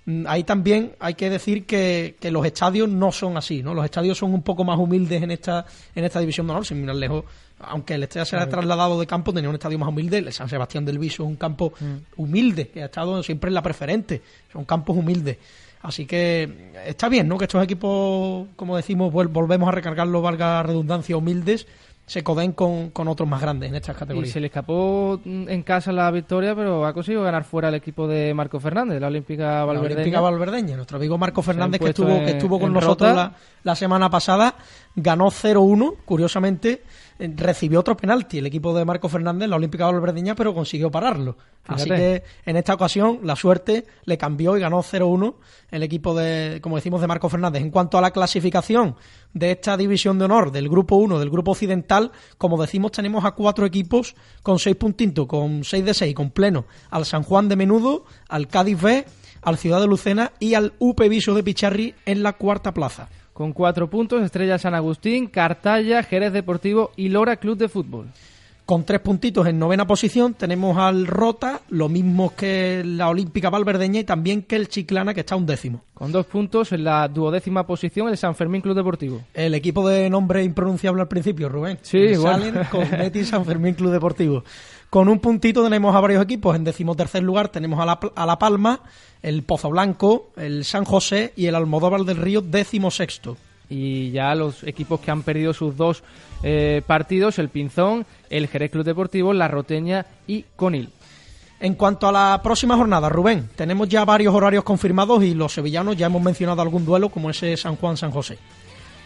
Mm, 0.07 0.27
ahí 0.29 0.45
también 0.45 0.95
hay 1.01 1.15
que 1.15 1.29
decir 1.29 1.67
que, 1.67 2.15
los 2.31 2.47
estadios 2.47 2.89
no 2.89 3.11
son 3.11 3.37
así, 3.37 3.65
¿no? 3.65 3.75
Los 3.75 3.85
estadios 3.85 4.19
son 4.19 4.33
un 4.35 4.43
poco 4.43 4.63
más 4.63 4.79
humildes 4.79 5.21
en 5.21 5.33
esta 5.33 5.67
en 5.97 6.05
esta 6.05 6.21
división 6.21 6.47
de 6.47 6.53
honor, 6.53 6.65
sin 6.65 6.81
mirar 6.81 6.95
lejos. 6.95 7.25
Aunque 7.59 7.95
el 7.95 8.05
Estrella 8.05 8.25
se 8.25 8.37
haya 8.37 8.49
trasladado 8.49 9.01
de 9.01 9.07
campo, 9.09 9.33
tenía 9.33 9.49
un 9.49 9.57
estadio 9.57 9.81
más 9.81 9.89
humilde. 9.89 10.19
El 10.19 10.33
San 10.33 10.49
Sebastián 10.49 10.85
del 10.85 11.01
Viso 11.01 11.25
es 11.25 11.29
un 11.29 11.35
campo 11.35 11.73
mm. 11.81 12.23
humilde, 12.23 12.69
que 12.69 12.85
ha 12.85 12.87
estado 12.87 13.21
siempre 13.25 13.49
en 13.49 13.55
la 13.55 13.63
preferente. 13.63 14.23
Son 14.53 14.65
campos 14.65 14.97
humildes. 14.97 15.39
Así 15.83 16.07
que 16.07 16.71
está 16.87 17.09
bien, 17.09 17.27
¿no? 17.27 17.37
Que 17.37 17.47
estos 17.47 17.65
equipos, 17.65 18.47
como 18.55 18.77
decimos, 18.77 19.13
volvemos 19.13 19.69
a 19.69 19.73
recargarlo, 19.73 20.23
valga 20.23 20.63
redundancia, 20.63 21.17
humildes, 21.17 21.67
se 22.13 22.23
coden 22.23 22.53
con, 22.53 22.91
con, 22.91 23.09
otros 23.09 23.27
más 23.27 23.41
grandes 23.41 23.71
en 23.71 23.75
estas 23.75 23.97
categorías. 23.97 24.29
Y 24.29 24.33
se 24.35 24.41
le 24.41 24.49
escapó 24.49 25.19
en 25.25 25.63
casa 25.63 25.93
la 25.93 26.11
victoria, 26.11 26.55
pero 26.55 26.85
ha 26.85 26.93
conseguido 26.93 27.23
ganar 27.23 27.43
fuera 27.43 27.71
el 27.71 27.75
equipo 27.75 28.07
de 28.07 28.35
Marco 28.35 28.61
Fernández, 28.61 29.01
la 29.01 29.07
Olímpica 29.07 29.65
Valverdeña. 29.65 29.95
La 29.95 30.01
Olímpica 30.03 30.21
Valverdeña, 30.21 30.77
nuestro 30.77 30.99
amigo 30.99 31.17
Marco 31.17 31.41
Fernández 31.41 31.81
que 31.81 31.89
estuvo, 31.89 32.19
que 32.19 32.33
estuvo 32.33 32.61
con 32.61 32.71
nosotros 32.71 33.17
la, 33.17 33.33
la, 33.63 33.75
semana 33.75 34.11
pasada, 34.11 34.57
ganó 34.95 35.29
0-1, 35.29 36.01
curiosamente, 36.05 36.83
recibió 37.37 37.81
otro 37.81 37.97
penalti 37.97 38.39
el 38.39 38.47
equipo 38.47 38.75
de 38.75 38.85
Marco 38.85 39.09
Fernández, 39.09 39.49
la 39.49 39.57
Olímpica 39.57 39.87
Valverdeña, 39.87 40.35
pero 40.35 40.55
consiguió 40.55 40.91
pararlo. 40.91 41.37
Así 41.67 41.89
que 41.89 42.25
en 42.45 42.57
esta 42.57 42.75
ocasión 42.75 43.21
la 43.23 43.37
suerte 43.37 43.87
le 44.05 44.19
cambió 44.19 44.57
y 44.57 44.61
ganó 44.61 44.83
0-1 44.83 45.35
el 45.71 45.83
equipo 45.83 46.15
de, 46.15 46.59
como 46.61 46.77
decimos, 46.77 47.01
de 47.01 47.07
Marco 47.07 47.29
Fernández. 47.29 47.63
En 47.63 47.71
cuanto 47.71 47.99
a 47.99 48.01
la 48.01 48.11
clasificación 48.11 48.97
de 49.33 49.53
esta 49.53 49.77
división 49.77 50.19
de 50.19 50.25
honor 50.25 50.51
del 50.51 50.69
grupo 50.69 50.97
1, 50.97 51.19
del 51.19 51.31
grupo 51.31 51.53
occidental, 51.53 52.11
como 52.39 52.61
decimos, 52.61 52.93
tenemos 52.93 53.25
a 53.25 53.33
cuatro 53.33 53.65
equipos 53.65 54.15
con 54.43 54.59
seis 54.59 54.77
puntitos, 54.77 55.27
con 55.27 55.65
6 55.65 55.85
de 55.85 55.95
6, 55.95 56.15
con 56.15 56.31
pleno, 56.31 56.67
al 56.91 57.07
San 57.07 57.23
Juan 57.23 57.49
de 57.49 57.57
Menudo, 57.57 58.05
al 58.29 58.49
Cádiz 58.49 58.81
B, 58.81 59.05
al 59.43 59.59
Ciudad 59.59 59.81
de 59.81 59.87
Lucena 59.87 60.33
y 60.39 60.55
al 60.55 60.75
UP 60.79 61.01
Viso 61.09 61.35
de 61.35 61.43
Picharri 61.43 61.95
en 62.07 62.23
la 62.23 62.35
cuarta 62.35 62.75
plaza 62.75 63.09
con 63.33 63.53
cuatro 63.53 63.89
puntos, 63.89 64.23
Estrella 64.23 64.59
San 64.59 64.75
Agustín, 64.75 65.27
Cartaya, 65.27 66.03
Jerez 66.03 66.33
Deportivo 66.33 66.93
y 66.97 67.09
Lora 67.09 67.37
Club 67.37 67.57
de 67.57 67.69
Fútbol. 67.69 68.09
Con 68.65 68.85
tres 68.85 69.01
puntitos 69.01 69.47
en 69.49 69.59
novena 69.59 69.89
posición 69.89 70.35
tenemos 70.35 70.79
al 70.79 71.09
Rota, 71.09 71.63
lo 71.69 71.89
mismo 71.89 72.35
que 72.37 72.83
la 72.85 73.09
Olímpica 73.09 73.51
Valverdeña 73.51 74.01
y 74.01 74.05
también 74.05 74.43
que 74.43 74.55
el 74.55 74.69
Chiclana, 74.69 75.15
que 75.15 75.21
está 75.21 75.35
un 75.35 75.47
décimo. 75.47 75.83
Con 75.95 76.13
dos 76.13 76.27
puntos 76.27 76.71
en 76.71 76.85
la 76.85 77.09
duodécima 77.09 77.67
posición 77.67 78.09
el 78.09 78.17
San 78.17 78.37
Fermín 78.37 78.63
Club 78.63 78.77
Deportivo. 78.77 79.21
El 79.35 79.55
equipo 79.55 79.87
de 79.89 80.09
nombre 80.09 80.45
impronunciable 80.45 81.03
al 81.03 81.09
principio, 81.09 81.49
Rubén. 81.49 81.79
Sí. 81.83 82.15
Salen 82.15 82.55
con 82.71 82.89
Betis 82.89 83.29
San 83.29 83.45
Fermín 83.45 83.75
Club 83.75 83.91
Deportivo. 83.91 84.45
Con 84.89 85.09
un 85.09 85.19
puntito 85.19 85.65
tenemos 85.65 85.95
a 85.97 86.01
varios 86.01 86.23
equipos. 86.23 86.55
En 86.55 86.63
decimotercer 86.63 87.23
lugar 87.23 87.49
tenemos 87.49 87.81
a 87.81 87.87
la, 87.87 87.99
a 88.15 88.27
la 88.27 88.39
Palma, 88.39 88.81
el 89.23 89.43
Pozo 89.43 89.71
Blanco, 89.71 90.31
el 90.37 90.65
San 90.65 90.85
José 90.85 91.33
y 91.35 91.47
el 91.47 91.57
Almodóvar 91.57 92.03
del 92.05 92.19
Río 92.19 92.43
décimo 92.43 92.93
sexto. 92.93 93.37
Y 93.73 94.11
ya 94.11 94.35
los 94.35 94.65
equipos 94.65 95.01
que 95.01 95.11
han 95.11 95.23
perdido 95.23 95.55
sus 95.55 95.75
dos 95.79 96.05
eh, 96.43 96.83
partidos, 96.87 97.39
el 97.39 97.49
Pinzón, 97.49 98.05
el 98.29 98.47
Jerez 98.49 98.71
Club 98.71 98.85
Deportivo, 98.85 99.33
la 99.33 99.49
Roteña 99.49 100.05
y 100.27 100.45
Conil. 100.57 100.91
En 101.59 101.75
cuanto 101.75 102.07
a 102.07 102.13
la 102.13 102.41
próxima 102.43 102.77
jornada, 102.77 103.09
Rubén, 103.09 103.49
tenemos 103.57 103.89
ya 103.89 104.05
varios 104.05 104.35
horarios 104.35 104.63
confirmados 104.63 105.25
y 105.25 105.33
los 105.33 105.55
sevillanos 105.55 105.97
ya 105.97 106.07
hemos 106.07 106.21
mencionado 106.21 106.61
algún 106.61 106.85
duelo 106.85 107.09
como 107.09 107.31
ese 107.31 107.57
San 107.57 107.77
Juan-San 107.77 108.11
José. 108.11 108.37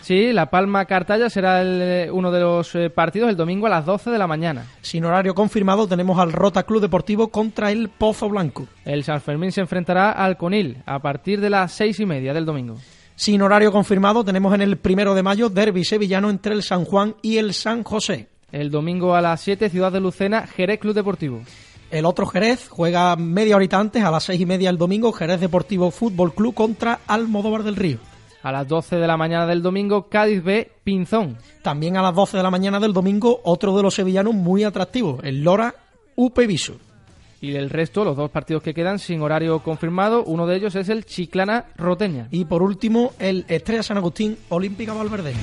Sí, 0.02 0.32
La 0.32 0.50
Palma-Cartaya 0.50 1.30
será 1.30 1.62
eh, 1.62 2.10
uno 2.10 2.32
de 2.32 2.40
los 2.40 2.74
eh, 2.74 2.90
partidos 2.90 3.28
el 3.28 3.36
domingo 3.36 3.66
a 3.66 3.70
las 3.70 3.84
12 3.84 4.10
de 4.10 4.18
la 4.18 4.26
mañana. 4.26 4.66
Sin 4.80 5.04
horario 5.04 5.34
confirmado 5.34 5.86
tenemos 5.86 6.18
al 6.18 6.32
Rota 6.32 6.62
Club 6.64 6.80
Deportivo 6.80 7.28
contra 7.28 7.70
el 7.70 7.88
Pozo 7.88 8.28
Blanco. 8.28 8.66
El 8.84 9.04
San 9.04 9.20
Fermín 9.20 9.52
se 9.52 9.60
enfrentará 9.60 10.12
al 10.12 10.36
Conil 10.36 10.78
a 10.86 10.98
partir 10.98 11.40
de 11.40 11.50
las 11.50 11.72
seis 11.72 12.00
y 12.00 12.06
media 12.06 12.32
del 12.34 12.46
domingo. 12.46 12.76
Sin 13.16 13.40
horario 13.40 13.72
confirmado 13.72 14.24
tenemos 14.24 14.54
en 14.54 14.60
el 14.60 14.76
primero 14.76 15.14
de 15.14 15.22
mayo 15.22 15.48
derby 15.48 15.86
sevillano 15.86 16.28
entre 16.28 16.52
el 16.52 16.62
San 16.62 16.84
Juan 16.84 17.16
y 17.22 17.38
el 17.38 17.54
San 17.54 17.82
José. 17.82 18.28
El 18.52 18.70
domingo 18.70 19.14
a 19.14 19.22
las 19.22 19.40
7, 19.40 19.70
Ciudad 19.70 19.90
de 19.90 20.00
Lucena, 20.00 20.46
Jerez 20.46 20.78
Club 20.78 20.94
Deportivo. 20.94 21.40
El 21.90 22.04
otro 22.04 22.26
Jerez 22.26 22.68
juega 22.68 23.16
media 23.16 23.56
horita 23.56 23.78
antes, 23.78 24.04
a 24.04 24.10
las 24.10 24.24
seis 24.24 24.38
y 24.38 24.44
media 24.44 24.68
el 24.68 24.76
domingo, 24.76 25.12
Jerez 25.12 25.40
Deportivo 25.40 25.90
Fútbol 25.90 26.34
Club 26.34 26.52
contra 26.52 27.00
Almodóvar 27.06 27.62
del 27.62 27.76
Río. 27.76 27.98
A 28.42 28.52
las 28.52 28.68
12 28.68 28.96
de 28.96 29.06
la 29.06 29.16
mañana 29.16 29.46
del 29.46 29.62
domingo, 29.62 30.08
Cádiz 30.10 30.44
B, 30.44 30.70
Pinzón. 30.84 31.38
También 31.62 31.96
a 31.96 32.02
las 32.02 32.14
12 32.14 32.36
de 32.36 32.42
la 32.42 32.50
mañana 32.50 32.80
del 32.80 32.92
domingo, 32.92 33.40
otro 33.44 33.74
de 33.76 33.82
los 33.82 33.94
sevillanos 33.94 34.34
muy 34.34 34.62
atractivos, 34.62 35.24
el 35.24 35.42
Lora 35.42 35.74
Upe 36.16 36.46
Viso. 36.46 36.74
Y 37.40 37.54
el 37.54 37.70
resto, 37.70 38.04
los 38.04 38.16
dos 38.16 38.30
partidos 38.30 38.62
que 38.62 38.74
quedan 38.74 38.98
sin 38.98 39.20
horario 39.22 39.60
confirmado, 39.60 40.24
uno 40.24 40.46
de 40.46 40.56
ellos 40.56 40.74
es 40.74 40.88
el 40.88 41.04
Chiclana 41.04 41.66
Roteña. 41.76 42.28
Y 42.30 42.46
por 42.46 42.62
último, 42.62 43.12
el 43.18 43.44
Estrella 43.48 43.82
San 43.82 43.98
Agustín 43.98 44.38
Olímpica 44.48 44.94
Valverde. 44.94 45.34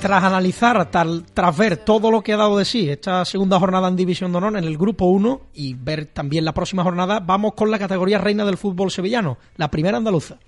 Tras 0.00 0.22
analizar, 0.22 0.90
tras 0.90 1.56
ver 1.56 1.78
todo 1.78 2.10
lo 2.10 2.22
que 2.22 2.32
ha 2.32 2.36
dado 2.36 2.58
de 2.58 2.64
sí 2.64 2.88
esta 2.88 3.24
segunda 3.24 3.58
jornada 3.58 3.88
en 3.88 3.96
División 3.96 4.30
de 4.32 4.38
Honor 4.38 4.56
en 4.56 4.64
el 4.64 4.78
Grupo 4.78 5.06
1 5.06 5.40
y 5.54 5.74
ver 5.74 6.06
también 6.06 6.44
la 6.44 6.54
próxima 6.54 6.82
jornada, 6.82 7.20
vamos 7.20 7.54
con 7.54 7.70
la 7.70 7.78
categoría 7.78 8.18
reina 8.18 8.44
del 8.44 8.56
fútbol 8.56 8.90
sevillano, 8.90 9.38
la 9.56 9.70
primera 9.70 9.98
andaluza. 9.98 10.38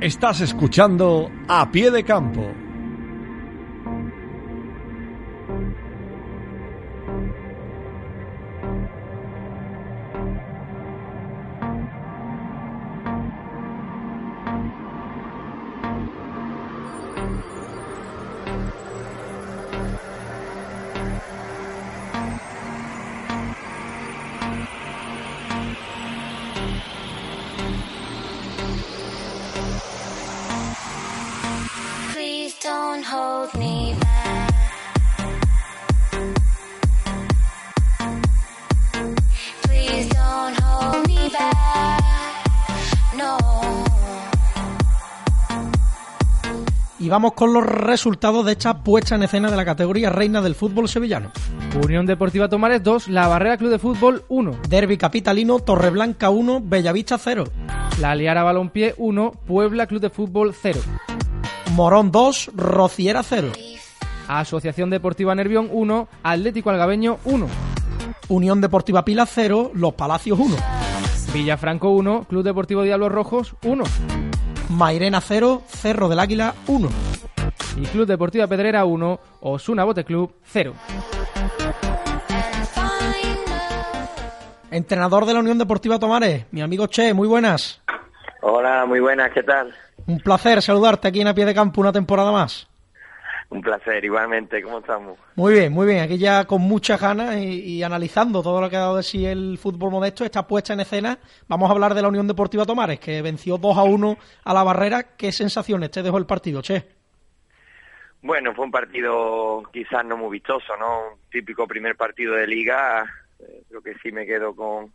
Estás 0.00 0.42
escuchando 0.42 1.30
a 1.48 1.70
pie 1.70 1.90
de 1.90 2.04
campo 2.04 2.52
Don't 32.64 33.04
hold 33.04 33.54
me 33.58 33.94
back. 34.00 34.54
Please 39.64 40.08
don't 40.08 40.58
hold 40.62 41.06
me 41.06 41.28
back. 41.28 42.00
No. 43.18 43.36
Y 46.98 47.10
vamos 47.10 47.34
con 47.34 47.52
los 47.52 47.66
resultados 47.66 48.46
de 48.46 48.52
esta 48.52 48.82
puesta 48.82 49.16
en 49.16 49.24
escena 49.24 49.50
de 49.50 49.56
la 49.56 49.66
categoría 49.66 50.08
Reina 50.08 50.40
del 50.40 50.54
Fútbol 50.54 50.88
Sevillano. 50.88 51.32
Unión 51.84 52.06
Deportiva 52.06 52.48
Tomares 52.48 52.82
2, 52.82 53.08
La 53.08 53.28
Barrera 53.28 53.58
Club 53.58 53.72
de 53.72 53.78
Fútbol 53.78 54.24
1. 54.28 54.60
Derby 54.70 54.96
Capitalino, 54.96 55.58
Torreblanca 55.58 56.30
1, 56.30 56.62
Bellavista 56.64 57.18
0. 57.18 57.44
La 58.00 58.14
Liara 58.14 58.42
Balompié 58.42 58.94
1, 58.96 59.32
Puebla 59.46 59.86
Club 59.86 60.00
de 60.00 60.08
Fútbol 60.08 60.54
0. 60.54 60.80
Morón 61.72 62.10
2, 62.10 62.50
Rociera 62.54 63.22
0. 63.22 63.52
Asociación 64.28 64.90
Deportiva 64.90 65.34
Nervión 65.34 65.68
1, 65.70 66.08
Atlético 66.22 66.70
Algabeño 66.70 67.18
1. 67.24 67.46
Unión 68.28 68.60
Deportiva 68.60 69.04
Pila 69.04 69.26
0, 69.26 69.72
Los 69.74 69.94
Palacios 69.94 70.38
1. 70.38 70.56
Villafranco 71.32 71.90
1, 71.90 72.24
Club 72.28 72.44
Deportivo 72.44 72.82
Diablos 72.82 73.12
Rojos 73.12 73.56
1. 73.64 73.84
Mairena 74.70 75.20
0, 75.20 75.62
Cerro 75.66 76.08
del 76.08 76.20
Águila 76.20 76.54
1. 76.68 76.88
Y 77.76 77.86
Club 77.86 78.06
Deportiva 78.06 78.46
Pedrera 78.46 78.84
1, 78.84 79.20
Osuna 79.40 79.84
Bote 79.84 80.04
Club 80.04 80.32
0. 80.44 80.74
Entrenador 84.70 85.26
de 85.26 85.34
la 85.34 85.40
Unión 85.40 85.58
Deportiva 85.58 85.98
Tomares, 85.98 86.46
mi 86.50 86.60
amigo 86.60 86.86
Che, 86.86 87.14
muy 87.14 87.28
buenas. 87.28 87.80
Hola, 88.40 88.84
muy 88.86 89.00
buenas, 89.00 89.30
¿qué 89.32 89.42
tal? 89.42 89.74
Un 90.06 90.20
placer 90.20 90.60
saludarte 90.60 91.08
aquí 91.08 91.20
en 91.20 91.28
A 91.28 91.34
Pie 91.34 91.46
de 91.46 91.54
Campo 91.54 91.80
una 91.80 91.92
temporada 91.92 92.30
más. 92.30 92.68
Un 93.50 93.60
placer, 93.60 94.04
igualmente, 94.04 94.62
¿cómo 94.62 94.78
estamos? 94.78 95.18
Muy 95.36 95.54
bien, 95.54 95.72
muy 95.72 95.86
bien, 95.86 96.00
aquí 96.00 96.18
ya 96.18 96.44
con 96.44 96.62
muchas 96.62 97.00
ganas 97.00 97.36
y, 97.36 97.82
analizando 97.82 98.42
todo 98.42 98.60
lo 98.60 98.68
que 98.68 98.76
ha 98.76 98.80
dado 98.80 98.96
de 98.96 99.02
sí 99.02 99.24
el 99.26 99.58
fútbol 99.58 99.92
modesto, 99.92 100.24
está 100.24 100.46
puesta 100.46 100.72
en 100.72 100.80
escena. 100.80 101.18
Vamos 101.46 101.68
a 101.68 101.72
hablar 101.72 101.94
de 101.94 102.02
la 102.02 102.08
Unión 102.08 102.26
Deportiva 102.26 102.64
Tomares, 102.64 102.98
que 102.98 103.22
venció 103.22 103.56
2 103.56 103.78
a 103.78 103.82
1 103.84 104.16
a 104.44 104.54
la 104.54 104.62
barrera. 104.62 105.14
¿Qué 105.16 105.30
sensaciones 105.30 105.90
te 105.90 106.02
dejó 106.02 106.18
el 106.18 106.26
partido, 106.26 106.62
Che? 106.62 106.84
Bueno, 108.22 108.54
fue 108.54 108.64
un 108.64 108.70
partido 108.70 109.62
quizás 109.72 110.04
no 110.04 110.16
muy 110.16 110.32
vistoso, 110.32 110.76
¿no? 110.78 111.12
Un 111.12 111.18
típico 111.30 111.66
primer 111.66 111.94
partido 111.94 112.34
de 112.34 112.46
liga. 112.46 113.04
Eh, 113.38 113.62
creo 113.68 113.82
que 113.82 113.94
sí 114.02 114.10
me 114.10 114.26
quedo 114.26 114.56
con, 114.56 114.90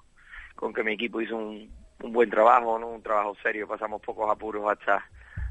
con 0.55 0.73
que 0.73 0.83
mi 0.83 0.93
equipo 0.93 1.21
hizo 1.21 1.37
un, 1.37 1.69
un 2.01 2.13
buen 2.13 2.29
trabajo, 2.29 2.79
¿no? 2.79 2.89
Un 2.89 3.03
trabajo 3.03 3.35
serio. 3.41 3.67
Pasamos 3.67 4.01
pocos 4.01 4.29
apuros 4.29 4.69
hasta 4.71 5.03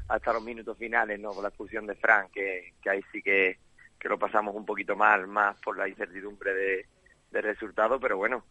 hasta 0.09 0.33
los 0.33 0.43
minutos 0.43 0.77
finales, 0.77 1.19
¿no? 1.19 1.31
Con 1.31 1.43
la 1.43 1.49
expulsión 1.49 1.85
de 1.85 1.95
Frank, 1.95 2.31
que, 2.31 2.73
que 2.81 2.89
ahí 2.89 3.01
sí 3.11 3.21
que, 3.21 3.59
que, 3.99 4.09
lo 4.09 4.17
pasamos 4.17 4.55
un 4.55 4.65
poquito 4.65 4.95
mal, 4.95 5.27
más 5.27 5.55
por 5.61 5.77
la 5.77 5.87
incertidumbre 5.87 6.53
de, 6.53 6.85
de 7.31 7.41
resultado, 7.41 7.99
pero 7.99 8.17
bueno, 8.17 8.43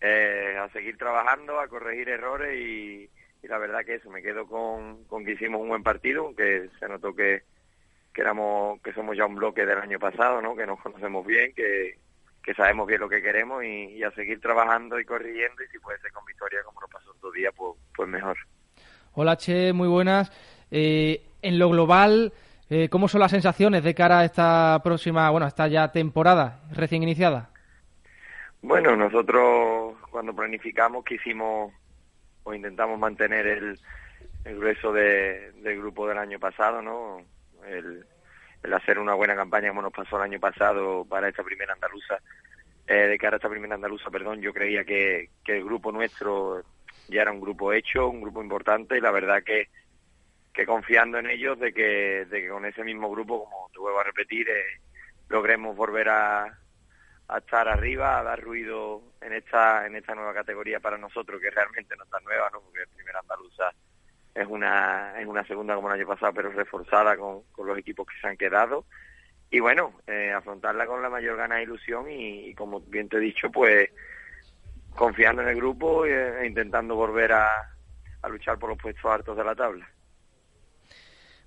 eh, 0.00 0.56
a 0.60 0.68
seguir 0.70 0.98
trabajando, 0.98 1.60
a 1.60 1.68
corregir 1.68 2.08
errores 2.08 2.58
y, 2.58 3.08
la 3.42 3.58
verdad 3.58 3.84
que 3.84 3.96
eso, 3.96 4.10
me 4.10 4.22
quedo 4.22 4.46
con, 4.46 5.04
con 5.04 5.24
que 5.24 5.32
hicimos 5.32 5.60
un 5.60 5.68
buen 5.68 5.82
partido, 5.82 6.24
aunque 6.24 6.70
se 6.80 6.88
notó 6.88 7.14
que, 7.14 7.42
que 8.12 8.22
éramos, 8.22 8.80
que 8.80 8.92
somos 8.94 9.16
ya 9.16 9.26
un 9.26 9.34
bloque 9.34 9.66
del 9.66 9.78
año 9.78 9.98
pasado, 9.98 10.40
¿no? 10.40 10.56
Que 10.56 10.66
nos 10.66 10.80
conocemos 10.80 11.26
bien, 11.26 11.52
que, 11.54 11.98
que 12.44 12.54
sabemos 12.54 12.86
bien 12.86 13.00
lo 13.00 13.08
que 13.08 13.22
queremos 13.22 13.64
y, 13.64 14.02
a 14.02 14.10
seguir 14.10 14.38
trabajando 14.40 15.00
y 15.00 15.04
corrigiendo 15.04 15.62
y 15.62 15.68
si 15.68 15.78
puede 15.78 15.98
ser 16.00 16.12
con 16.12 16.24
victoria 16.26 16.60
como 16.64 16.80
nos 16.80 16.90
pasó 16.90 17.10
otro 17.10 17.32
día, 17.32 17.50
pues, 17.56 17.72
pues 17.96 18.08
mejor. 18.08 18.36
Hola 19.14 19.36
Che, 19.36 19.72
muy 19.72 19.88
buenas. 19.88 20.30
Eh, 20.70 21.22
en 21.40 21.58
lo 21.58 21.70
global, 21.70 22.32
eh, 22.68 22.88
¿cómo 22.90 23.08
son 23.08 23.20
las 23.20 23.30
sensaciones 23.30 23.82
de 23.82 23.94
cara 23.94 24.20
a 24.20 24.24
esta 24.24 24.80
próxima, 24.84 25.30
bueno, 25.30 25.46
esta 25.46 25.68
ya 25.68 25.90
temporada 25.90 26.60
recién 26.72 27.02
iniciada? 27.02 27.50
Bueno, 28.60 28.94
nosotros 28.94 29.96
cuando 30.10 30.34
planificamos 30.34 31.04
quisimos 31.04 31.72
o 32.42 32.54
intentamos 32.54 32.98
mantener 32.98 33.46
el, 33.46 33.80
grueso 34.44 34.92
del 34.92 35.78
grupo 35.78 36.06
del 36.06 36.18
año 36.18 36.38
pasado, 36.38 36.82
¿no? 36.82 37.22
El, 37.66 38.04
hacer 38.72 38.98
una 38.98 39.14
buena 39.14 39.34
campaña 39.34 39.68
como 39.68 39.82
nos 39.82 39.92
pasó 39.92 40.16
el 40.16 40.22
año 40.22 40.40
pasado 40.40 41.04
para 41.04 41.28
esta 41.28 41.42
primera 41.42 41.74
andaluza, 41.74 42.18
eh, 42.86 43.08
de 43.08 43.18
cara 43.18 43.36
a 43.36 43.38
esta 43.38 43.48
primera 43.48 43.74
andaluza, 43.74 44.10
perdón, 44.10 44.40
yo 44.40 44.52
creía 44.52 44.84
que, 44.84 45.30
que 45.44 45.56
el 45.56 45.64
grupo 45.64 45.92
nuestro 45.92 46.62
ya 47.08 47.22
era 47.22 47.32
un 47.32 47.40
grupo 47.40 47.72
hecho, 47.72 48.08
un 48.08 48.22
grupo 48.22 48.42
importante 48.42 48.96
y 48.96 49.00
la 49.00 49.10
verdad 49.10 49.42
que 49.42 49.68
que 50.54 50.64
confiando 50.64 51.18
en 51.18 51.28
ellos 51.28 51.58
de 51.58 51.74
que, 51.74 52.26
de 52.26 52.42
que 52.42 52.48
con 52.48 52.64
ese 52.64 52.84
mismo 52.84 53.10
grupo, 53.10 53.44
como 53.44 53.68
te 53.72 53.80
vuelvo 53.80 53.98
a 53.98 54.04
repetir, 54.04 54.48
eh, 54.48 54.80
logremos 55.28 55.76
volver 55.76 56.08
a, 56.08 56.58
estar 57.36 57.66
arriba, 57.66 58.18
a 58.18 58.22
dar 58.22 58.40
ruido 58.40 59.02
en 59.20 59.32
esta 59.32 59.86
en 59.86 59.96
esta 59.96 60.14
nueva 60.14 60.32
categoría 60.32 60.78
para 60.78 60.96
nosotros, 60.96 61.40
que 61.40 61.50
realmente 61.50 61.96
no 61.96 62.04
está 62.04 62.20
nueva, 62.20 62.48
¿no? 62.52 62.60
porque 62.60 62.82
el 62.82 62.88
primer 62.88 63.16
andaluza 63.16 63.72
es 64.34 64.46
una 64.48 65.20
es 65.20 65.26
una 65.26 65.44
segunda 65.46 65.74
como 65.74 65.88
el 65.88 66.00
año 66.00 66.08
pasado, 66.08 66.32
pero 66.34 66.50
reforzada 66.50 67.16
con, 67.16 67.42
con 67.52 67.66
los 67.66 67.78
equipos 67.78 68.06
que 68.06 68.20
se 68.20 68.26
han 68.26 68.36
quedado. 68.36 68.84
Y 69.50 69.60
bueno, 69.60 69.92
eh, 70.06 70.32
afrontarla 70.32 70.86
con 70.86 71.00
la 71.00 71.08
mayor 71.08 71.36
gana 71.36 71.60
e 71.60 71.62
ilusión 71.62 72.10
y, 72.10 72.54
como 72.54 72.80
bien 72.80 73.08
te 73.08 73.18
he 73.18 73.20
dicho, 73.20 73.50
pues 73.50 73.88
confiando 74.96 75.42
en 75.42 75.48
el 75.48 75.56
grupo 75.56 76.04
e, 76.04 76.42
e 76.42 76.46
intentando 76.46 76.96
volver 76.96 77.32
a, 77.32 77.50
a 78.22 78.28
luchar 78.28 78.58
por 78.58 78.70
los 78.70 78.78
puestos 78.78 79.04
altos 79.04 79.36
de 79.36 79.44
la 79.44 79.54
tabla. 79.54 79.88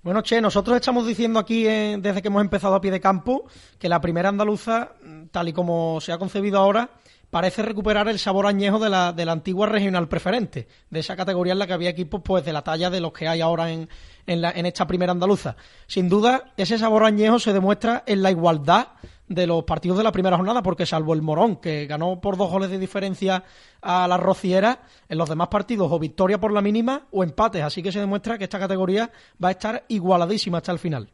Bueno, 0.02 0.22
Che, 0.22 0.40
nosotros 0.40 0.76
estamos 0.76 1.06
diciendo 1.06 1.38
aquí, 1.38 1.66
eh, 1.66 1.96
desde 1.98 2.22
que 2.22 2.28
hemos 2.28 2.40
empezado 2.40 2.74
a 2.76 2.80
pie 2.80 2.90
de 2.90 3.00
campo, 3.00 3.46
que 3.78 3.88
la 3.88 4.00
primera 4.00 4.28
andaluza, 4.28 4.94
mm, 5.02 5.26
tal 5.26 5.48
y 5.48 5.52
como 5.52 6.00
se 6.00 6.12
ha 6.12 6.18
concebido 6.18 6.58
ahora, 6.58 6.88
parece 7.30 7.62
recuperar 7.62 8.08
el 8.08 8.18
sabor 8.18 8.46
añejo 8.46 8.78
de 8.78 8.88
la, 8.88 9.12
de 9.12 9.24
la 9.24 9.32
antigua 9.32 9.66
regional 9.66 10.08
preferente, 10.08 10.66
de 10.90 11.00
esa 11.00 11.16
categoría 11.16 11.52
en 11.52 11.58
la 11.58 11.66
que 11.66 11.72
había 11.74 11.90
equipos 11.90 12.22
pues 12.24 12.44
de 12.44 12.52
la 12.52 12.62
talla 12.62 12.90
de 12.90 13.00
los 13.00 13.12
que 13.12 13.28
hay 13.28 13.40
ahora 13.40 13.70
en, 13.70 13.88
en, 14.26 14.40
la, 14.40 14.50
en 14.50 14.66
esta 14.66 14.86
primera 14.86 15.12
andaluza. 15.12 15.56
Sin 15.86 16.08
duda, 16.08 16.52
ese 16.56 16.78
sabor 16.78 17.04
añejo 17.04 17.38
se 17.38 17.52
demuestra 17.52 18.02
en 18.06 18.22
la 18.22 18.30
igualdad 18.30 18.88
de 19.28 19.46
los 19.46 19.64
partidos 19.64 19.98
de 19.98 20.04
la 20.04 20.12
primera 20.12 20.36
jornada, 20.36 20.62
porque 20.62 20.86
salvo 20.86 21.12
el 21.12 21.20
Morón, 21.20 21.56
que 21.56 21.86
ganó 21.86 22.18
por 22.20 22.38
dos 22.38 22.50
goles 22.50 22.70
de 22.70 22.78
diferencia 22.78 23.44
a 23.82 24.08
la 24.08 24.16
Rociera, 24.16 24.80
en 25.08 25.18
los 25.18 25.28
demás 25.28 25.48
partidos 25.48 25.92
o 25.92 25.98
victoria 25.98 26.38
por 26.38 26.52
la 26.52 26.62
mínima 26.62 27.06
o 27.10 27.22
empates. 27.22 27.62
Así 27.62 27.82
que 27.82 27.92
se 27.92 28.00
demuestra 28.00 28.38
que 28.38 28.44
esta 28.44 28.58
categoría 28.58 29.10
va 29.42 29.48
a 29.48 29.52
estar 29.52 29.84
igualadísima 29.88 30.58
hasta 30.58 30.72
el 30.72 30.78
final. 30.78 31.10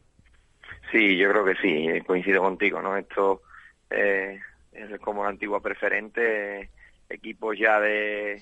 Sí, 0.91 1.17
yo 1.17 1.29
creo 1.29 1.43
que 1.43 1.55
sí, 1.61 1.87
eh, 1.89 2.03
coincido 2.05 2.41
contigo, 2.41 2.81
¿no? 2.81 2.95
Esto 2.95 3.41
eh, 3.89 4.39
como 5.01 5.23
la 5.23 5.29
antigua 5.29 5.61
preferente, 5.61 6.69
equipos 7.09 7.57
ya 7.57 7.79
de, 7.79 8.41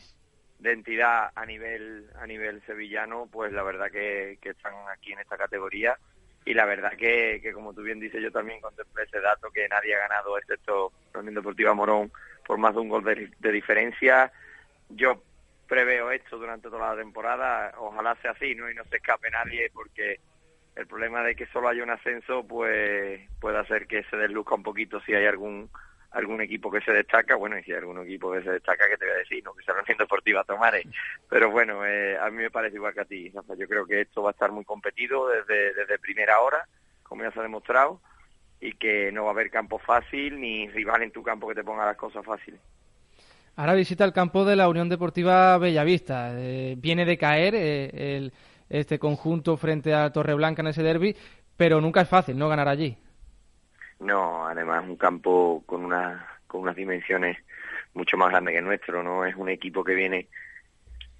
de 0.63 0.71
entidad 0.71 1.31
a 1.35 1.45
nivel 1.45 2.09
a 2.15 2.25
nivel 2.25 2.61
sevillano, 2.65 3.27
pues 3.29 3.51
la 3.51 3.63
verdad 3.63 3.91
que, 3.91 4.39
están 4.41 4.73
aquí 4.95 5.11
en 5.11 5.19
esta 5.19 5.37
categoría 5.37 5.97
y 6.45 6.53
la 6.53 6.65
verdad 6.65 6.93
que, 6.97 7.51
como 7.53 7.73
tú 7.73 7.81
bien 7.81 7.99
dices, 7.99 8.21
yo 8.21 8.31
también 8.31 8.61
contemplé 8.61 9.03
ese 9.03 9.19
dato 9.19 9.51
que 9.51 9.67
nadie 9.67 9.95
ha 9.95 10.07
ganado, 10.07 10.37
excepto 10.37 10.91
la 11.13 11.19
Unión 11.19 11.35
Deportiva 11.35 11.73
Morón, 11.73 12.11
por 12.45 12.57
más 12.57 12.73
de 12.73 12.81
un 12.81 12.89
gol 12.89 13.03
de, 13.03 13.51
diferencia. 13.51 14.31
Yo 14.89 15.21
preveo 15.67 16.11
esto 16.11 16.37
durante 16.37 16.69
toda 16.69 16.95
la 16.95 17.01
temporada, 17.01 17.73
ojalá 17.77 18.15
sea 18.21 18.31
así, 18.31 18.55
¿no? 18.55 18.69
Y 18.69 18.75
no 18.75 18.83
se 18.85 18.97
escape 18.97 19.29
nadie, 19.31 19.69
porque 19.73 20.19
el 20.75 20.87
problema 20.87 21.23
de 21.23 21.35
que 21.35 21.45
solo 21.47 21.69
haya 21.69 21.83
un 21.83 21.91
ascenso, 21.91 22.45
pues 22.45 23.21
puede 23.39 23.57
hacer 23.59 23.87
que 23.87 24.03
se 24.03 24.17
desluzca 24.17 24.55
un 24.55 24.63
poquito 24.63 25.01
si 25.01 25.13
hay 25.13 25.25
algún 25.25 25.69
algún 26.13 26.41
equipo 26.41 26.71
que 26.71 26.81
se 26.81 26.91
destaca, 26.91 27.35
bueno, 27.35 27.57
y 27.57 27.63
si 27.63 27.73
algún 27.73 27.99
equipo 28.03 28.31
que 28.31 28.43
se 28.43 28.51
destaca, 28.51 28.87
que 28.87 28.97
te 28.97 29.05
voy 29.05 29.15
a 29.15 29.17
decir, 29.17 29.43
no 29.43 29.53
que 29.53 29.63
sea 29.63 29.73
la 29.73 29.81
Unión 29.81 29.97
Deportiva 29.97 30.43
Tomares, 30.43 30.85
pero 31.29 31.49
bueno, 31.51 31.85
eh, 31.85 32.17
a 32.17 32.29
mí 32.29 32.37
me 32.37 32.51
parece 32.51 32.75
igual 32.75 32.93
que 32.93 33.01
a 33.01 33.05
ti, 33.05 33.31
yo 33.31 33.67
creo 33.67 33.85
que 33.85 34.01
esto 34.01 34.21
va 34.21 34.29
a 34.29 34.33
estar 34.33 34.51
muy 34.51 34.63
competido 34.63 35.27
desde, 35.27 35.73
desde 35.73 35.99
primera 35.99 36.39
hora, 36.39 36.67
como 37.03 37.23
ya 37.23 37.31
se 37.31 37.39
ha 37.39 37.43
demostrado, 37.43 37.99
y 38.61 38.73
que 38.73 39.11
no 39.11 39.23
va 39.23 39.31
a 39.31 39.33
haber 39.33 39.49
campo 39.49 39.77
fácil 39.79 40.39
ni 40.39 40.69
rival 40.69 41.03
en 41.03 41.11
tu 41.11 41.21
campo 41.23 41.47
que 41.47 41.55
te 41.55 41.63
ponga 41.63 41.85
las 41.85 41.97
cosas 41.97 42.23
fáciles. 42.25 42.61
Ahora 43.55 43.73
visita 43.73 44.05
el 44.05 44.13
campo 44.13 44.45
de 44.45 44.55
la 44.55 44.67
Unión 44.67 44.89
Deportiva 44.89 45.57
Bellavista. 45.57 46.31
Eh, 46.35 46.75
viene 46.77 47.05
de 47.05 47.17
caer 47.17 47.53
eh, 47.55 48.15
el, 48.15 48.33
este 48.69 48.97
conjunto 48.97 49.57
frente 49.57 49.93
a 49.93 50.11
Torreblanca 50.11 50.61
en 50.61 50.69
ese 50.69 50.81
derby, 50.81 51.15
pero 51.55 51.79
nunca 51.79 52.01
es 52.01 52.09
fácil 52.09 52.37
no 52.37 52.49
ganar 52.49 52.67
allí. 52.67 52.97
No, 54.03 54.45
además 54.47 54.83
un 54.83 54.97
campo 54.97 55.63
con, 55.65 55.85
una, 55.85 56.27
con 56.45 56.61
unas 56.61 56.75
dimensiones 56.75 57.37
mucho 57.93 58.17
más 58.17 58.29
grandes 58.29 58.53
que 58.53 58.61
nuestro, 58.61 59.01
¿no? 59.01 59.25
Es 59.25 59.35
un 59.35 59.49
equipo 59.49 59.83
que 59.83 59.95
viene 59.95 60.27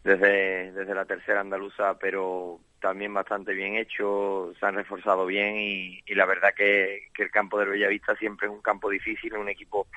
desde, 0.03 0.71
desde 0.73 0.93
la 0.93 1.05
tercera 1.05 1.39
andaluza, 1.39 1.97
pero 1.97 2.59
también 2.81 3.13
bastante 3.13 3.53
bien 3.53 3.75
hecho, 3.75 4.53
se 4.59 4.65
han 4.65 4.75
reforzado 4.75 5.25
bien 5.25 5.55
y, 5.55 6.01
la 6.13 6.25
verdad 6.25 6.53
que, 6.53 7.07
que, 7.13 7.23
el 7.23 7.31
campo 7.31 7.57
del 7.57 7.69
Bellavista 7.69 8.15
siempre 8.17 8.47
es 8.47 8.53
un 8.53 8.61
campo 8.61 8.89
difícil, 8.89 9.33
un 9.37 9.47
equipo 9.47 9.87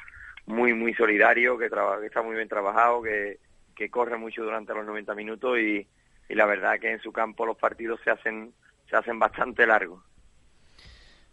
muy, 0.47 0.73
muy 0.73 0.95
solidario, 0.95 1.59
que, 1.59 1.69
que 1.69 2.07
está 2.07 2.23
muy 2.23 2.37
bien 2.37 2.49
trabajado, 2.49 3.03
que, 3.03 3.41
que 3.75 3.91
corre 3.91 4.17
mucho 4.17 4.45
durante 4.45 4.73
los 4.75 4.87
90 4.87 5.13
minutos 5.17 5.59
y, 5.59 5.85
y 6.29 6.35
la 6.37 6.47
verdad 6.47 6.79
que 6.79 6.93
en 6.93 7.01
su 7.01 7.13
campo 7.13 7.45
los 7.45 7.57
partidos 7.57 8.01
se 8.05 8.11
hacen, 8.11 8.53
se 8.89 8.97
hacen 8.97 9.19
bastante 9.19 9.67
largos. 9.67 10.01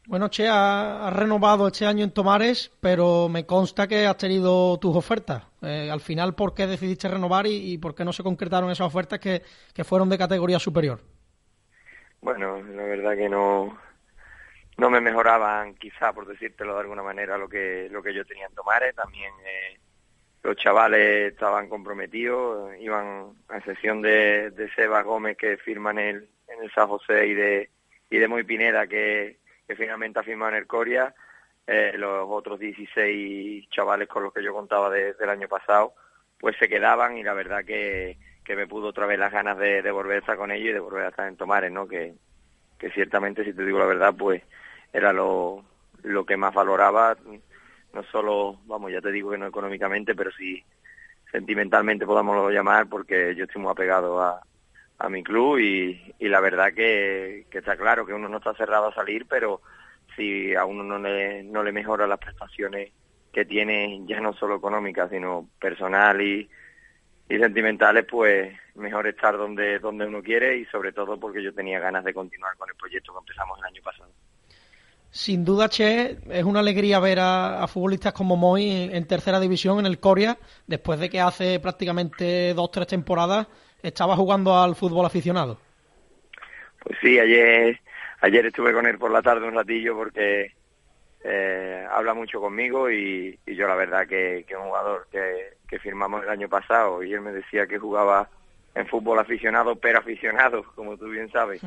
Bueno, 0.06 0.28
Che, 0.28 0.48
ha, 0.50 1.10
renovado 1.12 1.68
este 1.68 1.86
año 1.86 2.04
en 2.04 2.12
Tomares, 2.12 2.72
pero 2.82 3.30
me 3.30 3.46
consta 3.46 3.88
que 3.88 4.06
has 4.06 4.18
tenido 4.18 4.78
tus 4.78 4.96
ofertas. 4.96 5.44
Eh, 5.62 5.90
al 5.90 6.02
final, 6.02 6.36
¿por 6.36 6.54
qué 6.54 6.68
decidiste 6.68 7.08
renovar 7.08 7.48
y, 7.48 7.78
por 7.78 7.96
qué 7.96 8.04
no 8.04 8.12
se 8.12 8.22
concretaron 8.22 8.70
esas 8.70 8.88
ofertas 8.88 9.20
que, 9.20 9.42
fueron 9.86 10.10
de 10.10 10.18
categoría 10.18 10.60
superior? 10.60 11.00
Bueno, 12.22 12.62
la 12.62 12.84
verdad 12.84 13.16
que 13.16 13.30
no, 13.30 13.78
no 14.78 14.90
me 14.90 15.00
mejoraban 15.00 15.76
quizá 15.76 16.12
por 16.12 16.28
decírtelo 16.28 16.74
de 16.74 16.82
alguna 16.82 17.04
manera 17.04 17.38
lo 17.38 17.48
que 17.48 17.88
lo 17.90 18.04
que 18.04 18.14
yo 18.14 18.26
tenía 18.26 18.48
en 18.48 18.56
Tomares 18.56 18.96
también 18.96 19.34
eh, 19.46 19.78
los 20.42 20.56
chavales 20.56 21.34
estaban 21.34 21.68
comprometidos 21.68 22.74
iban 22.80 23.34
a 23.50 23.58
excepción 23.58 24.02
de, 24.02 24.52
de 24.52 24.74
Seba 24.74 25.04
Gómez 25.04 25.36
que 25.36 25.58
firma 25.58 25.92
en 25.92 26.00
el 26.00 26.30
en 26.48 26.64
el 26.64 26.72
San 26.72 26.88
José 26.88 27.28
y 27.28 27.34
de 27.34 27.70
y 28.10 28.20
de 28.20 28.28
Muy 28.28 28.44
Pineda 28.44 28.86
que, 28.86 29.40
que 29.68 29.76
finalmente 29.76 30.20
ha 30.20 30.24
firmado 30.24 30.52
en 30.52 30.58
el 30.58 30.68
Coria 30.68 31.14
eh, 31.66 31.94
los 31.98 32.28
otros 32.30 32.60
16 32.60 33.70
chavales 33.70 34.08
con 34.08 34.24
los 34.24 34.34
que 34.34 34.44
yo 34.44 34.54
contaba 34.54 34.90
desde 34.90 35.24
el 35.24 35.30
año 35.30 35.48
pasado 35.48 35.94
pues 36.44 36.58
se 36.58 36.68
quedaban 36.68 37.18
y 37.18 37.24
la 37.24 37.34
verdad 37.34 37.64
que, 37.64 38.18
que 38.44 38.58
me 38.58 38.68
pudo 38.68 38.90
otra 38.90 39.06
vez 39.06 39.18
las 39.18 39.32
ganas 39.32 39.58
de, 39.58 39.82
de 39.82 39.92
volver 39.92 40.18
a 40.18 40.20
estar 40.20 40.36
con 40.36 40.52
ellos 40.52 40.72
y 40.72 40.74
de 40.74 40.80
volver 40.82 41.06
a 41.06 41.10
estar 41.10 41.26
en 41.26 41.38
Tomares, 41.38 41.72
¿no? 41.72 41.88
Que, 41.88 42.16
que 42.78 42.92
ciertamente, 42.92 43.46
si 43.46 43.54
te 43.54 43.64
digo 43.64 43.80
la 43.80 43.86
verdad, 43.86 44.14
pues 44.14 44.44
era 44.92 45.14
lo, 45.14 45.64
lo 46.02 46.26
que 46.26 46.36
más 46.36 46.54
valoraba, 46.54 47.16
no 47.94 48.04
solo, 48.12 48.60
vamos, 48.66 48.92
ya 48.92 49.00
te 49.00 49.14
digo 49.14 49.32
que 49.32 49.38
no 49.38 49.48
económicamente, 49.48 50.16
pero 50.16 50.32
sí 50.34 50.62
sentimentalmente 51.32 52.06
podamos 52.06 52.52
llamar, 52.52 52.88
porque 52.90 53.34
yo 53.36 53.46
estoy 53.46 53.62
muy 53.62 53.72
apegado 53.72 54.22
a, 54.22 54.42
a 55.00 55.10
mi 55.10 55.24
club 55.24 55.60
y, 55.60 56.14
y 56.20 56.28
la 56.30 56.40
verdad 56.40 56.74
que, 56.74 57.46
está 57.52 57.76
claro 57.76 58.06
que 58.06 58.14
uno 58.14 58.30
no 58.30 58.38
está 58.38 58.54
cerrado 58.54 58.88
a 58.88 58.96
salir, 58.96 59.26
pero 59.28 59.62
si 60.16 60.56
a 60.56 60.66
uno 60.66 60.84
no 60.84 61.00
le, 61.00 61.44
no 61.44 61.64
le 61.64 61.72
mejora 61.72 62.08
las 62.08 62.20
prestaciones 62.20 62.92
que 63.32 63.46
tiene, 63.46 64.02
ya 64.06 64.20
no 64.22 64.34
solo 64.34 64.56
económicas, 64.56 65.10
sino 65.10 65.50
personal 65.60 66.22
y, 66.22 66.48
y 67.30 67.38
sentimentales, 67.38 68.06
pues 68.10 68.56
mejor 68.76 69.08
estar 69.08 69.38
donde, 69.38 69.80
donde 69.80 70.06
uno 70.06 70.22
quiere 70.22 70.58
y 70.58 70.66
sobre 70.66 70.92
todo 70.92 71.20
porque 71.20 71.44
yo 71.44 71.54
tenía 71.54 71.80
ganas 71.80 72.04
de 72.04 72.14
continuar 72.14 72.56
con 72.58 72.70
el 72.70 72.76
proyecto 72.76 73.12
que 73.14 73.20
empezamos 73.20 73.60
el 73.60 73.66
año 73.66 73.82
pasado. 73.84 74.12
Sin 75.10 75.46
duda, 75.46 75.70
Che, 75.70 76.18
es 76.32 76.44
una 76.44 76.62
alegría 76.62 77.00
ver 77.00 77.20
a, 77.22 77.68
futbolistas 77.68 78.14
como 78.14 78.36
Moy 78.36 78.90
en, 78.92 79.06
tercera 79.06 79.40
división 79.40 79.80
en 79.80 79.86
el 79.86 80.00
Coria, 80.00 80.40
después 80.66 81.00
de 81.00 81.08
que 81.08 81.22
hace 81.22 81.60
prácticamente 81.60 82.56
dos, 82.56 82.72
tres 82.72 82.88
temporadas 82.88 83.48
estaba 83.84 84.16
jugando 84.16 84.58
al 84.58 84.76
fútbol 84.76 85.06
aficionado. 85.06 85.60
Pues 86.80 86.98
sí, 87.02 87.20
ayer, 87.20 87.80
ayer 88.22 88.46
estuve 88.46 88.74
con 88.74 88.88
él 88.88 88.98
por 88.98 89.12
la 89.12 89.22
tarde 89.22 89.48
un 89.48 89.54
ratillo 89.54 89.96
porque 89.96 90.54
eh, 91.24 91.86
habla 91.92 92.14
mucho 92.14 92.40
conmigo 92.40 92.90
y, 92.90 93.38
yo 93.46 93.68
la 93.68 93.76
verdad 93.76 94.08
que, 94.08 94.46
que 94.48 94.56
un 94.56 94.64
jugador 94.64 95.08
que, 95.12 95.54
que 95.68 95.80
firmamos 95.80 96.24
el 96.24 96.30
año 96.30 96.50
pasado 96.50 97.04
y 97.04 97.14
él 97.14 97.22
me 97.22 97.32
decía 97.32 97.68
que 97.68 97.78
jugaba 97.78 98.30
en 98.76 98.88
fútbol 98.88 99.20
aficionado, 99.20 99.76
pero 99.76 100.00
aficionado, 100.00 100.64
como 100.76 100.98
tú 100.98 101.10
bien 101.10 101.32
sabes. 101.32 101.62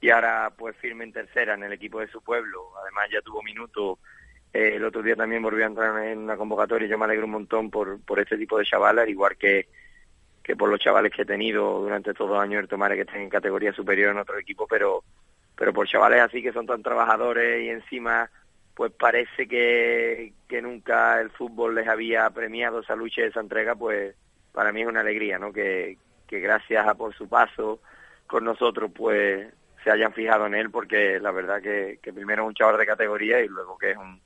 Y 0.00 0.10
ahora 0.10 0.52
pues 0.56 0.76
firme 0.76 1.04
en 1.04 1.12
tercera 1.12 1.54
en 1.54 1.62
el 1.62 1.72
equipo 1.72 2.00
de 2.00 2.08
su 2.08 2.20
pueblo. 2.22 2.72
Además 2.82 3.08
ya 3.12 3.22
tuvo 3.22 3.42
minutos. 3.42 3.98
Eh, 4.52 4.72
el 4.74 4.84
otro 4.84 5.02
día 5.02 5.16
también 5.16 5.42
volvió 5.42 5.64
a 5.64 5.68
entrar 5.68 6.04
en 6.04 6.18
una 6.18 6.36
convocatoria 6.36 6.86
y 6.86 6.90
yo 6.90 6.98
me 6.98 7.04
alegro 7.04 7.24
un 7.24 7.32
montón 7.32 7.70
por, 7.70 8.00
por 8.04 8.20
este 8.20 8.36
tipo 8.36 8.58
de 8.58 8.66
chavales, 8.66 9.08
igual 9.08 9.36
que, 9.36 9.68
que 10.42 10.56
por 10.56 10.68
los 10.68 10.80
chavales 10.80 11.12
que 11.12 11.22
he 11.22 11.26
tenido 11.26 11.80
durante 11.80 12.14
todos 12.14 12.30
los 12.30 12.40
años 12.40 12.60
el 12.60 12.68
Tomare 12.68 12.96
que 12.96 13.02
están 13.02 13.20
en 13.20 13.28
categoría 13.28 13.72
superior 13.72 14.10
en 14.10 14.18
otro 14.18 14.38
equipo, 14.38 14.66
pero, 14.68 15.04
pero 15.56 15.72
por 15.72 15.86
chavales 15.86 16.20
así 16.20 16.42
que 16.42 16.52
son 16.52 16.66
tan 16.66 16.82
trabajadores 16.82 17.64
y 17.64 17.68
encima 17.68 18.30
pues 18.74 18.92
parece 18.92 19.46
que, 19.46 20.32
que 20.48 20.62
nunca 20.62 21.20
el 21.20 21.30
fútbol 21.30 21.74
les 21.74 21.86
había 21.86 22.28
premiado 22.30 22.80
esa 22.80 22.96
lucha 22.96 23.20
y 23.20 23.24
esa 23.24 23.40
entrega, 23.40 23.74
pues 23.74 24.14
para 24.52 24.72
mí 24.72 24.80
es 24.82 24.88
una 24.88 25.00
alegría, 25.00 25.38
¿no? 25.38 25.52
Que, 25.52 25.98
que 26.26 26.40
gracias 26.40 26.86
a 26.86 26.94
por 26.94 27.14
su 27.14 27.28
paso 27.28 27.80
con 28.26 28.44
nosotros 28.44 28.90
pues 28.94 29.52
se 29.84 29.90
hayan 29.90 30.14
fijado 30.14 30.46
en 30.46 30.54
él 30.54 30.70
porque 30.70 31.20
la 31.20 31.30
verdad 31.30 31.60
que, 31.60 31.98
que 32.02 32.12
primero 32.12 32.42
es 32.42 32.48
un 32.48 32.54
chaval 32.54 32.78
de 32.78 32.86
categoría 32.86 33.40
y 33.40 33.48
luego 33.48 33.76
que 33.76 33.90
es 33.90 33.96
un, 33.96 34.20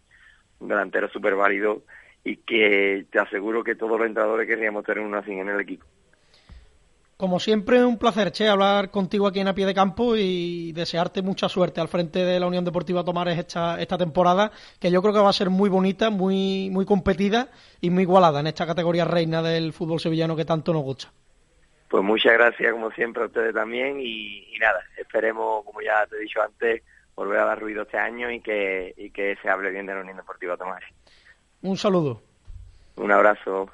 delantero 0.61 1.09
súper 1.09 1.35
válido 1.35 1.83
y 2.25 2.37
que 2.39 3.07
te 3.11 3.19
aseguro 3.19 3.62
que 3.62 3.75
todos 3.75 3.99
los 3.99 4.07
entrenadores 4.07 4.47
querríamos 4.47 4.85
tener 4.85 5.05
uno 5.05 5.19
así 5.19 5.33
en 5.33 5.49
el 5.49 5.61
equipo. 5.61 5.85
Como 7.17 7.41
siempre, 7.41 7.83
un 7.83 7.97
placer, 7.97 8.31
Che, 8.31 8.47
hablar 8.47 8.91
contigo 8.91 9.27
aquí 9.27 9.41
en 9.41 9.49
A 9.49 9.55
Pie 9.55 9.64
de 9.64 9.73
Campo 9.73 10.17
y 10.17 10.73
desearte 10.73 11.23
mucha 11.23 11.49
suerte 11.49 11.81
al 11.81 11.89
frente 11.89 12.19
de 12.19 12.39
la 12.39 12.47
Unión 12.47 12.67
Deportiva 12.67 13.05
Tomares 13.05 13.39
esta, 13.39 13.81
esta 13.81 13.97
temporada, 13.97 14.53
que 14.79 14.91
yo 14.91 15.01
creo 15.01 15.14
que 15.14 15.21
va 15.21 15.31
a 15.31 15.33
ser 15.33 15.49
muy 15.49 15.71
bonita, 15.71 16.11
muy, 16.11 16.69
muy 16.71 16.85
competida 16.85 17.49
y 17.81 17.89
muy 17.89 18.03
igualada 18.03 18.41
en 18.41 18.49
esta 18.49 18.67
categoría 18.67 19.07
reina 19.07 19.41
del 19.41 19.73
fútbol 19.73 19.99
sevillano 19.99 20.37
que 20.37 20.45
tanto 20.45 20.75
nos 20.75 20.83
gusta. 20.83 21.11
Pues 21.89 22.05
muchas 22.05 22.35
gracias, 22.35 22.71
como 22.73 22.91
siempre, 22.91 23.23
a 23.23 23.27
ustedes 23.27 23.55
también. 23.55 23.99
Y, 23.99 24.55
nada, 24.61 24.85
esperemos, 24.99 25.64
como 25.64 25.81
ya 25.81 26.07
te 26.07 26.17
he 26.17 26.21
dicho 26.21 26.43
antes, 26.43 26.83
volver 27.14 27.39
a 27.41 27.47
dar 27.47 27.59
ruido 27.59 27.85
este 27.85 27.97
año 27.97 28.31
y 28.31 28.41
que, 28.41 28.93
y 28.95 29.09
que 29.09 29.39
se 29.41 29.49
hable 29.49 29.71
bien 29.71 29.87
de 29.87 29.95
la 29.95 30.01
Unión 30.01 30.19
Deportiva 30.19 30.59
Tomás. 30.59 30.83
Un 31.62 31.79
saludo. 31.79 32.21
Un 32.97 33.11
abrazo. 33.11 33.71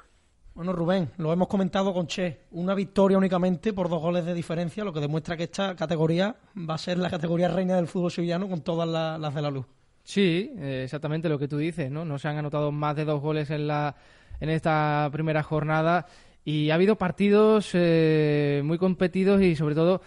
Bueno, 0.55 0.71
Rubén, 0.71 1.09
lo 1.17 1.33
hemos 1.33 1.47
comentado 1.47 1.91
con 1.95 2.05
Che. 2.05 2.41
Una 2.51 2.75
victoria 2.75 3.17
únicamente 3.17 3.73
por 3.73 3.89
dos 3.89 3.99
goles 3.99 4.23
de 4.23 4.35
diferencia, 4.35 4.83
lo 4.83 4.93
que 4.93 4.99
demuestra 4.99 5.35
que 5.35 5.45
esta 5.45 5.75
categoría 5.75 6.35
va 6.69 6.75
a 6.75 6.77
ser 6.77 6.99
la 6.99 7.09
categoría 7.09 7.47
reina 7.47 7.75
del 7.75 7.87
fútbol 7.87 8.11
sevillano 8.11 8.47
con 8.47 8.61
todas 8.61 8.87
las 8.87 9.33
de 9.33 9.41
la 9.41 9.49
luz. 9.49 9.65
Sí, 10.03 10.53
eh, 10.57 10.81
exactamente 10.83 11.27
lo 11.27 11.39
que 11.39 11.47
tú 11.47 11.57
dices, 11.57 11.89
¿no? 11.89 12.05
No 12.05 12.19
se 12.19 12.27
han 12.27 12.37
anotado 12.37 12.71
más 12.71 12.95
de 12.95 13.03
dos 13.03 13.19
goles 13.19 13.49
en 13.49 13.65
la 13.65 13.95
en 14.39 14.49
esta 14.49 15.09
primera 15.11 15.41
jornada 15.41 16.05
y 16.45 16.69
ha 16.69 16.75
habido 16.75 16.97
partidos 16.97 17.71
eh, 17.73 18.61
muy 18.63 18.77
competidos 18.77 19.41
y 19.41 19.55
sobre 19.55 19.73
todo 19.73 20.01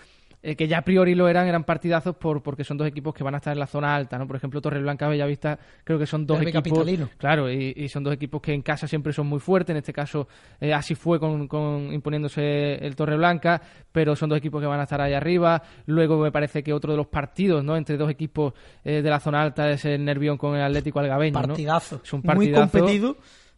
eh, 0.47 0.55
que 0.55 0.68
ya 0.68 0.78
a 0.78 0.82
priori 0.82 1.16
lo 1.16 1.28
eran, 1.28 1.49
eran 1.49 1.64
partidazos 1.64 2.14
por, 2.14 2.40
porque 2.40 2.62
son 2.62 2.76
dos 2.76 2.86
equipos 2.86 3.12
que 3.12 3.24
van 3.24 3.34
a 3.34 3.38
estar 3.38 3.53
en 3.53 3.59
la 3.59 3.66
zona 3.66 3.97
alta, 3.97 4.16
¿no? 4.16 4.28
Por 4.28 4.36
ejemplo, 4.36 4.61
Torreblanca, 4.61 5.09
Bellavista, 5.09 5.59
creo 5.82 5.99
que 5.99 6.07
son 6.07 6.24
dos 6.24 6.40
equipos... 6.40 6.86
Claro, 7.18 7.51
y, 7.51 7.88
son 7.88 8.05
dos 8.05 8.14
equipos 8.14 8.40
que 8.40 8.53
en 8.53 8.62
casa 8.62 8.86
siempre 8.86 9.12
son 9.12 9.26
muy 9.26 9.40
fuertes, 9.40 9.72
en 9.72 9.78
este 9.78 9.92
caso 9.92 10.28
eh, 10.61 10.72
así 10.72 10.94
fue 10.94 11.18
con, 11.18 11.49
con 11.49 11.92
imponiéndose 11.92 12.74
el 12.74 12.94
Torreblanca, 12.94 13.61
pero 13.90 14.14
son 14.14 14.28
dos 14.28 14.38
equipos 14.38 14.61
que 14.61 14.68
van 14.68 14.78
a 14.78 14.84
estar 14.84 15.01
ahí 15.01 15.14
arriba. 15.14 15.61
Luego 15.86 16.16
me 16.16 16.30
parece 16.30 16.62
que 16.62 16.72
otro 16.72 16.92
de 16.92 16.99
los 16.99 17.09
partidos, 17.09 17.64
¿no? 17.64 17.76
Entre 17.76 17.97
dos 17.97 18.09
equipos 18.09 18.55
de 18.84 19.03
la 19.03 19.18
zona 19.18 19.42
alta 19.42 19.68
es 19.68 19.84
el 19.84 20.05
Nervión 20.05 20.38
con 20.38 20.55
el 20.55 20.62
Atlético 20.62 21.01
Algabeño, 21.01 21.32
partidazo. 21.32 22.01
Es 22.05 22.12
un 22.12 22.22
partidazo. 22.22 22.78
Muy 22.78 22.84
competido 22.84 23.16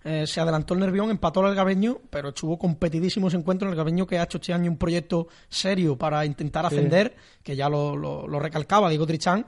eh, 0.09 0.27
se 0.27 0.41
adelantó 0.41 0.73
el 0.73 0.81
Nervión, 0.81 1.11
empató 1.11 1.47
el 1.47 1.55
Gabeño, 1.55 1.99
pero 2.09 2.31
estuvo 2.31 2.59
competidísimo 2.59 3.29
ese 3.29 3.37
encuentro. 3.37 3.69
El 3.69 3.77
Gabeño 3.77 4.07
que 4.07 4.19
ha 4.19 4.23
hecho 4.23 4.39
este 4.39 4.55
año 4.55 4.71
un 4.71 4.79
proyecto 4.79 5.29
serio 5.49 5.99
para 5.99 6.25
intentar 6.25 6.65
ascender, 6.65 7.15
que 7.43 7.55
ya 7.55 7.69
lo, 7.69 7.95
lo, 7.95 8.41
recalcaba 8.41 8.89
Diego 8.89 9.07
Trichán, 9.07 9.45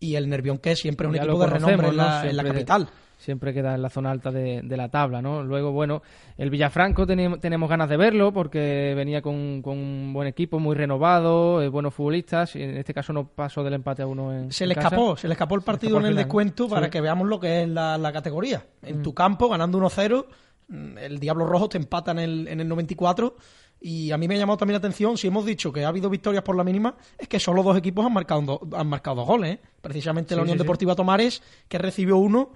y 0.00 0.16
el 0.16 0.28
Nervión 0.28 0.58
que 0.58 0.74
siempre 0.74 1.06
es 1.06 1.10
un 1.10 1.16
equipo 1.16 1.38
de 1.38 1.46
renombre 1.46 1.88
en 1.88 1.96
la 2.36 2.44
capital 2.44 2.88
siempre 3.20 3.52
queda 3.52 3.74
en 3.74 3.82
la 3.82 3.90
zona 3.90 4.10
alta 4.10 4.32
de, 4.32 4.62
la 4.62 4.88
tabla, 4.88 5.22
¿no? 5.22 5.42
Luego, 5.42 5.72
bueno, 5.72 6.02
el 6.36 6.50
Villafranco 6.50 7.06
tenemos, 7.06 7.68
ganas 7.68 7.88
de 7.88 7.96
verlo 7.96 8.32
porque 8.32 8.94
venía 8.96 9.22
con, 9.22 9.62
un 9.64 10.12
buen 10.12 10.26
equipo, 10.26 10.58
muy 10.58 10.74
renovado, 10.74 11.62
eh, 11.62 11.68
buenos 11.68 11.94
futbolistas, 11.94 12.56
y 12.56 12.62
en 12.62 12.76
este 12.76 12.94
caso 12.94 13.12
no 13.12 13.28
pasó 13.28 13.62
del 13.62 13.74
empate 13.74 14.02
a 14.02 14.06
uno 14.06 14.32
en 14.32 14.50
Se 14.50 14.66
le 14.66 14.72
escapó, 14.72 15.16
se 15.16 15.28
le 15.28 15.34
escapó 15.34 15.54
el 15.54 15.62
partido 15.62 15.98
en 15.98 16.06
el 16.06 16.16
descuento 16.16 16.68
para 16.68 16.90
que 16.90 17.00
veamos 17.00 17.28
lo 17.28 17.38
que 17.38 17.62
es 17.62 17.68
la, 17.68 18.10
categoría. 18.12 18.64
En 18.82 19.00
mm. 19.00 19.02
tu 19.02 19.14
campo, 19.14 19.48
ganando 19.48 19.78
1-0, 19.78 20.26
mm, 20.68 20.98
el 20.98 21.20
Diablo 21.20 21.46
Rojo 21.46 21.68
te 21.68 21.78
empata 21.78 22.10
en 22.10 22.18
el, 22.18 22.48
en 22.48 22.60
el 22.60 22.68
94 22.68 23.36
y 23.80 24.10
a 24.10 24.18
mí 24.18 24.28
me 24.28 24.34
ha 24.34 24.38
llamado 24.38 24.58
también 24.58 24.74
la 24.74 24.78
atención, 24.78 25.16
si 25.16 25.26
hemos 25.26 25.46
dicho 25.46 25.72
que 25.72 25.84
ha 25.84 25.88
habido 25.88 26.10
victorias 26.10 26.44
por 26.44 26.54
la 26.54 26.64
mínima, 26.64 26.96
es 27.18 27.28
que 27.28 27.40
solo 27.40 27.62
dos 27.62 27.76
equipos 27.78 28.04
han 28.04 28.12
marcado, 28.12 28.60
han 28.76 28.86
marcado 28.86 29.16
dos 29.16 29.26
goles. 29.26 29.54
¿eh? 29.54 29.60
Precisamente 29.80 30.36
la 30.36 30.42
Unión 30.42 30.58
Deportiva 30.58 30.94
Tomares, 30.94 31.42
que 31.66 31.78
recibió 31.78 32.18
uno, 32.18 32.50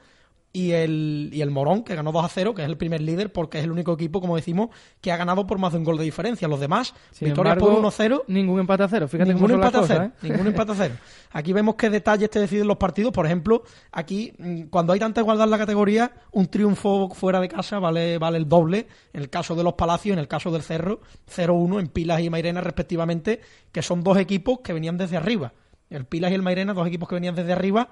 y 0.55 0.71
el, 0.71 1.31
y 1.33 1.43
el 1.43 1.51
Morón, 1.51 1.83
que 1.83 1.97
ganó 1.97 2.13
2 2.13 2.25
a 2.25 2.29
0, 2.29 2.55
que 2.55 2.63
es 2.63 2.69
el 2.69 2.77
primer 2.77 3.01
líder, 3.01 3.33
porque 3.33 3.59
es 3.59 3.65
el 3.65 3.73
único 3.73 3.93
equipo, 3.93 4.21
como 4.21 4.37
decimos, 4.37 4.71
que 5.01 5.11
ha 5.11 5.17
ganado 5.17 5.49
por 5.49 5.59
más 5.59 5.73
de 5.73 5.79
un 5.79 5.85
gol 5.85 5.99
de 5.99 6.05
diferencia. 6.05 6.47
Los 6.47 6.61
demás, 6.61 6.95
victorias 7.21 7.57
por 7.57 7.73
1 7.73 7.89
a 7.89 7.91
0. 7.91 8.25
Ningún 8.29 8.61
empate 8.61 8.85
a 8.85 8.89
cero, 8.89 9.09
fíjate 9.09 9.35
ningún 9.35 9.51
empate 9.51 9.79
a 9.79 9.83
cero. 9.83 10.05
¿eh? 10.05 10.11
Ningún 10.23 10.47
empate 10.47 10.71
a 10.71 10.75
cero. 10.77 10.95
Aquí 11.33 11.53
vemos 11.53 11.75
qué 11.75 11.91
detalles 11.91 12.31
te 12.31 12.39
deciden 12.39 12.69
los 12.69 12.77
partidos. 12.77 13.13
Por 13.13 13.27
ejemplo, 13.27 13.65
aquí, 13.91 14.33
mm, 14.39 14.67
cuando 14.71 14.93
hay 14.93 15.01
tanta 15.01 15.21
igualdad 15.21 15.47
en 15.47 15.51
la 15.51 15.59
categoría, 15.59 16.13
un 16.31 16.47
triunfo 16.47 17.11
fuera 17.11 17.41
de 17.41 17.49
casa 17.49 17.81
vale, 17.81 18.19
vale 18.19 18.39
el 18.39 18.49
doble. 18.49 18.87
En 19.13 19.23
el 19.23 19.31
caso 19.31 19.57
de 19.57 19.65
los 19.65 19.75
Palacios, 19.75 20.13
en 20.13 20.21
el 20.21 20.29
caso 20.29 20.53
del 20.53 20.63
Cerro, 20.63 21.01
0-1 21.27 21.81
en 21.81 21.89
Pilas 21.89 22.21
y 22.21 22.31
Mairena, 22.31 22.61
respectivamente, 22.61 23.41
que 23.73 23.83
son 23.83 24.05
dos 24.05 24.19
equipos 24.19 24.61
que 24.61 24.73
venían 24.73 24.97
desde 24.97 25.17
arriba. 25.17 25.53
El 25.91 26.07
Pilas 26.07 26.31
y 26.31 26.35
el 26.35 26.43
Mairena, 26.43 26.75
dos 26.75 26.87
equipos 26.87 27.09
que 27.09 27.17
venían 27.17 27.35
desde 27.35 27.53
arriba, 27.53 27.91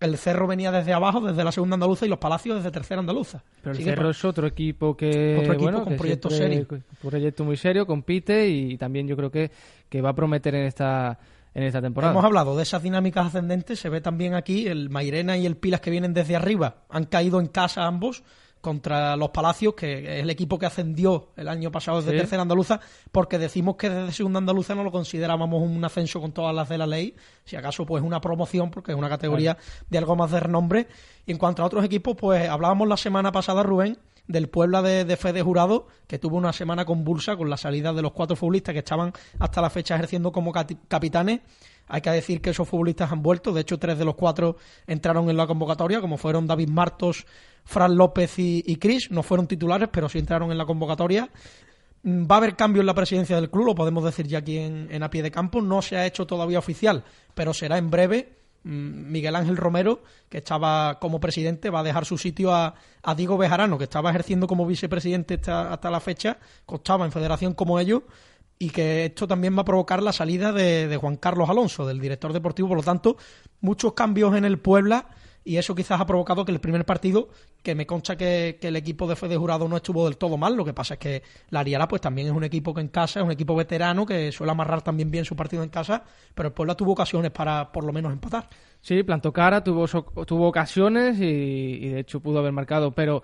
el 0.00 0.18
Cerro 0.18 0.46
venía 0.46 0.70
desde 0.70 0.92
abajo, 0.92 1.20
desde 1.20 1.44
la 1.44 1.52
segunda 1.52 1.74
andaluza, 1.74 2.06
y 2.06 2.08
los 2.08 2.18
Palacios 2.18 2.56
desde 2.56 2.70
tercera 2.70 3.00
andaluza. 3.00 3.42
Pero 3.62 3.76
el 3.76 3.82
Cerro 3.82 4.10
es 4.10 4.24
otro 4.24 4.46
equipo 4.46 4.96
que. 4.96 5.38
Otro 5.40 5.54
equipo 5.54 5.84
con 5.84 5.96
proyecto 5.96 6.30
serio. 6.30 6.66
Un 6.70 7.10
proyecto 7.10 7.44
muy 7.44 7.56
serio, 7.56 7.86
compite 7.86 8.48
y 8.48 8.76
también 8.76 9.06
yo 9.06 9.16
creo 9.16 9.30
que, 9.30 9.50
que 9.88 10.00
va 10.00 10.10
a 10.10 10.14
prometer 10.14 10.54
en 10.54 10.66
esta. 10.66 11.18
En 11.54 11.62
esta 11.62 11.80
temporada. 11.80 12.12
Hemos 12.12 12.24
hablado 12.24 12.56
de 12.56 12.64
esas 12.64 12.82
dinámicas 12.82 13.26
ascendentes, 13.26 13.78
se 13.78 13.88
ve 13.88 14.00
también 14.00 14.34
aquí 14.34 14.66
el 14.66 14.90
Mairena 14.90 15.36
y 15.36 15.46
el 15.46 15.56
Pilas 15.56 15.80
que 15.80 15.88
vienen 15.88 16.12
desde 16.12 16.34
arriba, 16.34 16.78
han 16.88 17.04
caído 17.04 17.38
en 17.38 17.46
casa 17.46 17.84
ambos, 17.86 18.24
contra 18.64 19.14
los 19.14 19.28
Palacios, 19.28 19.74
que 19.74 20.16
es 20.16 20.22
el 20.22 20.30
equipo 20.30 20.58
que 20.58 20.64
ascendió 20.64 21.28
el 21.36 21.48
año 21.48 21.70
pasado 21.70 22.00
desde 22.00 22.16
tercera 22.16 22.40
andaluza, 22.40 22.80
porque 23.12 23.38
decimos 23.38 23.76
que 23.76 23.90
desde 23.90 24.10
segunda 24.10 24.38
andaluza 24.38 24.74
no 24.74 24.82
lo 24.82 24.90
considerábamos 24.90 25.62
un 25.62 25.84
ascenso 25.84 26.18
con 26.18 26.32
todas 26.32 26.54
las 26.54 26.70
de 26.70 26.78
la 26.78 26.86
ley, 26.86 27.14
si 27.44 27.56
acaso 27.56 27.84
pues 27.84 28.02
una 28.02 28.22
promoción, 28.22 28.70
porque 28.70 28.92
es 28.92 28.98
una 28.98 29.10
categoría 29.10 29.58
de 29.90 29.98
algo 29.98 30.16
más 30.16 30.30
de 30.30 30.40
renombre. 30.40 30.88
Y 31.26 31.32
en 31.32 31.38
cuanto 31.38 31.62
a 31.62 31.66
otros 31.66 31.84
equipos, 31.84 32.16
pues 32.18 32.48
hablábamos 32.48 32.88
la 32.88 32.96
semana 32.96 33.30
pasada, 33.32 33.62
Rubén, 33.62 33.98
del 34.26 34.48
Puebla 34.48 34.80
de, 34.80 35.04
de 35.04 35.16
Fede 35.18 35.42
Jurado, 35.42 35.86
que 36.06 36.18
tuvo 36.18 36.38
una 36.38 36.54
semana 36.54 36.86
convulsa 36.86 37.36
con 37.36 37.50
la 37.50 37.58
salida 37.58 37.92
de 37.92 38.00
los 38.00 38.12
cuatro 38.12 38.34
futbolistas 38.34 38.72
que 38.72 38.78
estaban 38.78 39.12
hasta 39.38 39.60
la 39.60 39.68
fecha 39.68 39.94
ejerciendo 39.94 40.32
como 40.32 40.52
capitanes. 40.52 41.40
Hay 41.86 42.00
que 42.00 42.10
decir 42.10 42.40
que 42.40 42.50
esos 42.50 42.68
futbolistas 42.68 43.12
han 43.12 43.22
vuelto, 43.22 43.52
de 43.52 43.60
hecho 43.60 43.78
tres 43.78 43.98
de 43.98 44.04
los 44.04 44.14
cuatro 44.14 44.56
entraron 44.86 45.28
en 45.28 45.36
la 45.36 45.46
convocatoria, 45.46 46.00
como 46.00 46.16
fueron 46.16 46.46
David 46.46 46.68
Martos, 46.68 47.26
Fran 47.64 47.96
López 47.96 48.34
y, 48.38 48.76
Cris, 48.76 49.10
no 49.10 49.22
fueron 49.22 49.46
titulares, 49.46 49.88
pero 49.90 50.08
sí 50.08 50.18
entraron 50.18 50.50
en 50.50 50.58
la 50.58 50.66
convocatoria. 50.66 51.28
Mm, 52.02 52.24
va 52.30 52.36
a 52.36 52.38
haber 52.38 52.56
cambio 52.56 52.80
en 52.80 52.86
la 52.86 52.94
presidencia 52.94 53.36
del 53.36 53.50
club, 53.50 53.66
lo 53.66 53.74
podemos 53.74 54.04
decir 54.04 54.26
ya 54.26 54.38
aquí 54.38 54.58
en, 54.58 55.02
a 55.02 55.10
pie 55.10 55.22
de 55.22 55.30
campo, 55.30 55.60
no 55.60 55.82
se 55.82 55.96
ha 55.96 56.06
hecho 56.06 56.26
todavía 56.26 56.58
oficial, 56.58 57.04
pero 57.34 57.54
será 57.54 57.78
en 57.78 57.90
breve. 57.90 58.38
Mm, 58.64 59.12
Miguel 59.12 59.36
Ángel 59.36 59.56
Romero, 59.56 60.02
que 60.28 60.38
estaba 60.38 60.98
como 60.98 61.20
presidente, 61.20 61.70
va 61.70 61.80
a 61.80 61.82
dejar 61.82 62.06
su 62.06 62.16
sitio 62.16 62.54
a, 62.54 62.74
Diego 63.14 63.36
Bejarano, 63.36 63.76
que 63.76 63.84
estaba 63.84 64.08
ejerciendo 64.10 64.46
como 64.46 64.66
vicepresidente 64.66 65.34
hasta, 65.34 65.90
la 65.90 66.00
fecha, 66.00 66.38
costaba 66.64 67.04
en 67.04 67.12
federación 67.12 67.52
como 67.52 67.78
ellos, 67.78 68.02
y 68.58 68.70
que 68.70 69.06
esto 69.06 69.26
también 69.26 69.56
va 69.56 69.62
a 69.62 69.64
provocar 69.64 70.02
la 70.02 70.12
salida 70.12 70.52
de, 70.52 70.88
de 70.88 70.96
Juan 70.96 71.16
Carlos 71.16 71.50
Alonso, 71.50 71.86
del 71.86 72.00
director 72.00 72.32
deportivo. 72.32 72.68
Por 72.68 72.78
lo 72.78 72.82
tanto, 72.82 73.16
muchos 73.60 73.94
cambios 73.94 74.36
en 74.36 74.44
el 74.44 74.58
Puebla 74.58 75.08
y 75.44 75.58
eso 75.58 75.74
quizás 75.74 76.00
ha 76.00 76.06
provocado 76.06 76.44
que 76.44 76.52
el 76.52 76.58
primer 76.58 76.86
partido, 76.86 77.28
que 77.62 77.74
me 77.74 77.86
concha 77.86 78.16
que, 78.16 78.58
el 78.62 78.76
equipo 78.76 79.06
de 79.06 79.14
Fede 79.14 79.36
Jurado 79.36 79.68
no 79.68 79.76
estuvo 79.76 80.06
del 80.06 80.16
todo 80.16 80.38
mal, 80.38 80.56
lo 80.56 80.64
que 80.64 80.72
pasa 80.72 80.94
es 80.94 81.00
que 81.00 81.22
la 81.50 81.60
Ariara 81.60 81.86
pues 81.86 82.00
también 82.00 82.28
es 82.28 82.32
un 82.32 82.44
equipo 82.44 82.72
que 82.72 82.80
en 82.80 82.88
casa, 82.88 83.20
es 83.20 83.26
un 83.26 83.32
equipo 83.32 83.54
veterano 83.54 84.06
que 84.06 84.32
suele 84.32 84.52
amarrar 84.52 84.80
también 84.80 85.10
bien 85.10 85.26
su 85.26 85.36
partido 85.36 85.62
en 85.62 85.68
casa, 85.68 86.02
pero 86.34 86.48
el 86.48 86.54
Puebla 86.54 86.74
tuvo 86.74 86.92
ocasiones 86.92 87.30
para 87.30 87.70
por 87.70 87.84
lo 87.84 87.92
menos 87.92 88.10
empatar. 88.12 88.48
Sí, 88.80 89.02
plantó 89.02 89.32
cara, 89.32 89.62
tuvo, 89.62 89.86
tuvo 90.24 90.48
ocasiones 90.48 91.18
y, 91.20 91.24
y 91.24 91.88
de 91.88 92.00
hecho 92.00 92.20
pudo 92.20 92.38
haber 92.38 92.52
marcado, 92.52 92.92
pero 92.92 93.22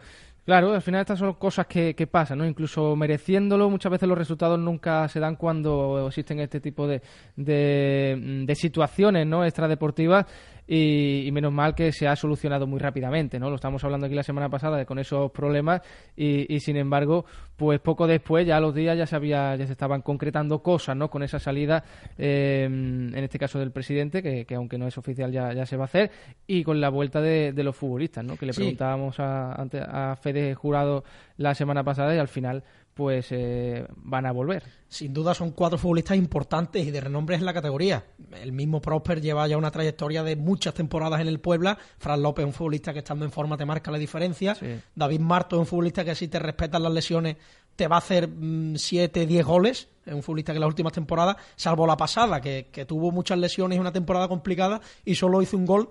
Claro, 0.51 0.75
al 0.75 0.83
final 0.83 1.03
estas 1.03 1.21
son 1.21 1.35
cosas 1.35 1.69
que, 1.69 2.09
pasan, 2.11 2.39
¿no? 2.39 2.45
Incluso 2.45 2.97
mereciéndolo, 2.97 3.71
muchas 3.71 3.93
veces 3.93 4.09
los 4.09 4.19
resultados 4.19 4.59
nunca 4.59 5.07
se 5.07 5.21
dan 5.21 5.37
cuando 5.37 6.09
existen 6.09 6.41
este 6.41 6.59
tipo 6.59 6.89
de, 6.89 7.03
de, 7.37 8.43
de 8.45 8.55
situaciones, 8.57 9.29
¿no? 9.29 9.45
Extradeportivas 9.45 10.27
y, 10.73 11.29
menos 11.33 11.53
mal 11.53 11.75
que 11.75 11.91
se 11.91 12.07
ha 12.07 12.15
solucionado 12.15 12.65
muy 12.65 12.79
rápidamente, 12.79 13.41
¿no? 13.41 13.51
Lo 13.51 13.57
estamos 13.57 13.83
hablando 13.83 14.07
aquí 14.07 14.15
la 14.15 14.23
semana 14.23 14.49
pasada 14.49 14.77
de, 14.77 14.87
con 14.87 15.01
esos 15.01 15.33
problemas 15.33 15.81
y, 16.17 16.61
sin 16.61 16.77
embargo, 16.77 17.25
pues 17.57 17.81
poco 17.81 18.07
después, 18.07 18.47
ya 18.47 18.59
a 18.59 18.61
los 18.61 18.73
días 18.73 18.97
ya 18.97 19.05
se 19.05 19.17
había, 19.17 19.57
ya 19.57 19.67
se 19.67 19.73
estaban 19.73 20.01
concretando 20.03 20.63
cosas, 20.63 20.97
¿no? 20.97 21.11
Con 21.11 21.25
esa 21.25 21.41
salida, 21.41 21.83
em, 22.17 23.13
en 23.13 23.25
este 23.25 23.37
caso 23.37 23.59
del 23.59 23.73
presidente, 23.73 24.23
que, 24.23 24.55
aunque 24.55 24.79
no 24.79 24.87
es 24.87 24.97
oficial 24.97 25.33
ya, 25.33 25.53
ya 25.53 25.67
se 25.67 25.77
va 25.77 25.85
a 25.85 25.87
hacer, 25.87 26.13
y 26.47 26.63
con 26.63 26.81
la 26.81 26.89
vuelta 26.89 27.21
de, 27.21 27.53
los 27.61 27.75
futbolistas, 27.75 28.25
¿no? 28.25 28.37
Que 28.37 28.47
le 28.47 28.53
preguntábamos 28.53 29.19
a, 29.19 29.53
a 29.53 30.17
Fede 30.17 30.55
Jurado 30.55 31.03
la 31.37 31.55
semana 31.55 31.83
pasada 31.83 32.15
y 32.15 32.19
al 32.19 32.29
final 32.29 32.63
pues 32.95 33.29
eh, 33.31 33.87
van 33.97 34.27
a 34.27 34.33
volver. 34.33 34.65
Sin 34.89 35.15
duda 35.15 35.35
son 35.35 35.53
cuatro 35.53 35.79
futbolistas 35.79 36.17
importantes 36.17 36.87
y 36.87 36.91
de 36.91 37.01
renombre 37.01 37.37
en 37.37 37.45
la 37.45 37.55
categoría. 37.55 38.05
El 38.43 38.53
mismo 38.53 38.81
Prosper 38.81 39.21
lleva 39.21 39.47
ya 39.47 39.57
una 39.57 39.71
trayectoria 39.71 40.23
de 40.23 40.37
muchas 40.37 40.75
temporadas 40.75 41.21
en 41.21 41.29
el 41.29 41.41
Puebla. 41.41 41.79
Fran 41.99 42.23
López 42.23 42.43
es 42.43 42.47
un 42.49 42.53
futbolista 42.53 42.93
que 42.93 42.99
estando 42.99 43.25
en 43.25 43.31
forma 43.31 43.57
te 43.57 43.65
marca 43.65 43.91
la 43.91 43.99
diferencia. 43.99 44.57
David 44.95 45.21
Marto 45.21 45.57
es 45.57 45.61
un 45.61 45.67
futbolista 45.67 46.05
que 46.05 46.15
si 46.15 46.29
te 46.29 46.39
respetan 46.39 46.83
las 46.83 46.93
lesiones 46.93 47.37
te 47.77 47.89
va 47.89 47.97
a 47.97 48.01
hacer 48.01 48.29
7, 48.75 49.25
mm, 49.25 49.29
10 49.29 49.47
goles. 49.47 49.89
Es 50.05 50.13
un 50.13 50.23
futbolista 50.23 50.53
que 50.53 50.57
en 50.57 50.63
las 50.63 50.69
últimas 50.69 50.93
temporadas, 50.93 51.37
salvo 51.57 51.87
la 51.87 51.97
pasada, 51.97 52.41
que, 52.41 52.69
que 52.71 52.85
tuvo 52.85 53.13
muchas 53.13 53.39
lesiones 53.39 53.77
y 53.77 53.81
una 53.81 53.93
temporada 53.93 54.29
complicada 54.29 54.81
y 55.05 55.15
solo 55.15 55.41
hizo 55.41 55.57
un 55.57 55.65
gol, 55.65 55.89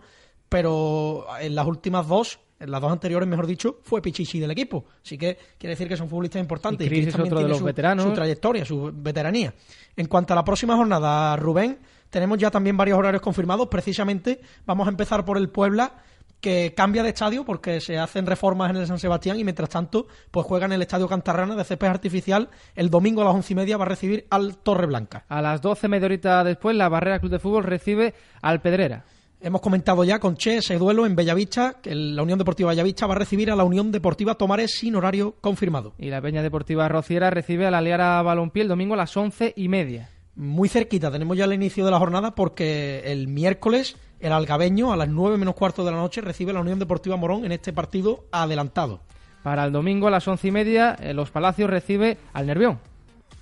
pero 0.49 1.25
en 1.39 1.55
las 1.55 1.65
últimas 1.65 2.07
dos 2.07 2.39
las 2.59 2.81
dos 2.81 2.91
anteriores, 2.91 3.27
mejor 3.27 3.47
dicho, 3.47 3.79
fue 3.83 4.01
Pichichi 4.01 4.39
del 4.39 4.51
equipo. 4.51 4.85
Así 5.03 5.17
que 5.17 5.37
quiere 5.57 5.71
decir 5.71 5.87
que 5.87 5.97
son 5.97 6.09
futbolistas 6.09 6.41
importantes. 6.41 6.91
Y, 6.91 6.99
es 6.99 7.15
otro 7.15 7.41
de 7.41 7.47
los 7.47 7.59
su, 7.59 7.63
veteranos. 7.63 8.05
Su 8.05 8.13
trayectoria, 8.13 8.65
su 8.65 8.91
veteranía. 8.93 9.53
En 9.95 10.07
cuanto 10.07 10.33
a 10.33 10.35
la 10.35 10.43
próxima 10.43 10.75
jornada, 10.75 11.35
Rubén, 11.37 11.79
tenemos 12.09 12.37
ya 12.37 12.51
también 12.51 12.75
varios 12.75 12.97
horarios 12.97 13.21
confirmados. 13.21 13.67
Precisamente 13.67 14.41
vamos 14.65 14.87
a 14.87 14.91
empezar 14.91 15.25
por 15.25 15.37
el 15.37 15.49
Puebla 15.49 16.03
que 16.41 16.73
cambia 16.75 17.03
de 17.03 17.09
estadio 17.09 17.43
porque 17.43 17.81
se 17.81 17.97
hacen 17.97 18.25
reformas 18.25 18.69
en 18.69 18.77
el 18.77 18.87
San 18.87 18.99
Sebastián 18.99 19.39
y 19.39 19.43
mientras 19.43 19.69
tanto 19.69 20.07
pues 20.31 20.45
juega 20.45 20.65
en 20.65 20.71
el 20.71 20.81
Estadio 20.81 21.07
Cantarrana 21.07 21.55
de 21.55 21.63
césped 21.63 21.87
artificial 21.87 22.49
el 22.75 22.89
domingo 22.89 23.21
a 23.21 23.25
las 23.25 23.33
once 23.33 23.53
y 23.53 23.55
media 23.55 23.77
va 23.77 23.85
a 23.85 23.89
recibir 23.89 24.25
al 24.29 24.57
Torre 24.57 24.87
Blanca. 24.87 25.25
A 25.27 25.41
las 25.41 25.61
doce 25.61 25.87
media 25.87 26.05
horita 26.05 26.43
después 26.43 26.75
la 26.75 26.87
Barrera 26.87 27.19
Club 27.19 27.31
de 27.31 27.39
Fútbol 27.39 27.63
recibe 27.63 28.13
al 28.41 28.61
Pedrera. 28.61 29.03
Hemos 29.41 29.61
comentado 29.61 30.03
ya 30.03 30.19
con 30.19 30.35
Che 30.35 30.57
ese 30.57 30.77
duelo 30.77 31.05
en 31.05 31.15
Bellavista, 31.15 31.75
que 31.81 31.95
la 31.95 32.23
Unión 32.23 32.37
Deportiva 32.37 32.71
Bellavista 32.71 33.07
va 33.07 33.15
a 33.15 33.19
recibir 33.19 33.49
a 33.49 33.55
la 33.55 33.63
Unión 33.63 33.89
Deportiva 33.89 34.35
Tomares 34.35 34.71
sin 34.77 34.97
horario 34.97 35.35
confirmado. 35.39 35.93
Y 35.97 36.09
la 36.09 36.21
Peña 36.21 36.43
Deportiva 36.43 36.89
Rociera 36.89 37.29
recibe 37.29 37.65
a 37.65 37.71
la 37.71 37.79
Leara 37.79 38.21
Balompié 38.21 38.63
el 38.63 38.67
domingo 38.67 38.95
a 38.95 38.97
las 38.97 39.15
once 39.15 39.53
y 39.55 39.69
media. 39.69 40.09
Muy 40.35 40.67
cerquita, 40.67 41.09
tenemos 41.09 41.37
ya 41.37 41.45
el 41.45 41.53
inicio 41.53 41.85
de 41.85 41.91
la 41.91 41.99
jornada 41.99 42.35
porque 42.35 43.01
el 43.05 43.29
miércoles 43.29 43.95
el 44.19 44.33
Algabeño 44.33 44.91
a 44.91 44.97
las 44.97 45.07
nueve 45.07 45.37
menos 45.37 45.55
cuarto 45.55 45.85
de 45.85 45.91
la 45.91 45.97
noche 45.97 46.19
recibe 46.19 46.51
a 46.51 46.55
la 46.55 46.59
Unión 46.59 46.79
Deportiva 46.79 47.15
Morón 47.15 47.45
en 47.45 47.53
este 47.53 47.71
partido 47.71 48.25
adelantado. 48.33 48.99
Para 49.41 49.63
el 49.63 49.71
domingo 49.71 50.07
a 50.07 50.11
las 50.11 50.27
once 50.27 50.49
y 50.49 50.51
media, 50.51 50.97
eh, 50.99 51.13
Los 51.13 51.31
Palacios 51.31 51.69
recibe 51.69 52.17
al 52.33 52.45
Nervión. 52.45 52.79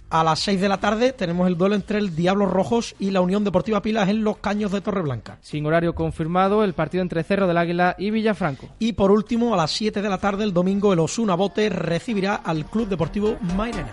A 0.10 0.24
las 0.24 0.39
6 0.39 0.62
de 0.62 0.70
la 0.70 0.80
tarde 0.80 1.12
tenemos 1.12 1.47
el 1.47 1.58
duelo 1.58 1.76
entre 1.76 1.99
el 1.99 2.16
Diablos 2.16 2.49
Rojos 2.49 2.95
y 2.97 3.12
la 3.12 3.20
Unión 3.20 3.43
Deportiva 3.43 3.82
Pilas 3.82 4.08
en 4.08 4.24
Los 4.24 4.38
Caños 4.38 4.72
de 4.72 4.80
Torreblanca. 4.80 5.38
Sin 5.41 5.66
horario 5.66 5.95
confirmado, 5.95 6.64
el 6.64 6.74
partido 6.74 7.01
entre 7.01 7.24
Cerro 7.24 7.45
del 7.45 7.58
Águila 7.58 7.93
y 7.97 8.10
Villafranco. 8.10 8.70
Y 8.80 8.93
por 8.93 9.12
último, 9.12 9.53
a 9.53 9.58
las 9.58 9.72
7 9.72 10.01
de 10.01 10.10
la 10.10 10.18
tarde 10.18 10.45
el 10.45 10.53
domingo, 10.53 10.93
el 10.93 10.99
Osuna 10.99 11.36
Bote 11.36 11.68
recibirá 11.70 12.36
al 12.36 12.66
Club 12.66 12.88
Deportivo 12.88 13.36
Mairena. 13.58 13.91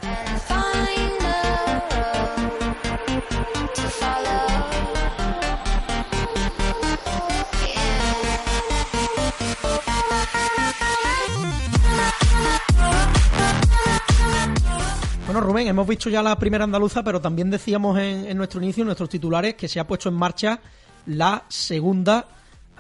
Bueno, 15.34 15.48
Rubén, 15.48 15.66
hemos 15.66 15.88
visto 15.88 16.08
ya 16.08 16.22
la 16.22 16.38
primera 16.38 16.62
andaluza, 16.62 17.02
pero 17.02 17.20
también 17.20 17.50
decíamos 17.50 17.98
en, 17.98 18.36
nuestro 18.36 18.62
inicio, 18.62 18.82
en 18.82 18.86
nuestros 18.86 19.08
titulares, 19.08 19.54
que 19.54 19.66
se 19.66 19.80
ha 19.80 19.84
puesto 19.84 20.08
en 20.08 20.14
marcha 20.14 20.60
la 21.06 21.42
segunda 21.48 22.28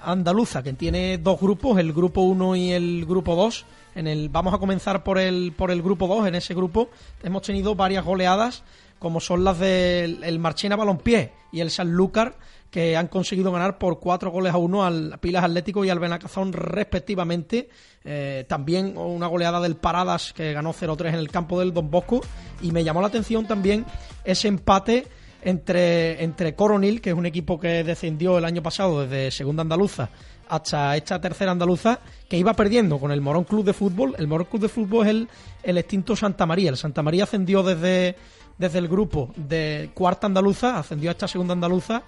andaluza, 0.00 0.62
que 0.62 0.72
tiene 0.74 1.18
dos 1.18 1.40
grupos, 1.40 1.80
el 1.80 1.92
grupo 1.92 2.20
1 2.20 2.54
y 2.54 2.70
el 2.70 3.06
grupo 3.06 3.34
2. 3.34 3.66
En 3.96 4.06
el, 4.06 4.28
vamos 4.28 4.54
a 4.54 4.58
comenzar 4.58 5.02
por 5.02 5.18
el, 5.18 5.52
por 5.56 5.72
el 5.72 5.82
grupo 5.82 6.06
2. 6.06 6.28
En 6.28 6.36
ese 6.36 6.54
grupo 6.54 6.90
hemos 7.24 7.42
tenido 7.42 7.74
varias 7.74 8.04
goleadas, 8.04 8.62
como 9.00 9.18
son 9.18 9.42
las 9.42 9.58
del 9.58 10.38
Marchena 10.38 10.76
Balompié 10.76 11.32
y 11.50 11.58
el 11.58 11.72
Sanlúcar, 11.72 12.36
que 12.74 12.96
han 12.96 13.06
conseguido 13.06 13.52
ganar 13.52 13.78
por 13.78 14.00
cuatro 14.00 14.32
goles 14.32 14.52
a 14.52 14.56
uno 14.56 14.84
al 14.84 15.16
Pilas 15.20 15.44
Atlético 15.44 15.84
y 15.84 15.90
al 15.90 16.00
Benacazón 16.00 16.52
respectivamente. 16.52 17.68
Eh, 18.04 18.46
también 18.48 18.98
una 18.98 19.28
goleada 19.28 19.60
del 19.60 19.76
Paradas 19.76 20.32
que 20.32 20.52
ganó 20.52 20.72
0-3 20.72 21.10
en 21.10 21.14
el 21.14 21.30
campo 21.30 21.60
del 21.60 21.72
Don 21.72 21.88
Bosco. 21.88 22.20
Y 22.62 22.72
me 22.72 22.82
llamó 22.82 23.00
la 23.00 23.06
atención 23.06 23.46
también 23.46 23.86
ese 24.24 24.48
empate 24.48 25.06
entre, 25.42 26.24
entre 26.24 26.56
Coronil, 26.56 27.00
que 27.00 27.10
es 27.10 27.16
un 27.16 27.26
equipo 27.26 27.60
que 27.60 27.84
descendió 27.84 28.38
el 28.38 28.44
año 28.44 28.60
pasado 28.60 29.02
desde 29.02 29.30
Segunda 29.30 29.62
Andaluza 29.62 30.10
hasta 30.48 30.96
esta 30.96 31.20
tercera 31.20 31.52
andaluza, 31.52 32.00
que 32.28 32.36
iba 32.36 32.54
perdiendo 32.54 32.98
con 32.98 33.12
el 33.12 33.20
Morón 33.20 33.44
Club 33.44 33.64
de 33.64 33.72
Fútbol. 33.72 34.16
El 34.18 34.26
Morón 34.26 34.48
Club 34.50 34.62
de 34.62 34.68
Fútbol 34.68 35.06
es 35.06 35.10
el, 35.10 35.28
el 35.62 35.78
extinto 35.78 36.16
Santa 36.16 36.44
María. 36.44 36.70
El 36.70 36.76
Santa 36.76 37.02
María 37.02 37.22
ascendió 37.22 37.62
desde, 37.62 38.16
desde 38.58 38.78
el 38.80 38.88
grupo 38.88 39.32
de 39.36 39.90
cuarta 39.94 40.26
andaluza, 40.26 40.76
ascendió 40.76 41.10
a 41.10 41.12
esta 41.12 41.28
segunda 41.28 41.52
andaluza 41.52 42.02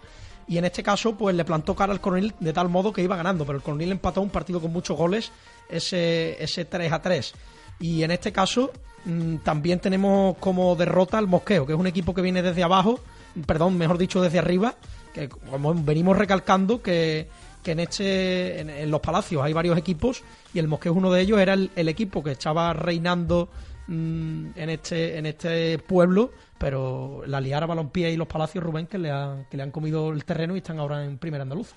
y 0.49 0.59
en 0.59 0.65
este 0.65 0.83
caso 0.83 1.17
pues 1.17 1.35
le 1.35 1.45
plantó 1.45 1.75
cara 1.75 1.93
al 1.93 2.01
Coronel 2.01 2.35
de 2.39 2.53
tal 2.53 2.69
modo 2.69 2.93
que 2.93 3.03
iba 3.03 3.17
ganando, 3.17 3.45
pero 3.45 3.59
el 3.59 3.65
Coronel 3.65 3.93
empató 3.93 4.21
un 4.21 4.31
partido 4.31 4.61
con 4.61 4.73
muchos 4.73 4.97
goles, 4.97 5.33
ese, 5.69 6.43
ese 6.43 6.65
3 6.65 6.93
a 6.93 7.03
3. 7.03 7.35
Y 7.81 8.03
en 8.03 8.11
este 8.11 8.33
caso 8.33 8.71
mm, 9.05 9.37
también 9.39 9.81
tenemos 9.81 10.37
como 10.39 10.77
derrota 10.77 11.19
al 11.19 11.27
Mosqueo, 11.27 11.67
que 11.67 11.73
es 11.73 11.79
un 11.79 11.87
equipo 11.87 12.15
que 12.15 12.23
viene 12.23 12.43
desde 12.43 12.63
abajo, 12.63 13.01
perdón, 13.47 13.77
mejor 13.77 13.99
dicho 13.99 14.23
desde 14.23 14.39
arriba, 14.39 14.75
que 15.13 15.29
como 15.29 15.75
venimos 15.75 16.17
recalcando 16.17 16.81
que, 16.81 17.29
que 17.63 17.73
en 17.73 17.81
este 17.81 18.61
en, 18.61 18.91
los 18.91 19.01
palacios 19.01 19.43
hay 19.43 19.53
varios 19.53 19.77
equipos 19.77 20.23
y 20.55 20.61
el 20.61 20.69
Mosqueo 20.69 20.93
uno 20.93 21.11
de 21.11 21.23
ellos 21.23 21.41
era 21.41 21.55
el, 21.55 21.71
el 21.75 21.89
equipo 21.89 22.23
que 22.23 22.33
estaba 22.33 22.73
reinando 22.73 23.49
mm, 23.89 24.51
en 24.55 24.71
este 24.71 25.19
en 25.19 25.27
este 25.27 25.79
pueblo 25.79 26.31
pero 26.59 27.23
la 27.27 27.41
Liara 27.41 27.67
Balompié 27.67 28.13
y 28.13 28.17
los 28.17 28.29
Palacios 28.29 28.63
Rubén 28.65 28.87
que 28.87 28.99
le, 28.99 29.11
han, 29.11 29.45
que 29.51 29.57
le 29.57 29.63
han 29.63 29.71
comido 29.71 30.11
el 30.11 30.25
terreno 30.25 30.55
y 30.55 30.59
están 30.59 30.79
ahora 30.79 31.05
en 31.05 31.19
Primera 31.19 31.43
Andaluz. 31.43 31.75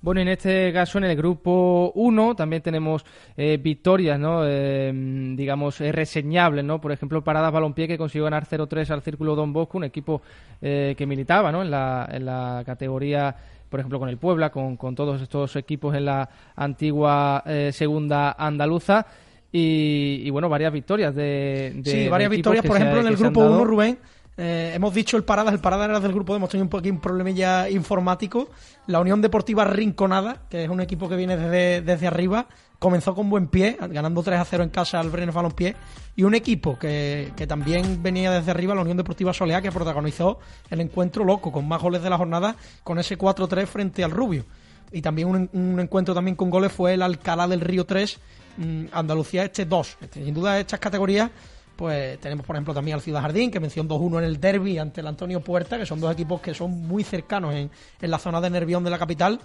Bueno, 0.00 0.20
en 0.20 0.28
este 0.28 0.72
caso, 0.72 0.98
en 0.98 1.04
el 1.04 1.16
grupo 1.16 1.90
1, 1.96 2.36
también 2.36 2.62
tenemos 2.62 3.04
eh, 3.36 3.58
victorias, 3.60 4.18
¿no? 4.18 4.42
Eh, 4.44 4.92
digamos, 5.34 5.80
eh, 5.80 5.90
reseñables, 5.90 6.64
¿no? 6.64 6.80
Por 6.80 6.92
ejemplo, 6.92 7.24
Paradas 7.24 7.52
Balompié, 7.52 7.88
que 7.88 7.98
consiguió 7.98 8.24
ganar 8.24 8.46
0-3 8.46 8.90
al 8.90 9.02
Círculo 9.02 9.34
Don 9.34 9.52
Bosco, 9.52 9.78
un 9.78 9.84
equipo 9.84 10.22
que 10.60 11.06
militaba, 11.06 11.50
¿no? 11.50 11.62
En 11.62 11.70
la, 11.70 12.08
en 12.10 12.24
la 12.24 12.62
categoría 12.64 13.34
por 13.68 13.80
ejemplo, 13.80 13.98
con 13.98 14.08
el 14.08 14.16
Puebla, 14.16 14.50
con, 14.50 14.78
con 14.78 14.94
todos 14.94 15.20
estos 15.20 15.54
equipos 15.56 15.94
en 15.94 16.06
la 16.06 16.26
antigua 16.56 17.44
segunda 17.70 18.32
andaluza. 18.32 19.04
Y, 19.50 20.28
bueno, 20.30 20.48
varias 20.48 20.72
victorias 20.72 21.14
de. 21.14 21.80
sí, 21.84 22.08
varias 22.08 22.30
victorias, 22.30 22.64
por 22.64 22.76
ejemplo, 22.76 23.00
en 23.00 23.06
el 23.06 23.16
grupo 23.16 23.40
1, 23.40 23.64
Rubén 23.64 23.98
eh, 24.40 24.70
hemos 24.72 24.94
dicho 24.94 25.16
el 25.16 25.24
Paradas, 25.24 25.52
el 25.52 25.58
Paradas 25.58 25.88
era 25.88 25.98
del 25.98 26.12
grupo, 26.12 26.36
hemos 26.36 26.48
tenido 26.48 26.64
un 26.64 26.70
poquito 26.70 26.94
un 26.94 27.00
problemilla 27.00 27.68
informático. 27.68 28.48
La 28.86 29.00
Unión 29.00 29.20
Deportiva 29.20 29.64
Rinconada, 29.64 30.42
que 30.48 30.62
es 30.62 30.70
un 30.70 30.80
equipo 30.80 31.08
que 31.08 31.16
viene 31.16 31.36
desde, 31.36 31.82
desde 31.82 32.06
arriba, 32.06 32.46
comenzó 32.78 33.16
con 33.16 33.28
buen 33.28 33.48
pie, 33.48 33.76
ganando 33.90 34.22
3 34.22 34.38
a 34.38 34.44
0 34.44 34.62
en 34.62 34.70
casa 34.70 35.00
al 35.00 35.10
Brenes 35.10 35.34
Balompié. 35.34 35.74
Y 36.14 36.22
un 36.22 36.36
equipo 36.36 36.78
que, 36.78 37.32
que, 37.36 37.48
también 37.48 38.00
venía 38.00 38.30
desde 38.30 38.52
arriba, 38.52 38.76
la 38.76 38.82
Unión 38.82 38.96
Deportiva 38.96 39.34
Solea, 39.34 39.60
que 39.60 39.72
protagonizó 39.72 40.38
el 40.70 40.80
encuentro 40.80 41.24
loco, 41.24 41.50
con 41.50 41.66
más 41.66 41.82
goles 41.82 42.04
de 42.04 42.10
la 42.10 42.16
jornada, 42.16 42.54
con 42.84 43.00
ese 43.00 43.18
4-3 43.18 43.66
frente 43.66 44.04
al 44.04 44.12
Rubio. 44.12 44.44
Y 44.92 45.02
también 45.02 45.28
un, 45.28 45.50
un, 45.52 45.80
encuentro 45.80 46.14
también 46.14 46.36
con 46.36 46.48
goles 46.48 46.70
fue 46.70 46.94
el 46.94 47.02
Alcalá 47.02 47.48
del 47.48 47.60
Río 47.60 47.86
3, 47.86 48.18
mm, 48.18 48.47
Andalucía 48.92 49.44
este 49.44 49.64
2. 49.64 49.98
Este, 50.00 50.24
sin 50.24 50.34
duda 50.34 50.58
estas 50.58 50.80
categorías 50.80 51.30
pues 51.78 52.18
tenemos 52.18 52.44
por 52.44 52.56
ejemplo 52.56 52.74
también 52.74 52.96
al 52.96 53.00
Ciudad 53.00 53.20
Jardín, 53.20 53.52
que 53.52 53.60
mencionó 53.60 53.88
2-1 53.94 54.18
en 54.18 54.24
el 54.24 54.40
derby 54.40 54.78
ante 54.78 55.00
el 55.00 55.06
Antonio 55.06 55.40
Puerta, 55.40 55.78
que 55.78 55.86
son 55.86 56.00
dos 56.00 56.12
equipos 56.12 56.40
que 56.40 56.52
son 56.52 56.72
muy 56.72 57.04
cercanos 57.04 57.54
en, 57.54 57.70
en 58.00 58.10
la 58.10 58.18
zona 58.18 58.40
de 58.40 58.50
Nervión 58.50 58.82
de 58.82 58.90
la 58.90 58.98
capital. 58.98 59.40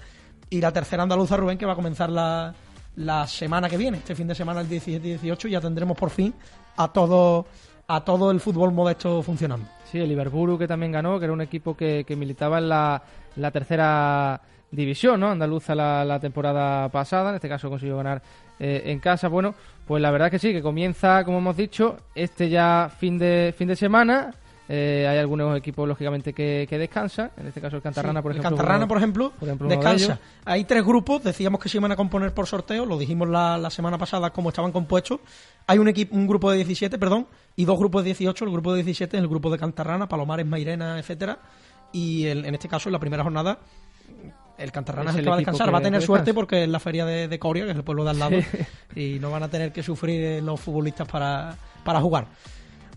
Y 0.49 0.59
la 0.59 0.71
tercera 0.71 1.03
andaluza, 1.03 1.37
Rubén, 1.37 1.59
que 1.59 1.67
va 1.67 1.73
a 1.73 1.75
comenzar 1.75 2.09
la, 2.09 2.55
la 2.95 3.27
semana 3.27 3.69
que 3.69 3.77
viene, 3.77 3.99
este 3.99 4.15
fin 4.15 4.27
de 4.27 4.33
semana, 4.33 4.61
el 4.61 4.67
17 4.69 5.05
y 5.05 5.11
18, 5.11 5.47
ya 5.47 5.61
tendremos 5.61 5.95
por 5.95 6.09
fin 6.09 6.33
a 6.77 6.87
todo, 6.87 7.45
a 7.87 8.03
todo 8.03 8.31
el 8.31 8.39
fútbol 8.39 8.71
modesto 8.71 9.21
funcionando. 9.21 9.67
Sí, 9.91 9.99
el 9.99 10.11
Iberburu 10.11 10.57
que 10.57 10.67
también 10.67 10.91
ganó, 10.91 11.19
que 11.19 11.25
era 11.25 11.33
un 11.33 11.41
equipo 11.41 11.77
que, 11.77 12.03
que 12.03 12.15
militaba 12.15 12.57
en 12.57 12.69
la, 12.69 13.03
la 13.35 13.51
tercera 13.51 14.41
división, 14.73 15.19
¿no? 15.19 15.29
Andaluza 15.29 15.75
la, 15.75 16.19
temporada 16.19 16.89
pasada, 16.89 17.29
en 17.29 17.35
este 17.35 17.47
caso 17.47 17.69
consiguió 17.69 17.97
ganar 17.97 18.21
eh, 18.59 18.83
en 18.85 18.99
casa. 18.99 19.27
Bueno, 19.27 19.55
pues 19.85 20.01
la 20.01 20.11
verdad 20.11 20.31
que 20.31 20.39
sí, 20.39 20.51
que 20.53 20.61
comienza, 20.61 21.23
como 21.23 21.39
hemos 21.39 21.57
dicho, 21.57 21.97
este 22.15 22.49
ya 22.49 22.91
fin 22.97 23.17
de, 23.17 23.53
fin 23.57 23.67
de 23.67 23.75
semana. 23.75 24.33
Eh, 24.69 25.05
hay 25.09 25.17
algunos 25.17 25.57
equipos, 25.57 25.87
lógicamente, 25.87 26.33
que, 26.33 26.65
descansan. 26.69 27.31
En 27.37 27.47
este 27.47 27.59
caso, 27.59 27.75
el 27.75 27.81
Cantarrana, 27.81 28.21
por 28.21 28.31
ejemplo. 28.31 28.49
El 28.49 28.55
Cantarrana, 28.55 28.87
por 28.87 28.97
ejemplo, 28.97 29.33
descansa. 29.67 30.19
Hay 30.45 30.63
tres 30.63 30.85
grupos. 30.85 31.23
Decíamos 31.23 31.59
que 31.59 31.67
se 31.67 31.77
iban 31.77 31.91
a 31.91 31.95
componer 31.95 32.33
por 32.33 32.47
sorteo. 32.47 32.85
Lo 32.85 32.97
dijimos 32.97 33.27
la, 33.27 33.69
semana 33.69 33.97
pasada, 33.97 34.29
cómo 34.31 34.49
estaban 34.49 34.71
compuestos. 34.71 35.19
Hay 35.67 35.79
un, 35.79 35.89
equipo, 35.89 36.15
un 36.15 36.27
grupo 36.27 36.49
de 36.49 36.57
17, 36.57 36.97
perdón, 36.97 37.27
y 37.55 37.65
dos 37.65 37.77
grupos 37.77 38.03
de 38.03 38.09
18. 38.09 38.45
El 38.45 38.51
grupo 38.51 38.71
de 38.73 38.83
17 38.83 39.17
es 39.17 39.21
el 39.21 39.27
grupo 39.27 39.51
de 39.51 39.57
Cantarrana, 39.57 40.07
Palomares, 40.07 40.45
Mairena, 40.45 40.97
etcétera 40.97 41.39
Y 41.91 42.27
en 42.27 42.53
este 42.53 42.69
caso, 42.69 42.89
en 42.89 42.93
la 42.93 42.99
primera 42.99 43.23
jornada, 43.23 43.59
el 44.63 44.71
Cantarrana 44.71 45.11
es 45.11 45.17
el 45.17 45.23
que 45.23 45.29
va 45.29 45.35
a 45.35 45.39
descansar. 45.39 45.73
Va 45.73 45.79
a 45.79 45.81
tener 45.81 46.01
suerte 46.01 46.33
porque 46.33 46.63
es 46.63 46.69
la 46.69 46.79
feria 46.79 47.05
de, 47.05 47.39
Coria, 47.39 47.65
que 47.65 47.71
es 47.71 47.77
el 47.77 47.83
pueblo 47.83 48.03
de 48.03 48.11
al 48.11 48.19
lado, 48.19 48.37
y 48.95 49.19
no 49.19 49.29
van 49.29 49.43
a 49.43 49.49
tener 49.49 49.71
que 49.71 49.83
sufrir 49.83 50.41
los 50.41 50.59
futbolistas 50.59 51.07
para, 51.07 51.55
para 51.83 51.99
jugar. 51.99 52.27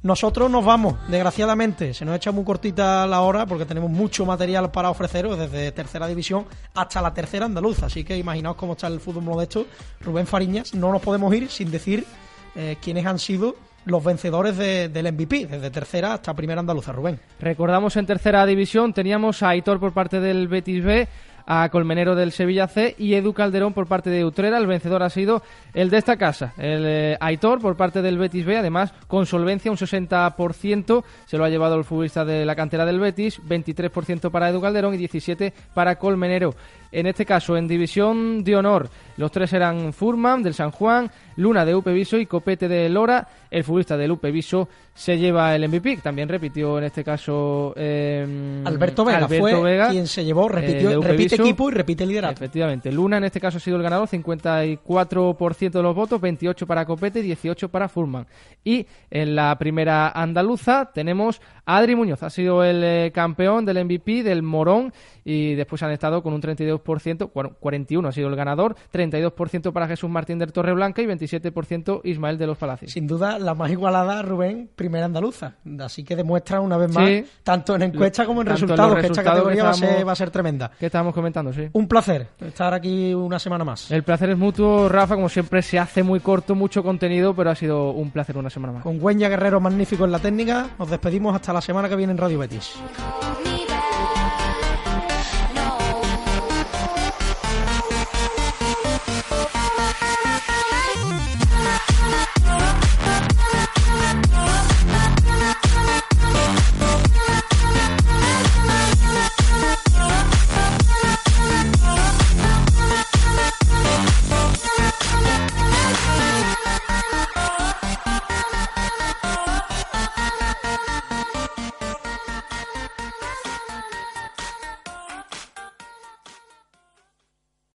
Nosotros 0.02 0.48
nos 0.50 0.64
vamos, 0.64 0.94
desgraciadamente, 1.08 1.92
se 1.92 2.04
nos 2.04 2.14
echa 2.14 2.30
muy 2.30 2.44
cortita 2.44 3.06
la 3.06 3.22
hora 3.22 3.44
porque 3.46 3.64
tenemos 3.64 3.90
mucho 3.90 4.24
material 4.24 4.70
para 4.70 4.90
ofreceros 4.90 5.36
desde 5.36 5.72
tercera 5.72 6.06
división 6.06 6.46
hasta 6.74 7.02
la 7.02 7.12
tercera 7.12 7.46
andaluza. 7.46 7.86
Así 7.86 8.04
que 8.04 8.16
imaginaos 8.16 8.56
cómo 8.56 8.74
está 8.74 8.86
el 8.86 9.00
fútbol 9.00 9.24
modesto. 9.24 9.66
Rubén 10.00 10.26
Fariñas, 10.26 10.74
no 10.74 10.92
nos 10.92 11.02
podemos 11.02 11.34
ir 11.34 11.48
sin 11.48 11.70
decir 11.72 12.06
eh, 12.54 12.76
quiénes 12.80 13.04
han 13.04 13.18
sido 13.18 13.56
los 13.86 14.02
vencedores 14.02 14.56
del 14.56 15.12
MVP, 15.12 15.46
desde 15.46 15.70
tercera 15.70 16.14
hasta 16.14 16.34
primera 16.34 16.60
andaluza, 16.60 16.92
Rubén. 16.92 17.20
Recordamos 17.38 17.96
en 17.96 18.04
tercera 18.04 18.44
división 18.44 18.92
teníamos 18.92 19.42
a 19.42 19.50
Aitor 19.50 19.78
por 19.78 19.92
parte 19.92 20.20
del 20.20 20.48
Betis 20.48 20.84
B, 20.84 21.08
a 21.46 21.68
Colmenero 21.70 22.14
del 22.14 22.32
Sevilla 22.32 22.66
C 22.66 22.94
y 22.98 23.14
Edu 23.14 23.32
Calderón 23.32 23.72
por 23.72 23.86
parte 23.86 24.10
de 24.10 24.24
Utrera. 24.24 24.58
El 24.58 24.66
vencedor 24.66 25.02
ha 25.02 25.10
sido 25.10 25.42
el 25.72 25.90
de 25.90 25.98
esta 25.98 26.16
casa, 26.16 26.52
el 26.58 26.84
eh, 26.84 27.16
Aitor 27.20 27.60
por 27.60 27.76
parte 27.76 28.02
del 28.02 28.18
Betis 28.18 28.44
B, 28.44 28.58
además 28.58 28.92
con 29.06 29.26
solvencia 29.26 29.70
un 29.70 29.76
60% 29.76 31.04
se 31.26 31.38
lo 31.38 31.44
ha 31.44 31.48
llevado 31.48 31.76
el 31.76 31.84
futbolista 31.84 32.24
de 32.24 32.44
la 32.44 32.56
cantera 32.56 32.84
del 32.84 32.98
Betis, 32.98 33.40
23% 33.42 34.30
para 34.30 34.48
Edu 34.50 34.60
Calderón 34.60 34.94
y 34.94 34.98
17% 34.98 35.52
para 35.72 35.96
Colmenero. 35.96 36.54
En 36.92 37.06
este 37.06 37.26
caso, 37.26 37.56
en 37.56 37.68
división 37.68 38.42
de 38.42 38.56
honor, 38.56 38.88
los 39.16 39.30
tres 39.30 39.52
eran 39.52 39.92
Furman 39.92 40.42
del 40.42 40.54
San 40.54 40.70
Juan, 40.70 41.10
Luna 41.36 41.64
de 41.64 41.74
Upeviso 41.74 42.16
y 42.16 42.26
Copete 42.26 42.68
de 42.68 42.88
Lora. 42.88 43.28
El 43.56 43.64
futbolista 43.64 43.96
del 43.96 44.10
Upeviso 44.10 44.68
se 44.92 45.16
lleva 45.16 45.56
el 45.56 45.66
MVP. 45.66 45.96
También 46.02 46.28
repitió 46.28 46.76
en 46.76 46.84
este 46.84 47.02
caso 47.02 47.72
eh, 47.74 48.62
Alberto 48.66 49.02
Vega. 49.02 49.26
fue 49.26 49.88
quien 49.90 50.06
se 50.06 50.26
llevó, 50.26 50.46
repitió, 50.46 50.90
eh, 50.90 50.98
repite 51.00 51.36
equipo 51.36 51.70
y 51.70 51.72
repite 51.72 52.04
liderato. 52.04 52.34
Efectivamente. 52.34 52.92
Luna 52.92 53.16
en 53.16 53.24
este 53.24 53.40
caso 53.40 53.56
ha 53.56 53.60
sido 53.60 53.78
el 53.78 53.82
ganador, 53.82 54.08
54% 54.08 55.70
de 55.70 55.82
los 55.82 55.94
votos, 55.94 56.20
28 56.20 56.66
para 56.66 56.84
Copete, 56.84 57.22
18 57.22 57.70
para 57.70 57.88
Furman. 57.88 58.26
Y 58.62 58.86
en 59.10 59.34
la 59.34 59.56
primera 59.56 60.10
andaluza 60.10 60.90
tenemos 60.92 61.40
Adri 61.66 61.96
Muñoz 61.96 62.22
ha 62.22 62.30
sido 62.30 62.62
el 62.62 62.82
eh, 62.84 63.10
campeón 63.12 63.66
del 63.66 63.84
MVP 63.84 64.22
del 64.22 64.42
Morón 64.42 64.92
y 65.24 65.56
después 65.56 65.82
han 65.82 65.90
estado 65.90 66.22
con 66.22 66.32
un 66.32 66.40
32%, 66.40 67.56
41 67.58 68.08
ha 68.08 68.12
sido 68.12 68.28
el 68.28 68.36
ganador, 68.36 68.76
32% 68.92 69.72
para 69.72 69.88
Jesús 69.88 70.08
Martín 70.08 70.38
del 70.38 70.52
Torreblanca 70.52 71.02
y 71.02 71.06
27% 71.06 72.02
Ismael 72.04 72.38
de 72.38 72.46
los 72.46 72.56
Palacios. 72.56 72.92
Sin 72.92 73.08
duda 73.08 73.40
la 73.40 73.54
más 73.54 73.72
igualada, 73.72 74.22
Rubén, 74.22 74.70
primera 74.76 75.06
andaluza. 75.06 75.54
Así 75.80 76.04
que 76.04 76.14
demuestra 76.14 76.60
una 76.60 76.76
vez 76.76 76.94
más, 76.94 77.10
tanto 77.42 77.74
en 77.74 77.82
encuesta 77.82 78.24
como 78.24 78.42
en 78.42 78.46
resultados, 78.46 79.00
que 79.00 79.06
esta 79.08 79.24
categoría 79.24 79.64
va, 79.64 80.12
a 80.12 80.14
ser, 80.14 80.30
tremenda. 80.30 80.70
Que 80.78 80.86
estábamos 80.86 81.14
comentando, 81.14 81.52
sí. 81.52 81.68
Un 81.72 81.88
placer 81.88 82.28
estar 82.40 82.72
aquí 82.72 83.12
una 83.12 83.40
semana 83.40 83.64
más. 83.64 83.90
El 83.90 84.04
placer 84.04 84.30
es 84.30 84.38
mutuo, 84.38 84.88
Rafa, 84.88 85.16
como 85.16 85.28
siempre 85.28 85.62
se 85.62 85.80
hace 85.80 86.04
muy 86.04 86.20
corto, 86.20 86.54
mucho 86.54 86.84
contenido, 86.84 87.34
pero 87.34 87.50
ha 87.50 87.56
sido 87.56 87.90
un 87.90 88.12
placer 88.12 88.38
una 88.38 88.50
semana 88.50 88.74
más. 88.74 88.82
Con 88.84 89.00
Güenya 89.00 89.28
Guerrero 89.28 89.60
magnífico 89.60 90.04
en 90.04 90.12
la 90.12 90.20
técnica, 90.20 90.68
nos 90.78 90.88
despedimos 90.88 91.34
hasta 91.34 91.55
la 91.56 91.62
semana 91.62 91.88
que 91.88 91.96
viene 91.96 92.12
en 92.12 92.18
Radio 92.18 92.38
Betis. 92.38 92.74